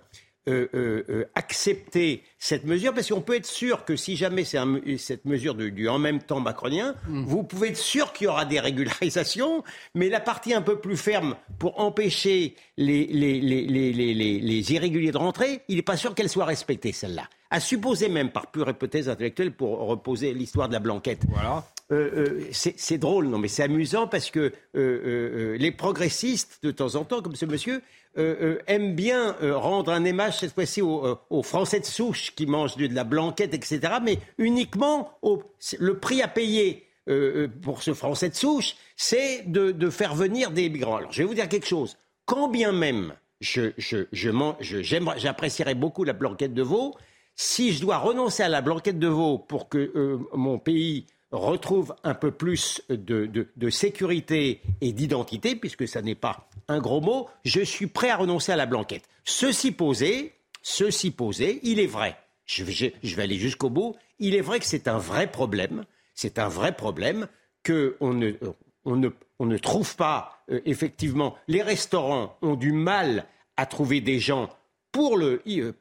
euh, 0.49 0.67
euh, 0.73 1.05
euh, 1.11 1.25
accepter 1.35 2.23
cette 2.39 2.65
mesure, 2.65 2.95
parce 2.95 3.09
qu'on 3.11 3.21
peut 3.21 3.37
être 3.37 3.45
sûr 3.45 3.85
que 3.85 3.97
si 3.97 4.17
jamais 4.17 4.45
c'est 4.45 4.59
cette 4.97 5.27
mesure 5.27 5.55
du 5.55 5.89
en 5.91 5.99
même 5.99 6.23
temps 6.23 6.41
macronien, 6.41 6.95
mm. 7.07 7.25
vous 7.25 7.43
pouvez 7.43 7.69
être 7.69 7.77
sûr 7.77 8.15
qu'il 8.15 8.25
y 8.25 8.29
aura 8.29 8.47
des 8.47 8.59
régularisations, 8.59 9.63
mais 9.95 10.09
la 10.09 10.21
partie 10.21 10.55
un 10.55 10.63
peu 10.63 10.79
plus 10.79 10.97
ferme 10.97 11.37
pour 11.59 11.79
empêcher 11.81 12.55
les, 12.79 13.05
les, 13.09 13.43
les, 13.43 14.41
les 14.41 14.73
irréguliers 14.73 15.13
de 15.13 15.19
rentrer, 15.19 15.61
il 15.69 15.77
n'est 15.77 15.83
pas 15.83 15.99
sûr 15.99 16.15
qu'elle 16.15 16.31
soit 16.31 16.47
respectée, 16.47 16.93
celle-là. 16.93 17.29
À 17.51 17.61
supposer 17.61 18.09
même, 18.09 18.31
par 18.31 18.51
pure 18.51 18.69
hypothèse 18.69 19.09
intellectuelle, 19.09 19.53
pour 19.53 19.79
reposer 19.79 20.35
l'histoire 20.35 20.69
de 20.69 20.75
la 20.75 20.81
blanquette. 20.81 21.23
Voilà. 21.29 21.65
Euh, 21.91 22.43
euh, 22.43 22.49
c'est 22.53 22.99
drôle, 22.99 23.29
non, 23.29 23.39
mais 23.39 23.49
c'est 23.49 23.63
amusant 23.63 24.07
parce 24.07 24.31
que 24.31 24.53
euh, 24.77 25.57
les 25.57 25.73
progressistes, 25.73 26.59
de 26.63 26.71
temps 26.71 26.97
en 26.97 27.05
temps, 27.05 27.23
comme 27.23 27.37
ce 27.37 27.47
monsieur, 27.47 27.81
aiment 28.67 28.97
bien 28.97 29.37
rendre 29.41 29.93
un 29.93 30.05
émage, 30.05 30.39
cette 30.39 30.53
fois-ci, 30.53 30.83
aux, 30.83 31.43
Français 31.45 31.79
de 31.79 31.85
souche 31.85 32.35
qui 32.35 32.47
mangent 32.47 32.77
de, 32.77 32.93
la 32.93 33.05
blanquette, 33.05 33.55
etc., 33.55 33.81
mais 34.03 34.19
uniquement 34.39 35.13
au, 35.23 35.41
le 35.79 35.99
prix 35.99 36.21
à 36.21 36.27
payer 36.27 36.89
pour 37.63 37.85
ce 37.85 37.95
Français 37.95 38.29
de 38.29 38.35
souche, 38.35 38.75
c'est 38.97 39.45
de, 39.47 39.71
de, 39.71 39.89
faire 39.89 40.17
venir 40.17 40.51
des 40.51 40.69
migrants. 40.69 40.97
Alors, 40.97 41.13
je 41.13 41.23
vais 41.23 41.29
vous 41.29 41.35
dire 41.35 41.49
quelque 41.49 41.69
chose. 41.69 41.97
Quand 42.25 42.49
bien 42.49 42.73
même, 42.73 43.15
j'apprécierais 43.41 45.77
beaucoup 45.77 46.03
la 46.03 46.13
blanquette 46.13 46.55
de 46.55 46.63
veau. 46.63 46.97
Si 47.41 47.73
je 47.73 47.81
dois 47.81 47.99
renoncer 47.99 48.43
à 48.43 48.49
la 48.49 48.61
blanquette 48.61 48.99
de 48.99 49.07
veau 49.07 49.39
pour 49.39 49.69
que 49.69 49.93
euh, 49.95 50.19
mon 50.35 50.59
pays 50.59 51.07
retrouve 51.31 51.95
un 52.03 52.15
peu 52.15 52.33
plus 52.33 52.83
de, 52.89 53.71
sécurité 53.71 54.61
et 54.81 54.93
d'identité, 54.93 55.55
puisque 55.55 55.87
ça 55.87 56.03
n'est 56.03 56.17
pas 56.17 56.49
un 56.67 56.81
gros 56.81 57.01
mot, 57.01 57.29
je 57.45 57.61
suis 57.61 57.87
prêt 57.87 58.11
à 58.11 58.17
renoncer 58.17 58.51
à 58.51 58.57
la 58.57 58.67
blanquette. 58.67 59.09
Ceci 59.23 59.71
posé, 59.71 60.33
ceci 60.63 61.13
posé, 61.13 61.61
il 61.63 61.79
est 61.79 61.87
vrai. 61.87 62.17
Je 62.45 62.65
vais, 62.65 63.23
aller 63.23 63.39
jusqu'au 63.39 63.71
bout. 63.71 63.95
Il 64.19 64.35
est 64.35 64.41
vrai 64.41 64.59
que 64.59 64.67
c'est 64.67 64.89
un 64.89 64.99
vrai 64.99 65.31
problème. 65.31 65.85
C'est 66.15 66.41
un 66.41 66.49
vrai 66.49 66.75
problème 66.75 67.29
qu'on 67.65 68.15
ne, 68.15 68.33
on 68.85 68.97
ne, 68.97 69.59
trouve 69.59 69.95
pas, 69.95 70.43
euh, 70.51 70.61
effectivement, 70.65 71.37
les 71.47 71.63
restaurants 71.63 72.37
ont 72.43 72.57
du 72.57 72.73
mal 72.73 73.27
à 73.57 73.65
trouver 73.65 74.01
des 74.01 74.19
gens 74.19 74.49
pour, 74.91 75.17
le, 75.17 75.41
euh, 75.47 75.73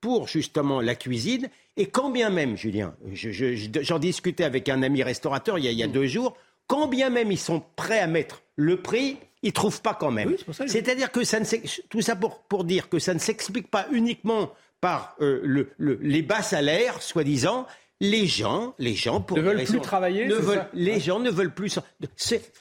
pour 0.00 0.28
justement 0.28 0.80
la 0.80 0.94
cuisine. 0.94 1.48
Et 1.76 1.86
quand 1.86 2.10
bien 2.10 2.30
même, 2.30 2.56
Julien, 2.56 2.94
j'en 3.12 3.98
discutais 3.98 4.44
avec 4.44 4.68
un 4.68 4.82
ami 4.82 5.02
restaurateur 5.02 5.58
il 5.58 5.64
y 5.72 5.82
a, 5.82 5.86
deux 5.86 6.06
jours, 6.06 6.36
quand 6.66 6.88
bien 6.88 7.10
même 7.10 7.30
ils 7.32 7.38
sont 7.38 7.62
prêts 7.76 8.00
à 8.00 8.06
mettre 8.06 8.42
le 8.56 8.76
prix, 8.76 9.16
ils 9.42 9.48
ne 9.48 9.52
trouvent 9.52 9.80
pas 9.80 9.94
quand 9.94 10.10
même. 10.10 10.36
C'est-à-dire 10.66 11.10
que 11.10 11.24
ça 11.24 11.40
ne 11.40 11.46
tout 11.88 12.00
ça 12.00 12.16
pour, 12.16 12.40
pour 12.40 12.64
dire 12.64 12.88
que 12.88 12.98
ça 12.98 13.14
ne 13.14 13.18
s'explique 13.18 13.70
pas 13.70 13.86
uniquement 13.92 14.50
par 14.80 15.16
euh, 15.20 15.40
le, 15.44 15.98
les 16.00 16.22
bas 16.22 16.42
salaires, 16.42 17.02
soi-disant, 17.02 17.66
les 18.00 18.26
gens, 18.26 18.74
les 18.78 18.94
gens 18.94 19.20
pour 19.20 19.36
ne 19.36 19.42
veulent 19.42 19.64
plus 19.64 19.80
travailler. 19.80 20.28
les 20.72 21.00
gens 21.00 21.20
ne 21.20 21.30
veulent 21.30 21.54
plus. 21.54 21.78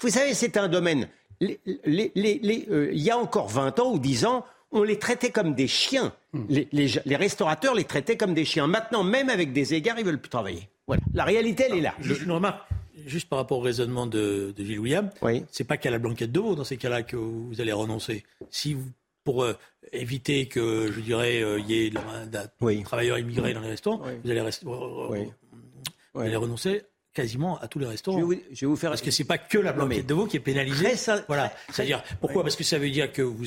Vous 0.02 0.10
savez, 0.10 0.34
c'est 0.34 0.58
un 0.58 0.68
domaine. 0.68 1.08
Euh, 1.42 2.90
il 2.92 3.02
y 3.02 3.10
a 3.10 3.18
encore 3.18 3.48
20 3.48 3.80
ans 3.80 3.94
ou 3.94 4.00
10 4.00 4.26
ans, 4.26 4.46
on 4.72 4.84
les 4.84 5.00
traitait 5.00 5.32
comme 5.32 5.54
des 5.54 5.68
chiens. 5.68 6.14
Hmm. 6.34 6.46
Les, 6.50 7.16
restaurateurs 7.16 7.76
les 7.76 7.86
traitaient 7.86 8.18
comme 8.18 8.34
des 8.34 8.46
chiens. 8.46 8.68
Maintenant, 8.68 9.04
même 9.04 9.30
avec 9.30 9.54
des 9.54 9.74
égards, 9.74 10.00
ils 10.00 10.06
veulent 10.06 10.22
plus 10.22 10.30
travailler. 10.30 10.70
Voilà. 10.88 11.02
La 11.14 11.24
réalité, 11.24 11.66
elle 11.70 11.78
est 11.78 11.82
là. 11.82 11.94
Juste 12.00 12.22
une 12.24 12.32
remarque, 12.32 12.68
juste 13.06 13.30
par 13.30 13.40
rapport 13.40 13.60
au 13.60 13.62
raisonnement 13.62 14.08
de, 14.08 14.54
de 14.56 14.64
Gilles 14.64 14.80
William, 14.80 15.10
oui. 15.22 15.44
c'est 15.52 15.64
pas 15.64 15.78
qu'à 15.78 15.92
la 15.92 16.00
blanquette 16.00 16.32
de 16.32 16.40
veau 16.40 16.56
dans 16.56 16.64
ces 16.64 16.78
cas-là 16.78 17.04
que 17.04 17.16
vous 17.16 17.62
allez 17.62 17.72
renoncer. 17.72 18.24
Si 18.50 18.74
vous, 18.74 18.90
pour 19.24 19.44
euh, 19.44 19.54
éviter 19.92 20.48
que, 20.48 20.92
je 20.92 21.00
dirais, 21.00 21.42
euh, 21.42 21.60
il 21.60 21.70
y 21.70 21.86
ait 21.86 21.92
des 21.92 22.84
travailleurs 22.84 23.20
immigrés 23.20 23.54
dans 23.54 23.62
les 23.62 23.70
restaurants, 23.70 24.02
vous 24.24 24.32
allez, 24.32 24.42
rester, 24.42 24.66
vous 24.66 26.22
allez 26.22 26.36
renoncer 26.36 26.84
quasiment 27.20 27.60
à 27.60 27.68
tous 27.68 27.80
les 27.80 27.86
restaurants. 27.86 28.20
Je 28.20 28.26
vais 28.26 28.68
vous, 28.68 28.76
faire... 28.76 28.92
Parce 28.92 29.02
que 29.02 29.12
c'est 29.12 29.26
pas 29.26 29.38
que 29.38 29.58
la 29.58 29.74
blanquette 29.74 30.08
de 30.08 30.14
veau 30.14 30.26
qui 30.26 30.38
est 30.38 30.40
pénalisée. 30.40 30.94
voilà. 31.28 31.52
C'est-à-dire, 31.70 32.02
pourquoi? 32.22 32.44
Parce 32.44 32.56
que 32.56 32.64
ça 32.64 32.80
veut 32.80 32.90
dire 32.90 33.12
que 33.12 33.22
vous, 33.22 33.46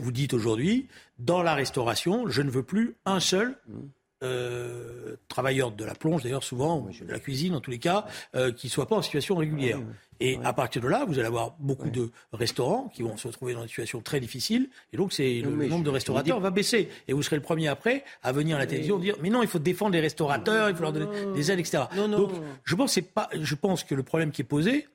vous 0.00 0.12
dites, 0.12 0.34
aujourd'hui, 0.34 0.88
dans 1.18 1.42
la 1.42 1.54
restauration, 1.54 2.28
je 2.28 2.42
ne 2.42 2.50
veux 2.50 2.64
plus 2.64 2.96
un 3.04 3.20
seul 3.20 3.56
mmh. 3.68 3.78
Euh, 4.22 5.16
travailleur 5.28 5.72
de 5.72 5.84
la 5.84 5.94
plonge, 5.94 6.22
d'ailleurs 6.22 6.44
souvent, 6.44 6.88
de 7.06 7.10
la 7.10 7.18
cuisine 7.18 7.54
en 7.54 7.60
tous 7.60 7.70
les 7.70 7.78
cas, 7.78 8.06
euh, 8.34 8.52
qui 8.52 8.68
ne 8.68 8.70
soit 8.70 8.86
pas 8.86 8.96
en 8.96 9.02
situation 9.02 9.36
régulière. 9.36 9.80
Et 10.20 10.38
à 10.44 10.52
partir 10.52 10.80
de 10.80 10.86
là, 10.86 11.04
vous 11.04 11.18
allez 11.18 11.26
avoir 11.26 11.56
beaucoup 11.58 11.90
de 11.90 12.10
restaurants 12.32 12.88
qui 12.94 13.02
vont 13.02 13.16
se 13.16 13.26
retrouver 13.26 13.54
dans 13.54 13.62
une 13.62 13.68
situation 13.68 14.00
très 14.00 14.20
difficile. 14.20 14.68
Et 14.92 14.96
donc, 14.96 15.12
c'est 15.12 15.40
le 15.40 15.66
nombre 15.66 15.84
de 15.84 15.90
restaurateurs 15.90 16.38
va 16.38 16.50
baisser. 16.50 16.88
Et 17.08 17.12
vous 17.12 17.22
serez 17.22 17.36
le 17.36 17.42
premier 17.42 17.68
après 17.68 18.04
à 18.22 18.30
venir 18.30 18.56
à 18.56 18.58
la 18.60 18.66
télévision 18.66 18.98
dire 18.98 19.16
mais 19.20 19.30
non, 19.30 19.42
il 19.42 19.48
faut 19.48 19.58
défendre 19.58 19.92
les 19.92 20.00
restaurateurs, 20.00 20.70
il 20.70 20.76
faut 20.76 20.82
leur 20.82 20.92
donner 20.92 21.06
des 21.34 21.50
aides, 21.50 21.58
etc. 21.58 21.84
donc, 21.96 22.30
je 22.64 22.74
pense, 22.74 22.98
pas, 23.14 23.28
je 23.40 23.54
pense 23.54 23.84
que 23.84 23.94
le 23.94 24.02
problème 24.02 24.30
qui 24.30 24.42
est 24.42 24.44
posé, 24.44 24.86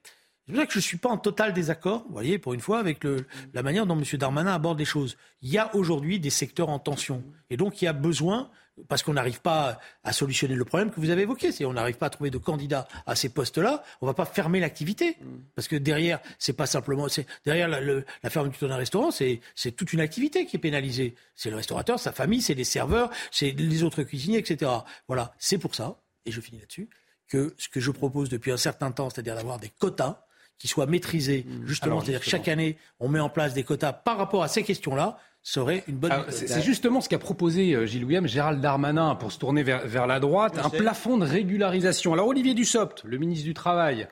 c'est 0.48 0.54
pour 0.54 0.62
ça 0.62 0.66
que 0.66 0.74
je 0.74 0.78
ne 0.78 0.84
suis 0.84 0.98
pas 0.98 1.10
en 1.10 1.18
total 1.18 1.54
désaccord, 1.54 2.04
vous 2.08 2.14
voyez, 2.14 2.40
pour 2.40 2.54
une 2.54 2.62
fois, 2.62 2.80
avec 2.80 3.04
le, 3.04 3.26
la 3.54 3.64
manière 3.64 3.86
dont 3.86 4.00
M. 4.00 4.04
Darmanin 4.18 4.54
aborde 4.54 4.80
les 4.80 4.86
choses. 4.86 5.18
Il 5.42 5.50
y 5.50 5.58
a 5.58 5.76
aujourd'hui 5.76 6.20
des 6.20 6.30
secteurs 6.30 6.70
en 6.70 6.80
tension. 6.80 7.22
Et 7.50 7.58
donc, 7.58 7.82
il 7.82 7.86
y 7.86 7.88
a 7.90 7.94
besoin 7.94 8.50
parce 8.88 9.04
qu'on 9.04 9.14
n'arrive 9.14 9.42
pas 9.42 9.80
à 10.04 10.14
solutionner 10.14 10.56
le 10.56 10.64
problème 10.64 10.92
que 10.92 11.00
vous 11.00 11.10
avez 11.10 11.24
évoqué. 11.24 11.52
Si 11.52 11.66
on 11.66 11.74
n'arrive 11.74 11.98
pas 11.98 12.06
à 12.06 12.10
trouver 12.10 12.30
de 12.30 12.38
candidats 12.38 12.88
à 13.06 13.16
ces 13.16 13.30
postes-là, 13.30 13.84
on 14.02 14.06
ne 14.06 14.12
va 14.12 14.14
pas 14.14 14.26
fermer 14.26 14.60
l'activité. 14.60 15.18
Parce 15.56 15.68
que 15.68 15.76
derrière, 15.76 16.20
c'est 16.40 16.54
pas 16.54 16.68
simplement, 16.68 17.10
c'est 17.10 17.26
derrière 17.44 17.68
la, 17.68 17.82
la 17.82 18.30
fermeture 18.30 18.70
d'un 18.70 18.76
restaurant, 18.76 19.12
c'est 19.12 19.42
toute 19.76 19.94
une 19.94 20.00
activité 20.00 20.46
qui 20.46 20.58
est 20.58 20.60
pénalisée. 20.60 21.16
C'est 21.36 21.50
le 21.50 21.56
restaurateur, 21.56 22.00
sa 22.00 22.12
famille, 22.12 22.42
c'est 22.42 22.54
les 22.54 22.64
serveurs, 22.64 23.10
c'est 23.32 23.52
les 23.52 23.84
autres 23.84 24.04
cuisiniers, 24.04 24.38
etc. 24.38 24.72
Voilà, 25.08 25.34
c'est 25.40 25.58
pour 25.58 25.76
ça, 25.76 26.00
et 26.26 26.32
je 26.32 26.40
finis 26.40 26.60
là-dessus, 26.60 26.90
que 27.28 27.54
ce 27.58 27.68
que 27.68 27.80
je 27.80 27.92
propose 27.92 28.30
depuis 28.30 28.52
un 28.52 28.58
certain 28.58 28.92
temps, 28.92 29.10
c'est-à-dire 29.10 29.36
d'avoir 29.36 29.60
des 29.60 29.70
quotas 29.70 30.27
qui 30.60 30.68
soient 30.68 30.88
maîtrisés, 30.88 31.46
justement, 31.66 32.02
c'est-à-dire 32.02 32.22
que 32.22 32.30
chaque 32.30 32.48
année, 32.48 32.78
on 33.00 33.10
met 33.10 33.20
en 33.20 33.30
place 33.30 33.54
des 33.54 33.64
quotas 33.64 33.94
par 33.94 34.18
rapport 34.18 34.44
à 34.44 34.48
ces 34.48 34.64
questions-là, 34.64 35.18
serait 35.48 35.84
une 35.88 35.96
bonne 35.96 36.12
C'est 36.30 36.62
justement 36.62 37.00
ce 37.00 37.08
qu'a 37.08 37.20
proposé 37.20 37.74
euh, 37.74 37.86
Gilles 37.86 38.04
William, 38.04 38.28
Gérald 38.28 38.60
Darmanin, 38.60 39.16
pour 39.16 39.32
se 39.32 39.40
tourner 39.40 39.64
vers, 39.64 40.08
la 40.08 40.20
droite, 40.20 40.58
un 40.58 40.70
plafond 40.70 41.18
de 41.18 41.26
régularisation. 41.26 42.14
Alors 42.14 42.28
Olivier 42.28 42.54
Dussopt, 42.54 43.04
le 43.06 43.18
ministre 43.18 43.46
du 43.46 43.54
Travail, 43.54 44.08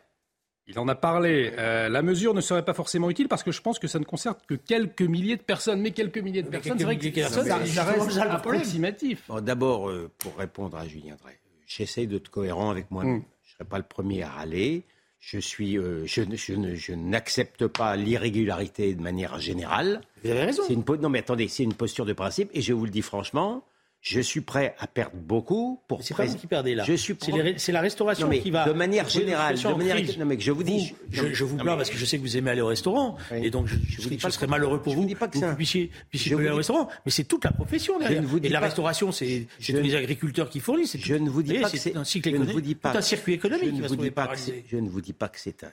il 0.68 0.80
en 0.80 0.88
a 0.88 0.96
parlé. 0.96 1.54
Euh, 1.58 1.90
la 1.90 2.02
mesure 2.02 2.34
ne 2.34 2.42
serait 2.42 2.64
pas 2.64 2.74
forcément 2.74 3.10
utile 3.10 3.28
parce 3.28 3.44
que 3.44 3.52
je 3.52 3.62
pense 3.62 3.80
que 3.80 3.88
ça 3.88 4.00
ne 4.00 4.06
concerne 4.06 4.36
que 4.48 4.56
quelques 4.56 5.02
milliers 5.02 5.36
de 5.36 5.42
personnes. 5.42 5.82
Mais 5.82 5.92
quelques 5.92 6.18
milliers 6.20 6.42
de 6.42 6.50
personnes, 6.50 6.78
c'est 6.78 6.86
vrai 6.86 6.98
que 6.98 7.22
ça, 7.22 7.58
reste 7.58 8.18
approximatif. 8.18 9.30
D'abord, 9.42 9.90
euh, 9.90 10.10
pour 10.18 10.38
répondre 10.38 10.78
à 10.78 10.88
Julien 10.88 11.16
Drey, 11.22 11.38
j'essaie 11.68 12.08
d'être 12.08 12.30
cohérent 12.30 12.72
avec 12.72 12.90
moi-même. 12.92 13.18
Mm. 13.18 13.26
Je 13.44 13.50
ne 13.50 13.54
serai 13.56 13.66
pas 13.66 13.78
le 13.78 13.84
premier 13.84 14.24
à 14.24 14.30
râler. 14.30 14.86
Je, 15.28 15.40
suis, 15.40 15.76
euh, 15.76 16.06
je, 16.06 16.22
je, 16.36 16.94
n'accepte 16.94 17.66
pas 17.66 17.96
l'irrégularité 17.96 18.94
de 18.94 19.02
manière 19.02 19.40
générale. 19.40 20.02
Vous 20.24 20.30
avez 20.30 20.44
raison. 20.44 20.62
Une, 20.70 20.84
non, 21.02 21.10
mais 21.10 21.18
attendez, 21.18 21.48
c'est 21.48 21.64
une 21.64 21.74
posture 21.74 22.06
de 22.06 22.14
principe, 22.14 22.52
et 22.54 22.62
je 22.62 22.74
vous 22.74 22.86
le 22.86 22.92
dis 22.92 23.02
franchement, 23.02 23.64
je 24.06 24.20
suis 24.20 24.42
prêt 24.42 24.76
à 24.78 24.86
perdre 24.86 25.18
beaucoup 25.18 25.82
pour. 25.88 26.04
C'est 26.04 26.16
pas 26.16 26.26
vous 26.26 26.36
qui 26.36 26.46
perdez 26.46 26.76
là. 26.76 26.84
Je 26.84 26.94
suis. 26.94 27.16
C'est 27.58 27.72
la 27.72 27.82
restauration 27.82 28.30
qui 28.30 28.52
va. 28.52 28.66
De 28.66 28.74
manière 28.74 29.10
générale, 29.10 29.56
de 29.56 29.74
manière. 29.74 29.98
Non 30.20 30.26
mais 30.26 30.40
je 30.40 30.52
vous 30.52 30.64
dis. 30.64 30.94
je, 31.12 31.34
je, 31.34 31.44
vous 31.44 31.58
plains 31.58 31.76
parce 31.76 31.90
que 31.90 31.98
je 31.98 32.06
sais 32.06 32.18
que 32.18 32.22
vous 32.22 32.38
aimez 32.38 32.52
aller 32.52 32.62
au 32.62 32.68
restaurant 32.68 33.18
et 33.36 33.50
donc 33.50 33.68
je, 33.68 33.76
je, 33.90 34.02
vous 34.04 34.10
dis, 34.10 34.20
je 34.20 34.30
serais 34.30 34.48
malheureux 34.48 34.80
pour 34.82 34.94
vous. 34.94 35.06
Dis 35.06 35.16
pas 35.16 35.28
que, 35.28 35.40
vous 35.40 35.56
puissiez, 35.56 35.90
puissiez 36.10 36.36
aller 36.36 36.50
au 36.50 36.56
restaurant, 36.56 36.88
mais 37.06 37.12
c'est 37.12 37.24
toute 37.24 37.44
la 37.44 37.52
profession 37.52 37.98
derrière. 37.98 38.24
et 38.44 38.50
la 38.50 38.60
restauration, 38.60 39.12
c'est 39.12 39.48
tous 39.60 39.74
les 39.74 39.96
agriculteurs 39.96 40.50
qui 40.50 40.60
fournissent. 40.60 40.98
Je 40.98 41.16
ne 41.16 41.30
vous 41.30 41.42
dis 41.42 41.60
pas 41.60 41.70
que 41.70 41.78
c'est 41.78 41.96
un 41.96 42.04
cycle 42.04 42.30
économique, 42.30 42.80
tout 42.82 42.88
un 42.90 43.02
circuit 43.02 43.34
économique 43.34 43.74
Je 43.76 43.82
ne 44.78 44.90
vous 44.90 45.02
dis 45.02 45.14
pas 45.14 45.30
que 45.30 45.40
c'est 45.40 45.64
un 45.64 45.72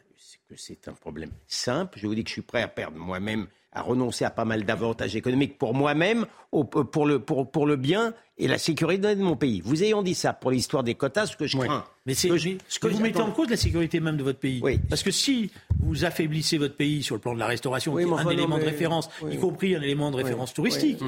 que 0.49 0.57
c'est 0.57 0.89
un 0.89 0.93
problème 0.93 1.31
simple. 1.47 1.99
Je 2.01 2.07
vous 2.07 2.15
dis 2.15 2.25
que 2.25 2.29
je 2.29 2.35
suis 2.35 2.43
prêt 2.43 2.63
à 2.63 2.69
perdre 2.69 2.97
moi-même 2.99 3.47
à 3.73 3.83
renoncer 3.83 4.25
à 4.25 4.31
pas 4.31 4.45
mal 4.45 4.65
d'avantages 4.65 5.17
économiques 5.17 5.59
pour 5.59 5.75
moi-même, 5.75 6.27
pour 6.51 7.07
le, 7.07 7.19
pour, 7.19 7.51
pour 7.51 7.67
le 7.67 7.77
bien 7.77 8.13
et 8.39 8.49
la 8.49 8.59
sécurité 8.59 9.15
de 9.15 9.23
mon 9.23 9.37
pays. 9.37 9.63
Vous 9.65 9.83
ayant 9.83 10.03
dit 10.03 10.15
ça 10.15 10.33
pour 10.33 10.51
l'histoire 10.51 10.83
des 10.83 10.95
quotas, 10.95 11.27
ce 11.27 11.37
que 11.37 11.47
je 11.47 11.57
crains. 11.57 11.85
Mais 12.05 12.15
c'est 12.15 12.29
ce 12.69 12.79
que, 12.81 12.89
vous 12.89 13.01
mettez 13.01 13.21
en 13.21 13.31
cause 13.31 13.49
la 13.49 13.57
sécurité 13.57 14.01
même 14.01 14.17
de 14.17 14.25
votre 14.25 14.41
pays. 14.41 14.61
Oui. 14.63 14.81
Parce 14.91 15.05
que 15.05 15.13
si 15.13 15.53
vous 15.79 16.05
affaiblissez 16.05 16.59
votre 16.59 16.75
pays 16.75 17.03
sur 17.03 17.15
le 17.15 17.21
plan 17.21 17.35
de 17.35 17.39
la 17.39 17.47
restauration, 17.47 17.95
qui 17.95 18.03
est 18.03 18.13
un 18.13 18.29
élément 18.29 18.59
de 18.59 18.65
référence, 18.65 19.09
y 19.31 19.39
compris 19.39 19.77
un 19.77 19.83
élément 19.83 20.11
de 20.11 20.17
référence 20.17 20.53
touristique, 20.53 20.99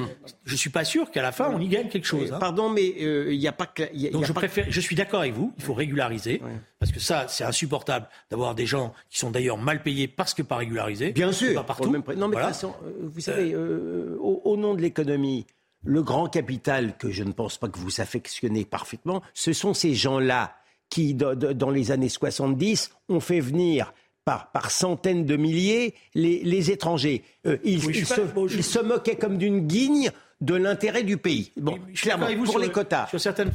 je 0.45 0.53
ne 0.53 0.57
suis 0.57 0.69
pas 0.69 0.85
sûr 0.85 1.11
qu'à 1.11 1.21
la 1.21 1.31
fin 1.31 1.51
on 1.53 1.59
y 1.59 1.67
gagne 1.67 1.89
quelque 1.89 2.07
chose. 2.07 2.31
Hein. 2.31 2.39
Pardon, 2.39 2.69
mais 2.69 2.95
euh, 3.01 3.33
il 3.33 3.39
n'y 3.39 3.47
a 3.47 3.51
pas 3.51 3.65
que. 3.65 3.83
Donc 4.11 4.25
je 4.25 4.33
préfère. 4.33 4.65
Je 4.69 4.81
suis 4.81 4.95
d'accord 4.95 5.19
avec 5.19 5.33
vous. 5.33 5.53
Il 5.57 5.63
faut 5.63 5.73
régulariser 5.73 6.41
parce 6.79 6.91
que 6.91 6.99
ça, 6.99 7.25
c'est 7.27 7.43
insupportable 7.43 8.07
d'avoir 8.29 8.53
des 8.53 8.65
gens 8.65 8.93
qui 9.09 9.17
sont 9.19 9.31
d'ailleurs 9.31 9.57
mal 9.57 9.81
payés 9.81 10.07
parce 10.07 10.33
que 10.33 10.43
pas 10.43 10.57
régularisés. 10.57 11.11
Bien 11.11 11.31
sûr. 11.31 11.55
Pas 11.55 11.63
partout. 11.63 11.91
Non, 12.15 12.27
mais 12.27 12.37
de 12.37 12.53
euh, 12.63 12.69
vous 13.01 13.19
savez, 13.19 13.53
euh, 13.53 14.17
au 14.19 14.57
nom 14.57 14.73
de 14.73 14.81
l'économie 14.81 15.45
le 15.85 16.01
grand 16.01 16.27
capital 16.27 16.97
que 16.97 17.11
je 17.11 17.23
ne 17.23 17.31
pense 17.31 17.57
pas 17.57 17.69
que 17.69 17.77
vous 17.77 18.01
affectionnez 18.01 18.65
parfaitement, 18.65 19.21
ce 19.33 19.53
sont 19.53 19.73
ces 19.73 19.93
gens-là 19.93 20.55
qui, 20.89 21.13
dans 21.13 21.69
les 21.69 21.91
années 21.91 22.09
70, 22.09 22.91
ont 23.09 23.19
fait 23.19 23.39
venir 23.39 23.93
par, 24.23 24.71
centaines 24.71 25.25
de 25.25 25.35
milliers 25.35 25.93
les, 26.15 26.71
étrangers. 26.71 27.23
Euh, 27.45 27.57
ils, 27.63 27.81
se, 27.81 28.79
moquaient 28.81 29.15
comme 29.15 29.37
d'une 29.37 29.67
guigne 29.67 30.11
de 30.41 30.55
l'intérêt 30.55 31.03
du 31.03 31.17
pays. 31.17 31.51
Bon, 31.57 31.77
clairement, 31.93 32.27
pour 32.43 32.59
les 32.59 32.69
quotas. 32.69 33.07
Sur 33.07 33.21
certaines... 33.21 33.51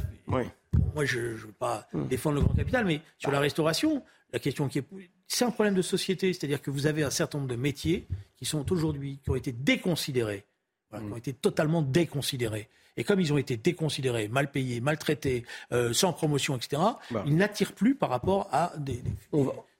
Moi, 0.93 1.05
je 1.05 1.19
ne 1.19 1.33
veux 1.35 1.51
pas 1.53 1.87
hum. 1.93 2.07
défendre 2.07 2.35
le 2.35 2.41
grand 2.41 2.53
capital, 2.53 2.85
mais 2.85 3.01
sur 3.17 3.31
la 3.31 3.39
restauration, 3.39 4.03
la 4.33 4.39
question 4.39 4.67
qui 4.67 4.79
est... 4.79 4.85
C'est 5.27 5.45
un 5.45 5.51
problème 5.51 5.75
de 5.75 5.81
société, 5.81 6.33
c'est-à-dire 6.33 6.61
que 6.61 6.71
vous 6.71 6.87
avez 6.87 7.03
un 7.03 7.09
certain 7.09 7.37
nombre 7.37 7.49
de 7.49 7.55
métiers 7.55 8.07
qui 8.35 8.45
sont 8.45 8.69
aujourd'hui, 8.71 9.19
qui 9.23 9.29
ont 9.29 9.35
été 9.35 9.53
déconsidérés 9.53 10.45
qui 10.99 11.11
ont 11.11 11.17
été 11.17 11.33
totalement 11.33 11.81
déconsidérés. 11.81 12.69
Et 12.97 13.03
comme 13.03 13.21
ils 13.21 13.31
ont 13.31 13.37
été 13.37 13.55
déconsidérés, 13.55 14.27
mal 14.27 14.51
payés, 14.51 14.81
maltraités, 14.81 15.45
euh, 15.71 15.93
sans 15.93 16.11
promotion, 16.11 16.57
etc., 16.57 16.81
bah. 17.09 17.23
ils 17.25 17.35
n'attirent 17.35 17.73
plus 17.73 17.95
par 17.95 18.09
rapport 18.09 18.49
à 18.51 18.73
des, 18.77 19.01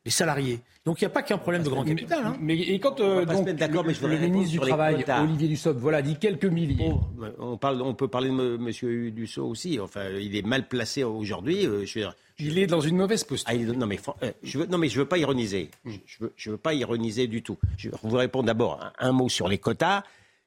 salariés. 0.09 0.59
Donc 0.83 0.99
il 0.99 1.05
n'y 1.05 1.07
a 1.07 1.11
pas 1.11 1.21
qu'un 1.21 1.37
problème 1.37 1.61
de 1.61 1.69
grand 1.69 1.83
capital. 1.83 2.25
Hein. 2.25 2.35
Mais 2.39 2.57
et 2.57 2.79
quand 2.79 2.99
euh, 2.99 3.23
donc, 3.25 3.45
le, 3.45 3.53
le 3.53 4.27
ministre 4.27 4.53
du 4.53 4.59
Travail, 4.59 5.05
Olivier 5.21 5.47
Dussopt, 5.47 5.79
voilà, 5.79 6.01
dit 6.01 6.15
quelques 6.17 6.45
milliers. 6.45 6.91
on, 7.37 7.57
parle, 7.57 7.81
on 7.83 7.93
peut 7.93 8.07
parler 8.07 8.29
de 8.29 8.55
M. 8.55 9.11
Dussopt 9.11 9.47
aussi. 9.47 9.79
Enfin, 9.79 10.05
il 10.19 10.35
est 10.35 10.45
mal 10.45 10.67
placé 10.67 11.03
aujourd'hui. 11.03 11.67
Euh, 11.67 11.85
il 12.39 12.57
est 12.57 12.65
dans 12.65 12.81
une 12.81 12.97
mauvaise 12.97 13.23
posture. 13.23 13.53
Ah, 13.53 13.55
non, 13.55 13.85
mais, 13.85 13.99
je 14.41 14.57
veux, 14.57 14.65
non, 14.65 14.79
mais 14.79 14.89
je 14.89 14.97
veux 14.97 15.05
pas 15.05 15.19
ironiser. 15.19 15.69
Je 15.85 15.97
veux, 16.19 16.33
veux 16.47 16.57
pas 16.57 16.73
ironiser 16.73 17.27
du 17.27 17.43
tout. 17.43 17.57
Je 17.77 17.89
vais 17.89 17.97
vous 18.01 18.17
répondre 18.17 18.45
d'abord 18.45 18.79
un, 18.97 19.11
mot 19.11 19.29
sur 19.29 19.47
les 19.47 19.59
quotas 19.59 20.03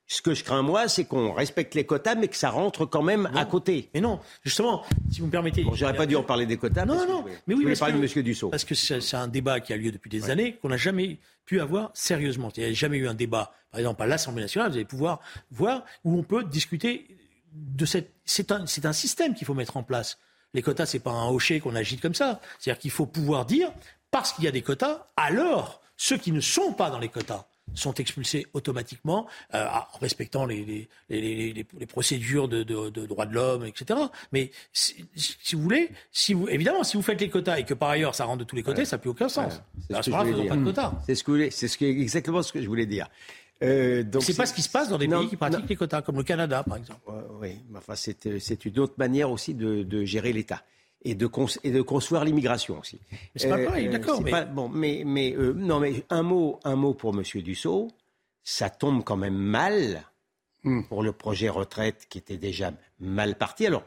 Ce 0.07 0.21
que 0.21 0.35
je 0.35 0.45
crains, 0.45 0.63
moi, 0.63 0.87
c'est 0.87 1.07
qu'on 1.07 1.33
respecte 1.33 1.75
les 1.75 1.85
quotas, 1.85 2.15
mais 2.15 2.29
que 2.29 2.37
ça 2.37 2.51
rentre 2.51 2.85
quand 2.85 3.03
même 3.03 3.31
à 3.35 3.47
côté. 3.47 3.89
Mais 3.95 4.01
non, 4.01 4.21
justement, 4.43 4.85
si 5.11 5.21
vous 5.21 5.27
me 5.27 5.31
permettez. 5.31 5.65
Bon, 5.65 5.75
j'aurais 5.75 5.97
pas 5.97 6.05
dû 6.05 6.15
en 6.15 6.23
parler 6.23 6.45
des 6.45 6.59
quotas. 6.59 6.85
Non, 6.85 7.07
non, 7.07 7.25
mais 7.47 7.55
oui, 7.55 7.65
je 7.67 7.79
parler 7.79 7.99
de 7.99 8.05
M. 8.05 8.23
Dussault. 8.23 8.51
Parce 8.51 8.65
que 8.65 8.75
c'est 8.75 9.17
un 9.17 9.29
débat 9.29 9.61
qui 9.61 9.73
a 9.73 9.77
lieu 9.77 9.91
depuis 9.91 10.11
des 10.11 10.29
années, 10.29 10.57
qu'on 10.61 10.69
n'a 10.69 10.77
jamais 10.77 11.19
pu 11.47 11.61
avoir 11.61 11.91
sérieusement. 11.95 12.51
Il 12.57 12.65
n'y 12.65 12.71
a 12.71 12.73
jamais 12.75 12.99
eu 12.99 13.09
un 13.09 13.15
débat, 13.15 13.55
par 13.71 13.81
exemple, 13.81 14.03
à 14.03 14.07
l'Assemblée 14.07 14.43
nationale, 14.43 14.71
vous 14.71 14.77
allez 14.77 14.85
pouvoir 14.85 15.21
voir, 15.51 15.85
où 16.05 16.19
on 16.19 16.23
peut 16.23 16.45
discuter 16.45 17.07
de 17.53 17.87
cette. 17.87 18.13
C'est 18.27 18.53
un, 18.53 18.65
un 18.65 18.93
système 18.93 19.35
qu'il 19.35 19.47
faut 19.47 19.55
mettre 19.55 19.79
en 19.79 19.83
place. 19.83 20.19
Les 20.53 20.63
quotas, 20.63 20.87
c'est 20.87 21.01
pas 21.01 21.13
un 21.13 21.29
hocher 21.31 21.61
qu'on 21.61 21.75
agite 21.75 22.01
comme 22.01 22.15
ça. 22.15 22.41
C'est-à-dire 22.59 22.81
qu'il 22.81 22.91
faut 22.91 23.07
pouvoir 23.07 23.47
dire, 23.47 23.73
parce 24.11 24.33
qu'il 24.33 24.45
y 24.45 24.49
a 24.49 24.53
des 24.53 24.63
quotas, 24.63 25.07
alors 25.17 25.81
ceux 25.97 26.19
qui 26.19 26.31
ne 26.31 26.41
sont 26.41 26.73
pas 26.73 26.91
dans 26.91 26.99
les 26.99 27.09
quotas 27.09 27.47
sont 27.73 27.95
expulsés 27.95 28.47
automatiquement 28.53 29.27
euh, 29.55 29.67
en 29.67 29.99
respectant 29.99 30.45
les, 30.45 30.89
les, 31.09 31.67
procédures 31.89 32.49
de, 32.49 32.63
de, 32.63 33.07
droits 33.07 33.27
de 33.27 33.35
l'homme, 33.35 33.65
etc. 33.65 33.99
Mais 34.33 34.51
si, 34.73 35.07
vous 35.53 35.63
voulez, 35.63 35.91
si 36.13 36.35
vous, 36.35 36.49
évidemment, 36.49 36.85
si 36.85 36.97
vous 36.97 37.03
faites 37.03 37.21
les 37.21 37.31
quotas 37.31 37.59
et 37.59 37.65
que 37.65 37.75
par 37.75 37.91
ailleurs 37.91 38.15
ça 38.15 38.25
rentre 38.25 38.39
de 38.39 38.45
tous 38.45 38.57
les 38.57 38.63
côtés, 38.63 38.85
ça 38.85 38.97
n'a 38.97 39.01
plus 39.01 39.11
aucun 39.11 39.29
sens. 39.29 39.61
C'est 39.89 40.03
ce 40.03 40.11
de. 40.11 41.51
C'est 41.51 41.69
ce 41.69 41.69
c'est 41.69 41.85
exactement 41.85 42.43
ce 42.43 42.53
que 42.53 42.63
je 42.63 42.69
voulais 42.69 42.87
dire. 42.87 43.09
Euh, 43.63 44.05
c'est 44.21 44.37
pas 44.37 44.47
ce 44.47 44.55
qui 44.55 44.63
se 44.63 44.69
passe 44.69 44.89
dans 44.89 44.99
des 44.99 45.09
pays 45.09 45.29
qui 45.29 45.37
pratiquent 45.37 45.69
les 45.69 45.77
quotas, 45.77 46.03
comme 46.03 46.17
le 46.17 46.25
Canada, 46.25 46.63
par 46.65 46.77
exemple. 46.77 47.01
oui, 47.41 47.61
enfin, 47.77 47.95
c'est 47.95 48.65
une 48.65 48.79
autre 48.79 48.95
manière 48.99 49.31
aussi 49.31 49.55
de 49.55 50.05
gérer 50.05 50.33
l'État 50.33 50.63
et 51.05 51.15
de, 51.15 51.29
et 51.63 51.71
de 51.71 51.83
construire 51.83 52.25
l'immigration 52.25 52.79
aussi. 52.79 52.99
Mais 53.11 53.19
c'est 53.37 53.49
pas 53.49 53.59
pareil, 53.59 53.89
euh, 53.89 53.93
d'accord. 53.93 54.23
Mais... 54.23 54.45
bon, 54.47 54.69
mais, 54.69 55.03
mais 55.05 55.35
euh, 55.35 55.53
non, 55.53 55.81
mais 55.81 56.05
un 56.11 56.23
mot, 56.23 56.61
un 56.65 56.77
mot 56.77 56.95
pour 56.95 57.13
Monsieur 57.13 57.43
Dussault, 57.43 57.89
ça 58.43 58.71
tombe 58.71 59.05
quand 59.05 59.17
même 59.17 59.37
mal 59.37 60.05
hmm. 60.65 60.83
pour 60.85 61.03
le 61.03 61.13
projet 61.13 61.49
retraite 61.49 62.07
qui 62.09 62.19
était 62.19 62.39
déjà 62.39 62.73
mal 63.01 63.37
parti. 63.37 63.67
Alors 63.67 63.85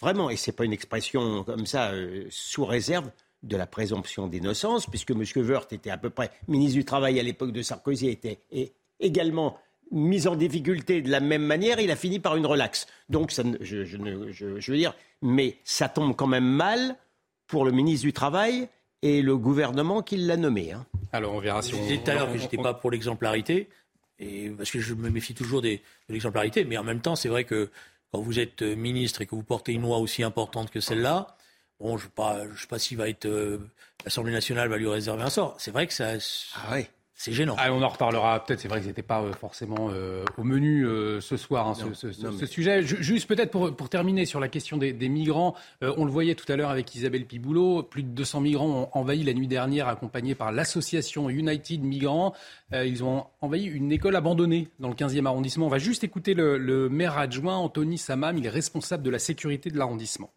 vraiment, 0.00 0.28
et 0.28 0.36
c'est 0.36 0.52
pas 0.52 0.64
une 0.64 0.72
expression 0.72 1.44
comme 1.44 1.66
ça 1.66 1.92
euh, 1.92 2.26
sous 2.30 2.64
réserve 2.64 3.10
de 3.42 3.56
la 3.56 3.66
présomption 3.66 4.26
d'innocence, 4.26 4.86
puisque 4.86 5.10
M. 5.10 5.22
Wörth 5.36 5.72
était 5.72 5.90
à 5.90 5.98
peu 5.98 6.10
près 6.10 6.30
ministre 6.48 6.74
du 6.74 6.84
Travail 6.84 7.20
à 7.20 7.22
l'époque 7.22 7.52
de 7.52 7.62
Sarkozy, 7.62 8.08
était 8.08 8.38
et 8.50 8.72
également 9.00 9.58
mis 9.90 10.26
en 10.26 10.36
difficulté 10.36 11.02
de 11.02 11.10
la 11.10 11.20
même 11.20 11.42
manière, 11.42 11.80
il 11.80 11.90
a 11.90 11.96
fini 11.96 12.18
par 12.18 12.36
une 12.36 12.46
relaxe. 12.46 12.86
Donc, 13.08 13.30
ça, 13.30 13.42
je, 13.60 13.84
je, 13.84 14.70
veux 14.70 14.76
dire, 14.76 14.94
mais 15.22 15.58
ça 15.64 15.88
tombe 15.88 16.16
quand 16.16 16.26
même 16.26 16.44
mal 16.44 16.96
pour 17.46 17.64
le 17.64 17.72
ministre 17.72 18.06
du 18.06 18.12
Travail 18.12 18.68
et 19.02 19.22
le 19.22 19.36
gouvernement 19.36 20.02
qui 20.02 20.16
l'a 20.16 20.36
nommé. 20.36 20.72
Hein. 20.72 20.86
Alors, 21.12 21.34
on 21.34 21.40
verra 21.40 21.62
si 21.62 21.74
on. 21.74 21.78
Je 21.78 21.82
disais 21.82 21.98
tout 21.98 22.10
à 22.10 22.14
l'heure 22.14 22.32
que 22.32 22.38
je 22.38 22.42
n'étais 22.42 22.56
pas 22.56 22.74
pour 22.74 22.90
l'exemplarité, 22.90 23.68
et 24.18 24.50
parce 24.50 24.70
que 24.70 24.80
je 24.80 24.94
me 24.94 25.10
méfie 25.10 25.34
toujours 25.34 25.62
des, 25.62 25.78
de 26.08 26.12
l'exemplarité, 26.12 26.64
mais 26.64 26.78
en 26.78 26.84
même 26.84 27.00
temps, 27.00 27.16
c'est 27.16 27.28
vrai 27.28 27.44
que 27.44 27.70
quand 28.12 28.20
vous 28.20 28.38
êtes 28.38 28.62
euh, 28.62 28.76
ministre 28.76 29.22
et 29.22 29.26
que 29.26 29.34
vous 29.34 29.42
portez 29.42 29.72
une 29.72 29.82
loi 29.82 29.98
aussi 29.98 30.22
importante 30.22 30.70
que 30.70 30.80
celle-là, 30.80 31.36
bon, 31.80 31.98
je 31.98 32.06
ne 32.06 32.56
sais 32.56 32.66
pas, 32.68 32.78
s'il 32.78 32.96
va 32.96 33.08
être. 33.08 33.26
Euh, 33.26 33.58
L'Assemblée 34.04 34.32
nationale 34.32 34.68
va 34.68 34.76
lui 34.76 34.86
réserver 34.86 35.22
un 35.22 35.30
sort. 35.30 35.56
C'est 35.58 35.70
vrai 35.70 35.86
que 35.86 35.92
ça. 35.94 36.12
Ah 36.56 36.74
oui. 36.74 36.86
C'est 37.16 37.32
gênant. 37.32 37.54
Ah, 37.58 37.72
on 37.72 37.80
en 37.80 37.88
reparlera 37.88 38.44
peut-être. 38.44 38.60
C'est 38.60 38.68
vrai 38.68 38.80
que 38.80 38.86
n'était 38.86 39.02
pas 39.02 39.22
euh, 39.22 39.32
forcément 39.32 39.88
euh, 39.90 40.24
au 40.36 40.42
menu 40.42 40.84
euh, 40.84 41.20
ce 41.20 41.36
soir, 41.36 41.68
hein, 41.68 41.74
ce, 41.74 42.46
sujet. 42.46 42.82
juste 42.82 43.28
peut-être 43.28 43.52
pour, 43.52 43.74
pour, 43.74 43.88
terminer 43.88 44.26
sur 44.26 44.40
la 44.40 44.48
question 44.48 44.76
des, 44.76 44.92
migrants. 45.08 45.54
on 45.80 46.04
le 46.04 46.10
voyait 46.10 46.34
tout 46.34 46.50
à 46.50 46.56
l'heure 46.56 46.70
avec 46.70 46.92
Isabelle 46.94 47.24
Piboulot. 47.24 47.84
Plus 47.84 48.02
de 48.02 48.08
200 48.08 48.40
migrants 48.40 48.90
ont 48.92 48.98
envahi 48.98 49.22
la 49.22 49.32
nuit 49.32 49.46
dernière, 49.46 49.86
accompagnés 49.86 50.34
par 50.34 50.50
l'association 50.50 51.30
United 51.30 51.82
Migrants. 51.82 52.34
ils 52.72 53.04
ont 53.04 53.26
envahi 53.40 53.64
une 53.64 53.92
école 53.92 54.16
abandonnée 54.16 54.68
dans 54.80 54.88
le 54.88 54.94
15e 54.94 55.26
arrondissement. 55.26 55.66
On 55.66 55.70
va 55.70 55.78
juste 55.78 56.02
écouter 56.02 56.34
le, 56.34 56.58
le 56.58 56.88
maire 56.88 57.16
adjoint, 57.16 57.56
Anthony 57.56 57.96
Samam. 57.96 58.38
Il 58.38 58.46
est 58.46 58.50
responsable 58.50 59.04
de 59.04 59.10
la 59.10 59.20
sécurité 59.20 59.70
de 59.70 59.78
l'arrondissement. 59.78 60.30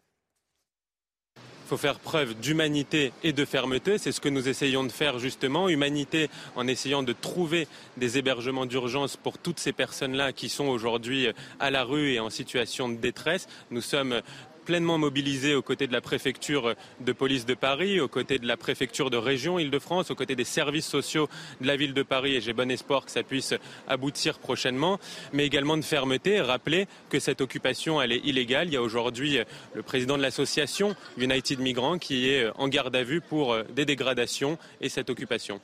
Il 1.68 1.72
faut 1.72 1.76
faire 1.76 1.98
preuve 1.98 2.32
d'humanité 2.32 3.12
et 3.22 3.34
de 3.34 3.44
fermeté. 3.44 3.98
C'est 3.98 4.10
ce 4.10 4.22
que 4.22 4.30
nous 4.30 4.48
essayons 4.48 4.84
de 4.84 4.90
faire 4.90 5.18
justement. 5.18 5.68
Humanité 5.68 6.30
en 6.56 6.66
essayant 6.66 7.02
de 7.02 7.12
trouver 7.12 7.68
des 7.98 8.16
hébergements 8.16 8.64
d'urgence 8.64 9.18
pour 9.18 9.36
toutes 9.36 9.60
ces 9.60 9.74
personnes-là 9.74 10.32
qui 10.32 10.48
sont 10.48 10.64
aujourd'hui 10.64 11.28
à 11.60 11.70
la 11.70 11.84
rue 11.84 12.14
et 12.14 12.20
en 12.20 12.30
situation 12.30 12.88
de 12.88 12.94
détresse. 12.94 13.48
Nous 13.70 13.82
sommes 13.82 14.22
pleinement 14.68 14.98
mobilisés 14.98 15.54
aux 15.54 15.62
côtés 15.62 15.86
de 15.86 15.94
la 15.94 16.02
préfecture 16.02 16.74
de 17.00 17.12
police 17.12 17.46
de 17.46 17.54
Paris, 17.54 18.00
aux 18.00 18.08
côtés 18.08 18.38
de 18.38 18.46
la 18.46 18.58
préfecture 18.58 19.08
de 19.08 19.16
région 19.16 19.58
Île-de-France, 19.58 20.10
aux 20.10 20.14
côtés 20.14 20.36
des 20.36 20.44
services 20.44 20.86
sociaux 20.86 21.26
de 21.62 21.66
la 21.66 21.74
ville 21.74 21.94
de 21.94 22.02
Paris 22.02 22.34
et 22.34 22.42
j'ai 22.42 22.52
bon 22.52 22.70
espoir 22.70 23.06
que 23.06 23.10
ça 23.10 23.22
puisse 23.22 23.54
aboutir 23.86 24.38
prochainement, 24.38 25.00
mais 25.32 25.46
également 25.46 25.78
de 25.78 25.82
fermeté, 25.82 26.42
rappeler 26.42 26.86
que 27.08 27.18
cette 27.18 27.40
occupation 27.40 28.02
elle 28.02 28.12
est 28.12 28.26
illégale. 28.26 28.68
Il 28.68 28.74
y 28.74 28.76
a 28.76 28.82
aujourd'hui 28.82 29.38
le 29.72 29.82
président 29.82 30.18
de 30.18 30.22
l'association 30.22 30.94
United 31.16 31.60
Migrants 31.60 31.96
qui 31.96 32.28
est 32.28 32.50
en 32.56 32.68
garde 32.68 32.94
à 32.94 33.04
vue 33.04 33.22
pour 33.22 33.56
des 33.74 33.86
dégradations 33.86 34.58
et 34.82 34.90
cette 34.90 35.08
occupation. 35.08 35.62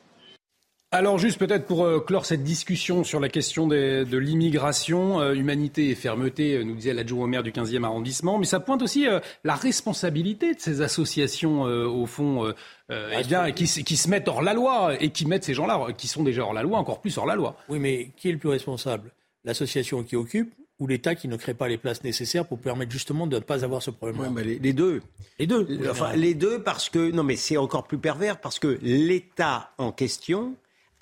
Alors 0.94 1.18
juste 1.18 1.40
peut-être 1.40 1.66
pour 1.66 1.84
euh, 1.84 1.98
clore 1.98 2.24
cette 2.24 2.44
discussion 2.44 3.02
sur 3.02 3.18
la 3.18 3.28
question 3.28 3.66
de 3.66 4.16
l'immigration, 4.16 5.20
euh, 5.20 5.34
humanité 5.34 5.90
et 5.90 5.96
fermeté, 5.96 6.54
euh, 6.54 6.62
nous 6.62 6.76
disait 6.76 6.94
l'adjoint 6.94 7.24
au 7.24 7.26
maire 7.26 7.42
du 7.42 7.50
15e 7.50 7.82
arrondissement, 7.82 8.38
mais 8.38 8.46
ça 8.46 8.60
pointe 8.60 8.80
aussi 8.80 9.08
la 9.42 9.56
responsabilité 9.56 10.54
de 10.54 10.60
ces 10.60 10.82
associations 10.82 11.62
au 11.62 12.06
fond, 12.06 12.52
eh 12.90 13.24
bien, 13.26 13.50
qui, 13.50 13.66
qui, 13.66 13.96
se 13.96 14.08
mettent 14.08 14.28
hors 14.28 14.40
la 14.40 14.54
loi 14.54 14.94
et 15.00 15.10
qui 15.10 15.26
mettent 15.26 15.42
ces 15.42 15.54
gens-là, 15.54 15.88
qui 15.98 16.06
sont 16.06 16.22
déjà 16.22 16.42
hors 16.42 16.52
la 16.52 16.62
loi, 16.62 16.78
encore 16.78 17.00
plus 17.00 17.18
hors 17.18 17.26
la 17.26 17.34
loi. 17.34 17.56
Oui, 17.68 17.80
mais 17.80 18.10
qui 18.16 18.28
est 18.28 18.32
le 18.32 18.38
plus 18.38 18.50
responsable? 18.50 19.10
L'association 19.42 20.04
qui 20.04 20.14
occupe 20.14 20.54
ou 20.78 20.86
l'État 20.86 21.16
qui 21.16 21.26
ne 21.26 21.36
crée 21.36 21.54
pas 21.54 21.66
les 21.66 21.78
places 21.78 22.04
nécessaires 22.04 22.46
pour 22.46 22.60
permettre 22.60 22.92
justement 22.92 23.26
de 23.26 23.36
ne 23.36 23.40
pas 23.40 23.64
avoir 23.64 23.82
ce 23.82 23.90
problème. 23.90 24.32
Oui, 24.36 24.58
les, 24.62 24.72
deux. 24.72 25.02
Les 25.40 25.46
deux. 25.48 25.66
Enfin, 25.90 26.14
les 26.14 26.34
deux 26.34 26.62
parce 26.62 26.88
que 26.88 27.10
non, 27.10 27.24
mais 27.24 27.36
c'est 27.36 27.56
encore 27.56 27.84
plus 27.84 27.98
pervers 27.98 28.40
parce 28.40 28.60
que 28.60 28.78
l'État 28.80 29.72
en 29.78 29.90
question 29.90 30.54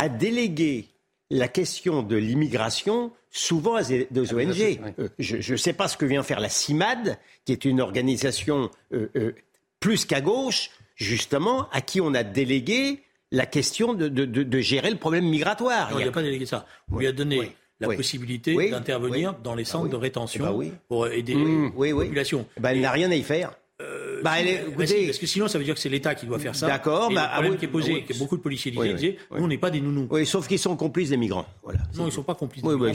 a 0.03 0.09
délégué 0.09 0.89
la 1.31 1.47
question 1.47 2.03
de 2.03 2.17
l'immigration 2.17 3.13
souvent 3.31 3.77
à 3.77 3.85
des 3.85 4.35
ONG. 4.35 4.81
Euh, 4.99 5.09
je 5.21 5.53
ne 5.53 5.57
sais 5.57 5.73
pas 5.73 5.87
ce 5.87 5.97
que 5.97 6.05
vient 6.05 6.25
faire 6.25 6.41
la 6.41 6.49
CIMAD, 6.49 7.19
qui 7.45 7.53
est 7.53 7.65
une 7.65 7.81
organisation 7.81 8.69
euh, 8.93 9.09
euh, 9.17 9.33
plus 9.79 10.05
qu'à 10.05 10.21
gauche, 10.21 10.71
justement, 10.97 11.69
à 11.71 11.81
qui 11.81 12.01
on 12.01 12.15
a 12.15 12.25
délégué 12.25 13.05
la 13.31 13.47
question 13.47 13.95
de, 13.95 14.61
gérer 14.61 14.91
le 14.91 14.99
problème 14.99 15.25
migratoire. 15.25 15.93
Non, 15.93 16.01
il 16.01 16.07
n'a 16.07 16.13
pas 16.13 16.23
délégué 16.23 16.47
ça. 16.47 16.67
On 16.91 16.99
lui 16.99 17.07
a 17.07 17.13
donné 17.13 17.55
la 17.79 17.95
possibilité 17.95 18.71
d'intervenir 18.71 19.35
dans 19.35 19.55
les 19.55 19.65
centres 19.65 19.87
ah 19.89 19.93
de 19.93 19.97
rétention 19.97 20.63
eh 20.63 20.67
ben 20.67 20.77
pour 20.89 21.07
aider 21.07 21.37
mmh. 21.37 21.73
les 21.81 21.93
populations. 21.93 22.47
Ben, 22.59 22.71
elle 22.71 22.81
n'a 22.81 22.91
rien 22.91 23.11
à 23.11 23.15
y 23.15 23.23
faire. 23.23 23.55
Euh, 24.25 24.70
bah, 24.77 24.85
parce 25.07 25.18
que 25.18 25.27
sinon, 25.27 25.49
ça 25.49 25.59
veut 25.59 25.64
dire 25.64 25.75
que 25.75 25.81
c'est 25.81 25.89
l'État 25.89 26.14
qui 26.14 26.27
doit 26.27 26.39
faire 26.39 26.55
ça. 26.55 26.66
D'accord. 26.66 27.12
Bah, 27.12 27.29
le 27.29 27.33
problème 27.33 27.57
qui 27.59 27.64
est 27.64 27.68
posé, 27.68 27.93
oui, 27.93 28.05
que 28.05 28.16
beaucoup 28.18 28.37
de 28.37 28.43
policiers 28.43 28.70
disaient, 28.70 29.16
nous, 29.31 29.45
on 29.45 29.49
n'est 29.49 29.59
pas 29.59 29.70
des 29.70 29.81
nounous. 29.81 30.09
Oui, 30.11 30.27
sauf 30.27 30.47
qu'ils 30.49 30.59
sont 30.59 30.77
complices 30.77 31.11
des 31.11 31.16
migrants. 31.16 31.47
Voilà. 31.62 31.81
Non, 31.97 32.05
ils 32.05 32.07
ne 32.07 32.11
sont 32.11 32.23
pas 32.23 32.35
complices 32.35 32.62
des 32.62 32.68
migrants. 32.68 32.87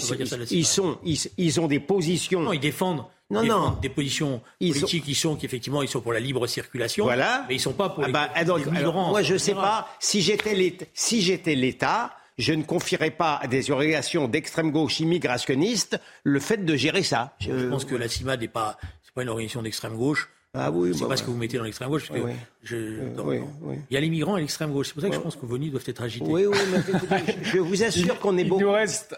ils, 0.52 0.66
sont, 0.66 0.98
ils, 1.38 1.60
ont 1.60 1.68
des 1.68 1.80
positions. 1.80 2.42
Non, 2.42 2.54
ils 2.54 2.60
défendent. 2.60 3.04
Non, 3.30 3.44
non. 3.44 3.78
des 3.82 3.90
positions 3.90 4.42
politiques 4.60 5.04
qui 5.04 5.16
sont 5.16 5.36
qu'effectivement 5.36 5.82
ils 5.82 5.90
sont 5.90 6.00
pour 6.00 6.14
la 6.14 6.20
libre 6.22 6.48
circulation. 6.48 7.04
Voilà. 7.04 7.46
Mais 7.50 7.56
ils 7.56 7.60
sont 7.60 7.74
pas 7.74 7.90
pour 7.90 8.06
ah 8.06 8.08
les, 8.08 8.14
bah, 8.14 8.30
migrants. 8.72 9.10
moi, 9.10 9.22
je 9.22 9.38
sais 9.38 9.54
pas 9.54 9.90
si 10.00 10.22
j'étais 10.22 10.56
l'État, 10.56 10.86
si 10.94 11.22
j'étais 11.22 11.56
l'État, 11.56 12.14
je 12.38 12.54
ne 12.54 12.64
confierais 12.64 13.12
pas 13.12 13.36
à 13.36 13.48
des 13.48 13.72
organisations 13.72 14.28
d'extrême 14.28 14.72
gauche 14.72 15.00
immigrationnistes 15.00 16.00
le 16.24 16.40
fait 16.40 16.64
de 16.64 16.76
gérer 16.76 17.04
ça. 17.04 17.36
Je, 17.40 17.68
pense 17.68 17.86
que 17.86 17.96
la 17.96 18.08
CIMAD 18.08 18.42
n'est 18.42 18.48
pas, 18.48 18.78
c'est 19.04 19.14
pas 19.14 19.24
une 19.24 19.30
organisation 19.30 19.62
d'extrême 19.62 19.96
gauche. 19.96 20.30
Ah 20.60 20.72
oui, 20.72 20.92
c'est 20.94 21.02
bah 21.02 21.10
pas 21.10 21.18
ce 21.18 21.24
que 21.24 21.30
vous 21.30 21.38
mettez 21.38 21.58
dans 21.58 21.64
l'extrême 21.64 21.90
gauche. 21.90 22.08
Parce 22.08 22.20
que 22.20 22.28
je, 22.64 22.76
euh, 22.76 23.46
Il 23.90 23.94
y 23.94 23.98
a 23.98 24.00
les 24.00 24.10
migrants 24.10 24.38
et 24.38 24.42
l'extrême 24.42 24.72
gauche. 24.72 24.88
C'est 24.88 24.94
pour 24.94 25.04
ça 25.04 25.10
que 25.10 25.16
je 25.16 25.20
pense 25.20 25.36
que 25.36 25.46
vos 25.46 25.58
nids 25.58 25.70
doivent 25.70 25.84
être 25.86 26.02
agités. 26.02 26.26
Oui, 26.28 26.46
oui, 26.46 26.58
mais 26.72 27.36
je 27.44 27.60
vous 27.60 27.84
assure 27.84 28.20
qu'on 28.20 28.38
est 28.38 28.44
beaucoup. 28.44 28.64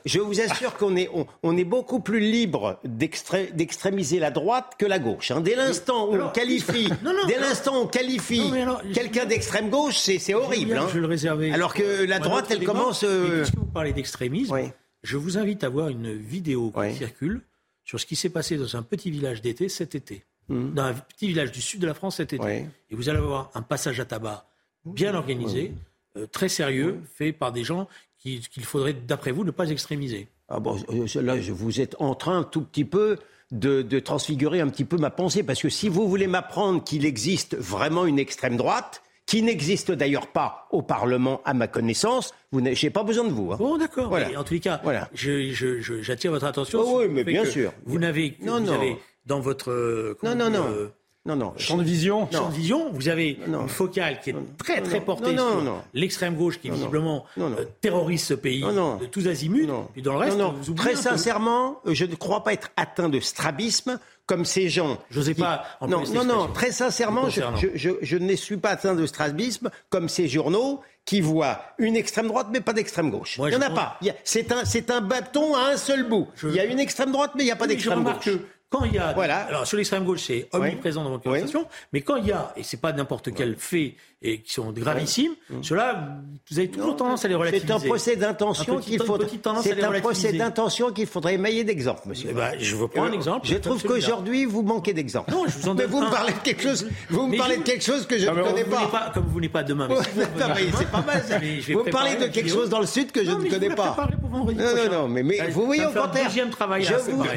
Je 0.06 0.20
vous 0.20 0.42
assure 0.42 0.76
qu'on 0.78 0.96
est, 0.96 1.10
on, 1.44 1.58
est 1.58 1.64
beaucoup 1.64 2.00
plus 2.00 2.20
libre 2.20 2.80
d'extrémiser 2.84 4.20
la 4.20 4.32
droite 4.32 4.74
que 4.78 4.86
la 4.86 5.00
gauche. 5.00 5.32
Hein. 5.32 5.42
Dès 5.42 5.56
l'instant 5.56 6.10
où 6.10 6.16
on 6.16 6.30
qualifie, 6.30 6.90
dès 7.28 7.40
l'instant 7.40 7.84
on 7.84 7.88
qualifie 7.88 8.52
quelqu'un 8.94 9.26
d'extrême 9.26 9.70
gauche, 9.70 9.98
c'est 9.98 10.34
horrible. 10.34 10.78
Hein. 10.78 10.88
Je 10.94 11.00
le 11.00 11.08
réservais. 11.08 11.52
Alors 11.52 11.74
que 11.74 12.06
la 12.06 12.20
droite, 12.20 12.48
elle 12.50 12.64
commence. 12.64 13.04
Euh... 13.04 13.42
Puisque 13.42 13.56
vous 13.56 13.66
parlez 13.66 13.94
d'extrémisme, 13.94 14.56
je 15.04 15.18
vous 15.18 15.38
invite 15.38 15.64
à 15.64 15.70
voir 15.70 15.90
une 15.90 16.14
vidéo 16.14 16.72
qui 16.72 16.96
circule 16.96 17.42
sur 17.84 18.00
ce 18.00 18.06
qui 18.06 18.16
s'est 18.16 18.30
passé 18.30 18.58
dans 18.58 18.76
un 18.76 18.84
petit 18.84 19.10
village 19.10 19.42
d'été 19.42 19.70
cet 19.70 19.96
été. 19.96 20.24
Mmh. 20.50 20.74
dans 20.74 20.84
un 20.84 20.93
petit 20.93 21.28
village 21.28 21.52
du 21.52 21.62
sud 21.62 21.80
de 21.80 21.88
la 21.88 21.93
France 21.93 22.18
cet 22.18 22.34
été. 22.34 22.66
Et 22.89 22.95
vous 22.95 23.08
allez 23.10 23.20
avoir 23.20 23.52
un 23.54 23.62
passage 23.62 24.00
à 24.00 24.06
tabac 24.06 24.45
bien 24.86 25.14
organisé, 25.14 25.74
euh, 26.18 26.26
très 26.26 26.50
sérieux, 26.50 27.02
fait 27.16 27.32
par 27.32 27.52
des 27.52 27.64
gens 27.64 27.88
qu'il 28.18 28.41
faudrait, 28.64 28.93
d'après 28.93 29.32
vous, 29.32 29.43
ne 29.43 29.52
pas 29.52 29.70
extrémiser. 29.70 30.28
Ah 30.50 30.60
bon, 30.60 30.78
euh, 30.89 31.22
là, 31.22 31.36
vous 31.38 31.80
êtes 31.80 31.95
en 32.00 32.16
train 32.16 32.43
tout 32.43 32.62
petit 32.62 32.84
peu 32.84 33.18
de, 33.52 33.82
de, 33.82 34.00
transfigurer 34.00 34.60
un 34.60 34.68
petit 34.70 34.86
peu 34.86 34.97
ma 34.97 35.12
pensée, 35.12 35.43
parce 35.43 35.62
que 35.62 35.70
si 35.70 35.88
vous 35.88 36.10
voulez 36.10 36.28
m'apprendre 36.28 36.84
qu'il 36.84 37.06
existe 37.06 37.56
vraiment 37.56 38.06
une 38.06 38.20
extrême 38.20 38.58
droite, 38.58 39.04
qui 39.30 39.43
n'existe 39.43 39.91
d'ailleurs 39.91 40.26
pas 40.26 40.68
au 40.72 40.82
Parlement 40.82 41.39
à 41.45 41.54
ma 41.54 41.68
connaissance. 41.68 42.34
Vous 42.52 42.62
n'ai 42.62 42.74
pas 42.89 43.04
besoin 43.04 43.26
de 43.26 43.32
vous. 43.32 43.52
Hein. 43.52 43.58
Bon, 43.60 43.78
d'accord. 43.78 44.12
En 44.36 44.43
tous 44.43 44.56
les 44.56 44.60
cas, 44.60 44.82
voilà. 44.84 45.08
j'attire 45.14 46.32
votre 46.32 46.47
attention. 46.47 46.80
Oh, 46.84 47.02
oui, 47.02 47.08
mais 47.12 47.24
bien 47.24 47.45
sûr. 47.45 47.72
Vous 47.86 48.00
n'avez, 48.00 48.36
non, 48.41 48.60
non. 48.60 48.74
Avez 48.74 48.97
dans 49.30 49.39
votre 49.39 49.71
euh, 49.71 50.17
non, 50.23 50.36
non, 50.36 50.49
non. 50.49 50.65
Euh, 50.67 50.91
non, 51.25 51.36
non. 51.36 51.53
Champ 51.57 51.77
de 51.77 51.84
vision. 51.84 52.27
Champ 52.32 52.49
de 52.49 52.55
vision. 52.55 52.91
Vous 52.91 53.07
avez 53.07 53.38
une 53.45 53.67
focale 53.67 54.19
qui 54.19 54.32
est 54.32 54.36
très, 54.57 54.82
très 54.82 54.99
portée 54.99 55.38
sur 55.38 55.84
l'extrême 55.93 56.36
gauche 56.36 56.59
qui 56.59 56.69
visiblement 56.69 57.25
euh, 57.38 57.65
terrorise 57.82 58.23
ce 58.23 58.34
pays 58.34 58.61
de 58.63 59.05
tous 59.05 59.27
azimuts. 59.27 59.67
Et 59.95 60.01
dans 60.01 60.13
le 60.13 60.19
reste, 60.19 60.39
vous 60.39 60.73
très 60.73 60.95
sincèrement, 60.95 61.80
je 61.86 62.05
ne 62.05 62.15
crois 62.15 62.43
pas 62.43 62.53
être 62.53 62.71
atteint 62.75 63.09
de 63.09 63.19
strabisme 63.19 63.99
comme 64.25 64.45
ces 64.45 64.69
gens. 64.69 64.97
Je 65.09 65.21
sais 65.21 65.34
pas. 65.34 65.65
Non, 65.88 66.03
non, 66.13 66.23
non. 66.23 66.47
Très 66.47 66.71
sincèrement, 66.71 67.30
je, 67.30 67.41
je, 67.75 67.89
je, 68.01 68.17
ne 68.17 68.36
suis 68.36 68.57
pas 68.57 68.69
atteint 68.69 68.95
de 68.95 69.05
strabisme 69.05 69.69
comme 69.89 70.07
ces 70.07 70.27
journaux 70.27 70.82
qui 71.03 71.21
voient 71.21 71.61
une 71.80 71.95
extrême 71.95 72.27
droite 72.27 72.47
mais 72.51 72.61
pas 72.61 72.73
d'extrême 72.73 73.09
gauche. 73.09 73.39
il 73.39 73.45
n'y 73.49 73.55
en 73.55 73.61
a 73.61 73.71
pas. 73.71 73.99
C'est 74.23 74.51
un, 74.51 74.65
c'est 74.65 74.91
un 74.91 75.01
bâton 75.01 75.55
à 75.55 75.71
un 75.71 75.77
seul 75.77 76.07
bout. 76.07 76.27
Il 76.43 76.53
y 76.53 76.59
a 76.59 76.65
une 76.65 76.80
extrême 76.80 77.11
droite 77.11 77.32
mais 77.36 77.43
il 77.43 77.45
n'y 77.47 77.51
a 77.51 77.55
pas 77.55 77.67
d'extrême 77.67 78.03
gauche. 78.03 78.30
Quand 78.70 78.84
il 78.84 78.93
y 78.93 78.99
a, 78.99 79.13
voilà. 79.13 79.39
alors 79.45 79.65
sur 79.65 79.78
l'extrême 79.78 80.05
gauche, 80.05 80.26
c'est 80.28 80.47
omniprésent 80.53 81.03
dans 81.03 81.09
votre 81.09 81.24
conversation, 81.24 81.65
mais 81.91 82.01
quand 82.01 82.17
il 82.17 82.28
y 82.28 82.32
a, 82.32 82.53
et 82.55 82.61
c'est 82.61 82.80
pas 82.80 82.93
n'importe 82.93 83.34
quel 83.34 83.55
fait 83.55 83.95
et 84.22 84.41
qui 84.41 84.53
sont 84.53 84.72
gravissimes, 84.72 85.32
mmh. 85.49 85.63
ceux-là, 85.63 86.20
vous 86.51 86.59
avez 86.59 86.67
toujours 86.67 86.97
tendance 86.97 87.24
à 87.24 87.30
les 87.30 87.36
relativiser. 87.36 87.65
C'est 87.65 87.74
un 87.74 87.80
procès 87.80 88.15
d'intention 88.17 88.80
qu'il 88.80 89.01
faudrait. 89.01 89.28
C'est 89.63 89.82
un 89.82 89.99
procès 90.01 90.34
d'intention 90.34 90.91
qu'il 90.91 91.07
faudrait 91.07 91.36
émailler 91.36 91.63
d'exemples, 91.63 92.01
monsieur. 92.05 92.30
Eh 92.32 92.34
ben, 92.34 92.51
je 92.59 92.76
vous 92.76 92.89
prends 92.89 93.05
un 93.05 93.13
exemple. 93.13 93.47
Je 93.47 93.55
trouve 93.55 93.82
qu'aujourd'hui 93.82 94.45
vous 94.45 94.61
manquez 94.61 94.93
d'exemples. 94.93 95.32
Non, 95.32 95.45
je 95.47 95.57
vous 95.57 95.70
en 95.70 95.74
Mais 95.74 95.86
vous 95.86 96.01
me 96.01 96.11
parlez 96.11 96.34
de 96.34 96.39
quelque 96.39 96.61
chose. 96.61 96.88
Vous 97.09 97.28
me 97.28 97.38
parlez 97.38 97.57
de 97.57 97.63
quelque 97.63 97.84
chose 97.84 98.05
que 98.05 98.17
je 98.17 98.30
ne 98.30 98.43
connais 98.43 98.65
pas. 98.65 99.11
Comme 99.13 99.26
vous 99.26 99.39
n'êtes 99.39 99.51
pas 99.51 99.63
demain. 99.63 99.88
C'est 100.13 100.91
pas 100.91 101.01
mal. 101.01 101.24
Vous 101.70 101.84
me 101.84 101.89
parlez 101.89 102.15
de 102.17 102.28
quelque 102.28 102.49
chose 102.49 102.70
dans 102.70 102.82
le 102.82 102.88
sud 102.88 103.11
que 103.11 103.24
je 103.24 103.32
ne 103.32 103.49
connais 103.49 103.74
pas. 103.74 103.95
Non, 104.32 104.45
non, 104.45 104.91
non. 104.91 105.07
Mais 105.07 105.49
vous 105.49 105.65
voyez 105.65 105.86
au 105.86 105.91
contraire. 105.91 106.28
Deuxième 106.28 106.49
travail. 106.49 106.88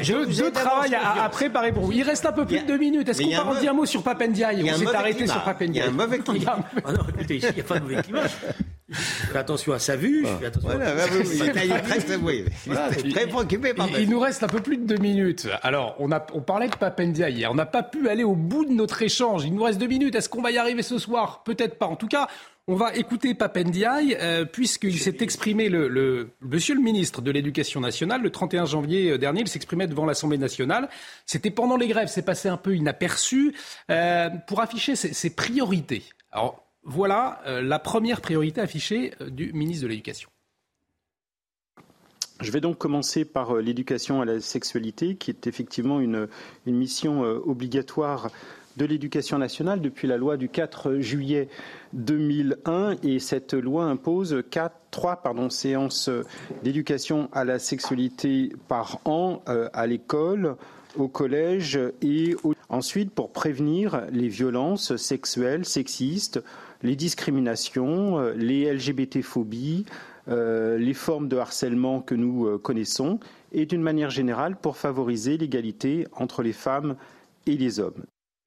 Deux 0.05 0.51
travail 0.51 0.95
à 1.23 1.29
préparer 1.29 1.71
pour 1.71 1.85
vous. 1.85 1.91
Il 1.91 2.03
reste 2.03 2.25
un 2.25 2.31
peu 2.31 2.45
plus 2.45 2.59
de 2.59 2.67
deux 2.67 2.77
minutes. 2.77 3.09
Est-ce 3.09 3.21
qu'on 3.21 3.29
peut 3.29 3.57
en 3.57 3.59
dire 3.59 3.71
un 3.71 3.75
mot 3.75 3.85
sur 3.85 4.03
Papendiaï 4.03 4.69
On 4.71 4.77
s'est 4.77 4.95
arrêté 4.95 5.27
sur 5.27 5.43
Papendiaï. 5.43 5.73
Il 5.73 5.77
y 5.77 5.81
a 5.81 5.87
un 5.87 5.91
mauvais 5.91 6.19
climat. 6.19 6.59
Ah 6.85 6.91
non, 6.91 6.99
écoutez, 7.09 7.35
il 7.37 7.53
n'y 7.53 7.61
a 7.61 7.63
pas 7.63 7.79
de 7.79 7.83
mauvais 7.83 8.01
climat. 8.01 8.21
Fais 8.93 9.37
attention 9.37 9.73
à 9.73 9.79
sa 9.79 9.95
vue. 9.95 10.25
Fais 10.39 10.45
attention 10.45 10.69
voilà, 10.69 10.91
à... 10.91 11.07
il 11.17 13.07
est 13.07 13.11
très, 13.11 13.27
préoccupé 13.27 13.73
par 13.73 13.87
Il 13.99 14.09
nous 14.09 14.19
reste 14.19 14.43
un 14.43 14.47
peu 14.47 14.59
plus 14.59 14.77
de 14.77 14.85
deux 14.85 14.97
minutes. 14.97 15.47
Alors, 15.63 15.95
on, 15.99 16.11
a, 16.11 16.25
on 16.33 16.41
parlait 16.41 16.67
de 16.67 16.75
Papendia 16.75 17.29
hier. 17.29 17.51
On 17.51 17.55
n'a 17.55 17.65
pas 17.65 17.83
pu 17.83 18.07
aller 18.09 18.23
au 18.23 18.35
bout 18.35 18.65
de 18.65 18.71
notre 18.71 19.01
échange. 19.01 19.45
Il 19.45 19.55
nous 19.55 19.63
reste 19.63 19.79
deux 19.79 19.87
minutes. 19.87 20.15
Est-ce 20.15 20.29
qu'on 20.29 20.41
va 20.41 20.51
y 20.51 20.57
arriver 20.57 20.83
ce 20.83 20.97
soir? 20.99 21.41
Peut-être 21.43 21.79
pas. 21.79 21.87
En 21.87 21.95
tout 21.95 22.07
cas, 22.07 22.27
on 22.67 22.75
va 22.75 22.95
écouter 22.95 23.33
Papendiaï, 23.33 24.15
euh, 24.21 24.45
puisqu'il 24.45 24.97
s'est 24.97 25.17
exprimé, 25.19 25.67
le, 25.67 26.29
monsieur 26.41 26.75
le 26.75 26.81
ministre 26.81 27.21
de 27.21 27.29
l'Éducation 27.29 27.81
nationale, 27.81 28.21
le 28.21 28.29
31 28.29 28.65
janvier 28.65 29.11
euh, 29.11 29.17
dernier, 29.17 29.41
il 29.41 29.49
s'exprimait 29.49 29.87
devant 29.87 30.05
l'Assemblée 30.05 30.37
nationale. 30.37 30.87
C'était 31.25 31.51
pendant 31.51 31.75
les 31.75 31.89
grèves, 31.89 32.07
c'est 32.07 32.21
passé 32.21 32.47
un 32.47 32.55
peu 32.55 32.75
inaperçu, 32.75 33.53
euh, 33.89 34.29
pour 34.47 34.61
afficher 34.61 34.95
ses, 34.95 35.29
priorités. 35.29 36.03
Alors, 36.31 36.65
voilà 36.83 37.41
la 37.45 37.79
première 37.79 38.21
priorité 38.21 38.61
affichée 38.61 39.13
du 39.29 39.51
ministre 39.53 39.83
de 39.83 39.89
l'Éducation. 39.89 40.29
Je 42.41 42.51
vais 42.51 42.61
donc 42.61 42.77
commencer 42.77 43.23
par 43.25 43.55
l'éducation 43.55 44.21
à 44.21 44.25
la 44.25 44.41
sexualité, 44.41 45.15
qui 45.15 45.31
est 45.31 45.47
effectivement 45.47 45.99
une, 46.01 46.27
mission 46.65 47.21
obligatoire 47.21 48.31
de 48.77 48.85
l'éducation 48.85 49.37
nationale 49.37 49.81
depuis 49.81 50.07
la 50.07 50.17
loi 50.17 50.37
du 50.37 50.49
4 50.49 50.99
juillet 50.99 51.47
2001 51.93 52.95
et 53.03 53.19
cette 53.19 53.53
loi 53.53 53.85
impose 53.85 54.43
trois 54.91 55.21
séances 55.49 56.09
d'éducation 56.63 57.29
à 57.31 57.43
la 57.43 57.59
sexualité 57.59 58.51
par 58.67 58.99
an 59.05 59.41
à 59.45 59.87
l'école, 59.87 60.55
au 60.97 61.07
collège 61.07 61.79
et 62.01 62.35
ensuite 62.69 63.11
pour 63.11 63.31
prévenir 63.31 64.03
les 64.11 64.27
violences 64.27 64.95
sexuelles, 64.95 65.65
sexistes, 65.65 66.41
les 66.83 66.95
discriminations, 66.95 68.19
euh, 68.19 68.33
les 68.33 68.71
LGBT-phobies, 68.73 69.85
euh, 70.27 70.77
les 70.77 70.93
formes 70.93 71.27
de 71.27 71.37
harcèlement 71.37 72.01
que 72.01 72.15
nous 72.15 72.45
euh, 72.45 72.57
connaissons, 72.57 73.19
et 73.51 73.65
d'une 73.65 73.81
manière 73.81 74.09
générale 74.09 74.57
pour 74.57 74.77
favoriser 74.77 75.37
l'égalité 75.37 76.07
entre 76.13 76.43
les 76.43 76.53
femmes 76.53 76.95
et 77.47 77.57
les 77.57 77.79
hommes 77.79 78.03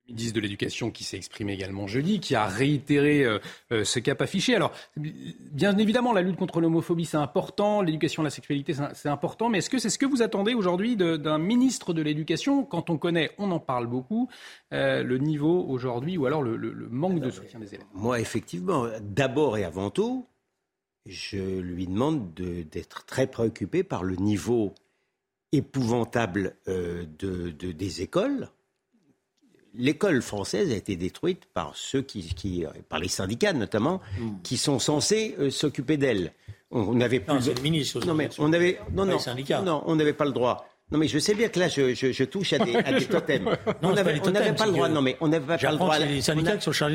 ministre 0.09 0.35
de 0.35 0.41
l'Éducation 0.41 0.91
qui 0.91 1.05
s'est 1.05 1.17
exprimé 1.17 1.53
également 1.53 1.87
jeudi, 1.87 2.21
qui 2.21 2.35
a 2.35 2.47
réitéré 2.47 3.25
euh, 3.25 3.39
euh, 3.73 3.85
ce 3.85 3.99
cap 3.99 4.21
affiché. 4.23 4.55
Alors, 4.55 4.73
bien 4.97 5.77
évidemment, 5.79 6.13
la 6.13 6.23
lutte 6.23 6.37
contre 6.37 6.61
l'homophobie, 6.61 7.05
c'est 7.05 7.17
important, 7.17 7.83
l'éducation 7.83 8.23
à 8.23 8.25
la 8.25 8.31
sexualité, 8.31 8.75
c'est 8.95 9.09
important, 9.09 9.49
mais 9.49 9.59
est-ce 9.59 9.71
que 9.71 9.79
c'est 9.79 9.91
ce 9.91 9.99
que 9.99 10.07
vous 10.07 10.23
attendez 10.23 10.55
aujourd'hui 10.55 10.97
d'un 10.97 11.39
ministre 11.39 11.93
de 11.93 12.03
l'Éducation? 12.03 12.65
Quand 12.65 12.91
on 12.91 12.99
connaît, 12.99 13.31
on 13.39 13.51
en 13.51 13.61
parle 13.61 13.87
beaucoup, 13.87 14.29
euh, 14.73 15.03
le 15.03 15.19
niveau 15.19 15.65
aujourd'hui 15.69 16.17
ou 16.17 16.27
alors 16.27 16.43
le, 16.43 16.57
manque 16.91 17.21
de 17.21 17.31
soutien 17.31 17.61
des 17.61 17.75
élèves? 17.75 17.87
Moi, 17.95 18.21
effectivement, 18.21 18.87
d'abord 19.01 19.59
et 19.59 19.65
avant 19.65 19.91
tout, 19.91 20.27
je 21.07 21.61
lui 21.61 21.87
demande 21.87 22.35
d'être 22.35 23.05
très 23.07 23.27
préoccupé 23.27 23.83
par 23.83 24.03
le 24.03 24.17
niveau 24.17 24.75
épouvantable 25.53 26.57
de, 26.67 27.51
des 27.51 28.03
écoles 28.03 28.51
l'école 29.79 30.23
française 30.23 30.71
a 30.73 30.75
été 30.75 30.97
détruite 30.97 31.45
par 31.53 31.73
ceux 31.75 32.03
qui, 32.03 32.65
par 32.89 32.99
les 32.99 33.09
syndicats 33.09 33.53
notamment, 33.53 34.01
hmm. 34.19 34.43
qui 34.43 34.57
sont 34.57 34.79
censés 34.79 35.35
euh, 35.39 35.51
s'occuper 35.51 35.97
d'elle. 35.97 36.33
On 36.71 36.95
n'avait 36.95 37.21
plus. 37.21 37.49
le 37.49 37.63
ministre. 37.63 38.05
Non, 38.05 38.15
mais 38.15 38.29
on 38.39 38.53
avait. 38.53 38.79
Non, 38.93 39.07
non. 39.07 39.19
Non, 39.65 39.83
on 39.87 39.97
n'avait 39.97 40.13
pas 40.13 40.25
le 40.25 40.33
droit. 40.33 40.69
Non, 40.91 40.99
mais 40.99 41.09
je 41.09 41.19
sais 41.19 41.35
bien 41.35 41.49
que 41.49 41.59
là, 41.59 41.69
je, 41.69 42.25
touche 42.25 42.53
à 42.53 42.59
des, 42.59 42.77
à 42.77 43.01
totems. 43.01 43.57
on 43.83 43.93
n'avait 43.93 44.19
pas 44.53 44.67
le 44.67 44.73
droit. 44.73 44.89
Non, 44.89 45.03
mais 45.03 45.17
on 45.21 45.29
n'avait 45.29 45.47
pas, 45.47 45.71
le 45.71 45.77
droit. 45.77 45.95
À 45.95 45.99
la, 45.99 46.07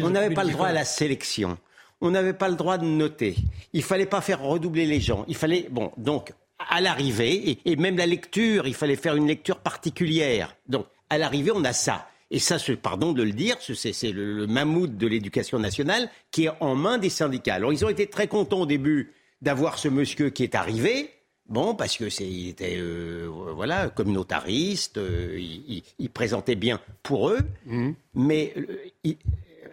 on 0.03 0.09
n'avait 0.09 0.33
pas 0.33 0.43
le 0.43 0.51
droit 0.51 0.67
à 0.67 0.73
la 0.73 0.85
sélection. 0.85 1.57
On 1.99 2.11
n'avait 2.11 2.33
pas 2.33 2.49
le 2.49 2.55
droit 2.55 2.77
de 2.77 2.85
noter. 2.85 3.35
Il 3.73 3.83
fallait 3.83 4.05
pas 4.05 4.21
faire 4.21 4.41
redoubler 4.41 4.85
les 4.85 4.99
gens. 4.99 5.25
Il 5.27 5.35
fallait. 5.35 5.67
Bon, 5.69 5.91
donc 5.97 6.33
à 6.69 6.79
l'arrivée, 6.79 7.59
et 7.65 7.75
même 7.75 7.97
la 7.97 8.05
lecture, 8.05 8.67
il 8.67 8.75
fallait 8.75 8.95
faire 8.95 9.15
une 9.15 9.27
lecture 9.27 9.59
particulière. 9.59 10.55
Donc, 10.67 10.85
à 11.09 11.17
l'arrivée, 11.17 11.51
on 11.53 11.63
a 11.63 11.73
ça. 11.73 12.07
Et 12.31 12.39
ça, 12.39 12.55
pardon 12.81 13.11
de 13.11 13.23
le 13.23 13.33
dire, 13.33 13.57
c'est 13.59 14.11
le, 14.11 14.47
mammouth 14.47 14.97
de 14.97 15.05
l'éducation 15.05 15.59
nationale 15.59 16.09
qui 16.31 16.45
est 16.45 16.51
en 16.61 16.75
main 16.75 16.97
des 16.97 17.09
syndicats. 17.09 17.55
Alors 17.55 17.73
ils 17.73 17.83
ont 17.83 17.89
été 17.89 18.07
très 18.07 18.27
contents 18.27 18.61
au 18.61 18.65
début 18.65 19.11
d'avoir 19.41 19.77
ce 19.77 19.89
monsieur 19.89 20.29
qui 20.29 20.43
est 20.43 20.55
arrivé. 20.55 21.11
Bon, 21.49 21.75
parce 21.75 21.97
que 21.97 22.09
c'est, 22.09 22.25
il 22.25 22.47
était 22.47 22.77
euh, 22.77 23.27
voilà 23.53 23.89
communautariste, 23.89 24.97
euh, 24.97 25.37
il, 25.37 26.09
présentait 26.09 26.55
bien 26.55 26.79
pour 27.03 27.29
eux, 27.29 27.39
mmh. 27.65 27.89
mais 28.13 28.53
euh, 28.55 29.13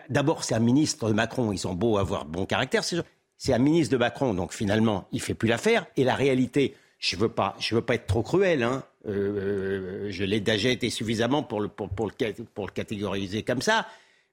d'abord 0.09 0.43
c'est 0.43 0.57
un 0.57 0.61
ministre 0.61 1.09
de 1.09 1.13
Macron, 1.13 1.53
ils 1.53 1.69
ont 1.69 1.75
beau 1.75 1.99
avoir 1.99 2.25
bon 2.25 2.47
caractère, 2.47 2.83
c'est 2.83 3.53
un 3.53 3.59
ministre 3.59 3.93
de 3.93 3.99
Macron, 3.99 4.35
donc 4.35 4.53
finalement 4.53 5.07
il 5.13 5.21
fait 5.21 5.35
plus 5.35 5.49
l'affaire. 5.49 5.87
Et 5.97 6.03
la 6.03 6.17
réalité, 6.17 6.75
je 6.99 7.15
veux 7.15 7.29
pas, 7.29 7.55
je 7.61 7.77
veux 7.77 7.83
pas 7.83 7.95
être 7.95 8.09
trop 8.09 8.25
cruel, 8.25 8.65
hein, 8.65 8.83
euh, 9.09 10.09
je 10.11 10.25
l'ai 10.25 10.41
déjà 10.41 10.69
été 10.69 10.91
suffisamment 10.91 11.43
pour 11.43 11.61
le, 11.61 11.69
pour, 11.69 11.87
le, 11.87 12.45
pour 12.55 12.67
le 12.67 12.73
catégoriser 12.73 13.43
comme 13.43 13.63
ça, 13.63 13.87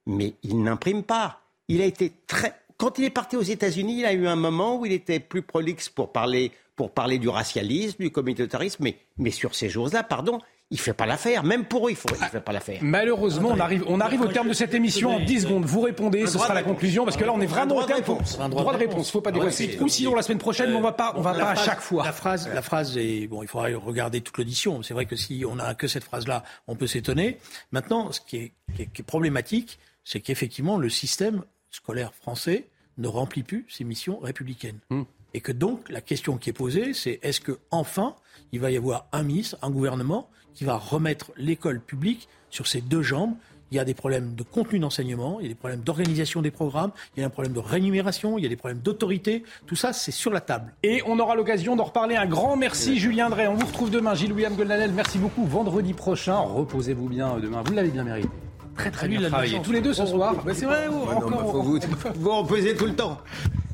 mais 0.06 0.34
il 0.44 0.62
n'imprime 0.62 1.04
pas. 1.04 1.42
Il 1.68 1.82
a 1.82 1.86
été 1.86 2.12
très. 2.28 2.54
Quand 2.78 3.00
il 3.00 3.06
est 3.06 3.10
parti 3.10 3.38
aux 3.38 3.42
États-Unis, 3.42 4.00
il 4.00 4.06
a 4.06 4.14
eu 4.14 4.28
un 4.28 4.36
moment 4.36 4.78
où 4.78 4.86
il 4.86 4.92
était 4.92 5.20
plus 5.20 5.42
prolixe 5.42 5.88
pour 5.88 6.12
parler, 6.12 6.52
pour 6.76 6.92
parler 6.92 7.20
du 7.20 7.30
racialisme, 7.30 8.04
du 8.04 8.12
communautarisme, 8.12 8.84
mais, 8.84 8.98
mais 9.18 9.32
sur 9.32 9.56
ces 9.56 9.70
jours-là, 9.70 10.04
pardon, 10.04 10.40
il 10.72 10.80
fait 10.80 10.94
pas 10.94 11.06
l'affaire. 11.06 11.44
Même 11.44 11.66
pour 11.66 11.88
eux, 11.88 11.92
il 11.92 11.98
ne 12.12 12.28
fait 12.28 12.42
pas 12.42 12.52
l'affaire. 12.52 12.80
Malheureusement, 12.82 13.50
on 13.54 13.60
arrive, 13.60 13.84
on 13.88 14.00
arrive 14.00 14.22
au 14.22 14.28
terme 14.28 14.48
de 14.50 14.54
cette 14.54 14.74
émission 14.74 15.16
en 15.16 15.20
10 15.20 15.42
secondes. 15.42 15.66
Vous 15.66 15.82
répondez, 15.82 16.26
ce 16.26 16.40
sera 16.40 16.54
la 16.54 16.64
conclusion, 16.64 17.06
parce 17.06 17.18
que 17.18 17.24
là, 17.24 17.34
on 17.34 17.42
est 17.42 17.46
vraiment 17.46 17.78
au 17.78 17.84
terme. 17.84 18.00
Réponse. 18.00 18.40
Un 18.40 18.50
droit 18.50 18.74
de 18.74 18.80
réponse. 18.80 19.12
Faut 19.12 19.22
pas 19.22 19.32
déroger. 19.32 19.78
Ou 19.80 19.88
sinon, 19.88 20.16
la 20.16 20.22
semaine 20.22 20.40
prochaine, 20.40 20.74
on 20.76 20.82
va 20.82 20.92
pas, 20.92 21.14
on 21.16 21.22
va 21.22 21.34
pas 21.34 21.52
à 21.52 21.56
chaque 21.56 21.82
fois. 21.82 22.04
La 22.04 22.12
phrase, 22.12 22.50
la 22.54 22.62
phrase 22.62 22.98
est, 22.98 23.28
bon, 23.28 23.44
il 23.44 23.48
faudra 23.48 23.68
regarder 23.76 24.22
toute 24.22 24.38
l'audition. 24.38 24.82
C'est 24.84 24.94
vrai 24.94 25.06
que 25.06 25.16
si 25.16 25.44
on 25.48 25.56
n'a 25.56 25.76
que 25.76 25.88
cette 25.88 26.04
phrase-là, 26.04 26.44
on 26.68 26.76
peut 26.76 26.88
s'étonner. 26.88 27.38
Maintenant, 27.72 28.12
ce 28.12 28.22
qui 28.22 28.38
est, 28.38 28.52
qui 28.76 29.02
est 29.02 29.06
problématique, 29.06 29.80
c'est 30.04 30.20
qu'effectivement, 30.20 30.78
le 30.78 30.90
système 30.90 31.44
scolaire 31.70 32.14
français 32.14 32.68
ne 32.98 33.08
remplit 33.08 33.44
plus 33.44 33.66
ses 33.70 33.84
missions 33.84 34.20
républicaines. 34.20 34.80
Hmm. 34.90 35.04
Et 35.34 35.42
que 35.42 35.52
donc, 35.52 35.90
la 35.90 36.02
question 36.02 36.38
qui 36.38 36.50
est 36.50 36.54
posée, 36.54 36.94
c'est 36.94 37.20
est-ce 37.22 37.42
que 37.42 37.60
enfin, 37.70 38.16
il 38.52 38.62
va 38.62 38.72
y 38.72 38.78
avoir 38.78 39.08
un 39.12 39.24
ministre, 39.24 39.58
un 39.62 39.70
gouvernement 39.70 40.30
qui 40.56 40.64
va 40.64 40.78
remettre 40.78 41.32
l'école 41.38 41.80
publique 41.80 42.28
sur 42.50 42.68
ses 42.68 42.82
deux 42.82 43.04
jambes. 43.04 43.36
Il 43.72 43.78
y 43.78 43.80
a 43.80 43.86
des 43.86 43.96
problèmes 43.96 44.36
de 44.36 44.44
contenu 44.44 44.80
d'enseignement, 44.80 45.40
il 45.40 45.44
y 45.44 45.46
a 45.48 45.50
des 45.50 45.56
problèmes 45.56 45.82
d'organisation 45.82 46.42
des 46.42 46.52
programmes, 46.52 46.92
il 47.16 47.22
y 47.22 47.24
a 47.24 47.26
un 47.26 47.32
problème 47.32 47.54
de 47.54 47.60
rémunération, 47.60 48.38
il 48.38 48.44
y 48.44 48.46
a 48.46 48.50
des 48.50 48.56
problèmes 48.56 48.80
d'autorité. 48.80 49.44
Tout 49.66 49.76
ça, 49.76 49.92
c'est 49.92 50.12
sur 50.12 50.32
la 50.32 50.40
table. 50.40 50.74
Et 50.84 51.02
on 51.08 51.20
aura 51.20 51.36
l'occasion 51.36 51.76
d'en 51.76 51.86
reparler. 51.86 52.16
Un 52.16 52.28
grand 52.28 52.56
merci, 52.56 53.00
Julien 53.00 53.30
Drey. 53.30 53.48
On 53.48 53.56
vous 53.56 53.66
retrouve 53.66 53.90
demain. 53.90 54.14
Gilles-William 54.14 54.56
Goldanel, 54.56 54.92
merci 54.94 55.18
beaucoup. 55.18 55.46
Vendredi 55.46 55.94
prochain, 55.94 56.38
reposez-vous 56.38 57.10
bien 57.10 57.38
demain. 57.40 57.64
Vous 57.66 57.74
l'avez 57.74 57.90
bien 57.90 58.04
mérité. 58.04 58.30
Très 58.76 58.92
très 58.92 59.08
bien 59.08 59.22
travaillé. 59.30 59.62
Tous 59.62 59.72
les 59.72 59.82
deux 59.82 59.94
ce 59.94 60.06
soir. 60.06 60.36
c'est 60.54 60.66
vrai, 60.66 60.88
encore. 60.88 61.64
vous, 61.64 61.80
vous 62.16 62.38
reposez 62.38 62.76
tout 62.76 62.86
le 62.86 62.96
temps. 62.96 63.20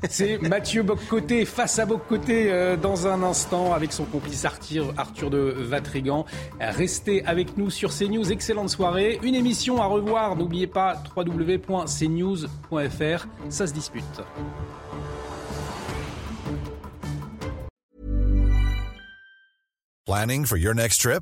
C'est 0.10 0.42
Mathieu 0.42 0.82
Boccoté 0.82 1.46
face 1.46 1.78
à 1.78 1.86
Boccoté 1.86 2.52
euh, 2.52 2.76
dans 2.76 3.06
un 3.06 3.22
instant 3.22 3.74
avec 3.74 3.94
son 3.94 4.06
complice 4.06 4.46
Arthur, 4.46 4.94
Arthur 4.98 5.30
de 5.30 5.56
Vatrigan. 5.60 6.26
Restez 6.60 7.24
avec 7.26 7.56
nous 7.56 7.70
sur 7.70 7.96
CNews. 7.96 8.32
Excellente 8.32 8.70
soirée. 8.70 9.20
Une 9.22 9.36
émission 9.36 9.80
à 9.82 9.86
revoir. 9.86 10.36
N'oubliez 10.36 10.66
pas 10.66 11.04
www.cnews.fr. 11.16 13.28
Ça 13.50 13.68
se 13.68 13.74
dispute. 13.74 14.22
Planning 20.08 20.46
for 20.46 20.58
your 20.58 20.74
next 20.74 21.02
trip? 21.02 21.22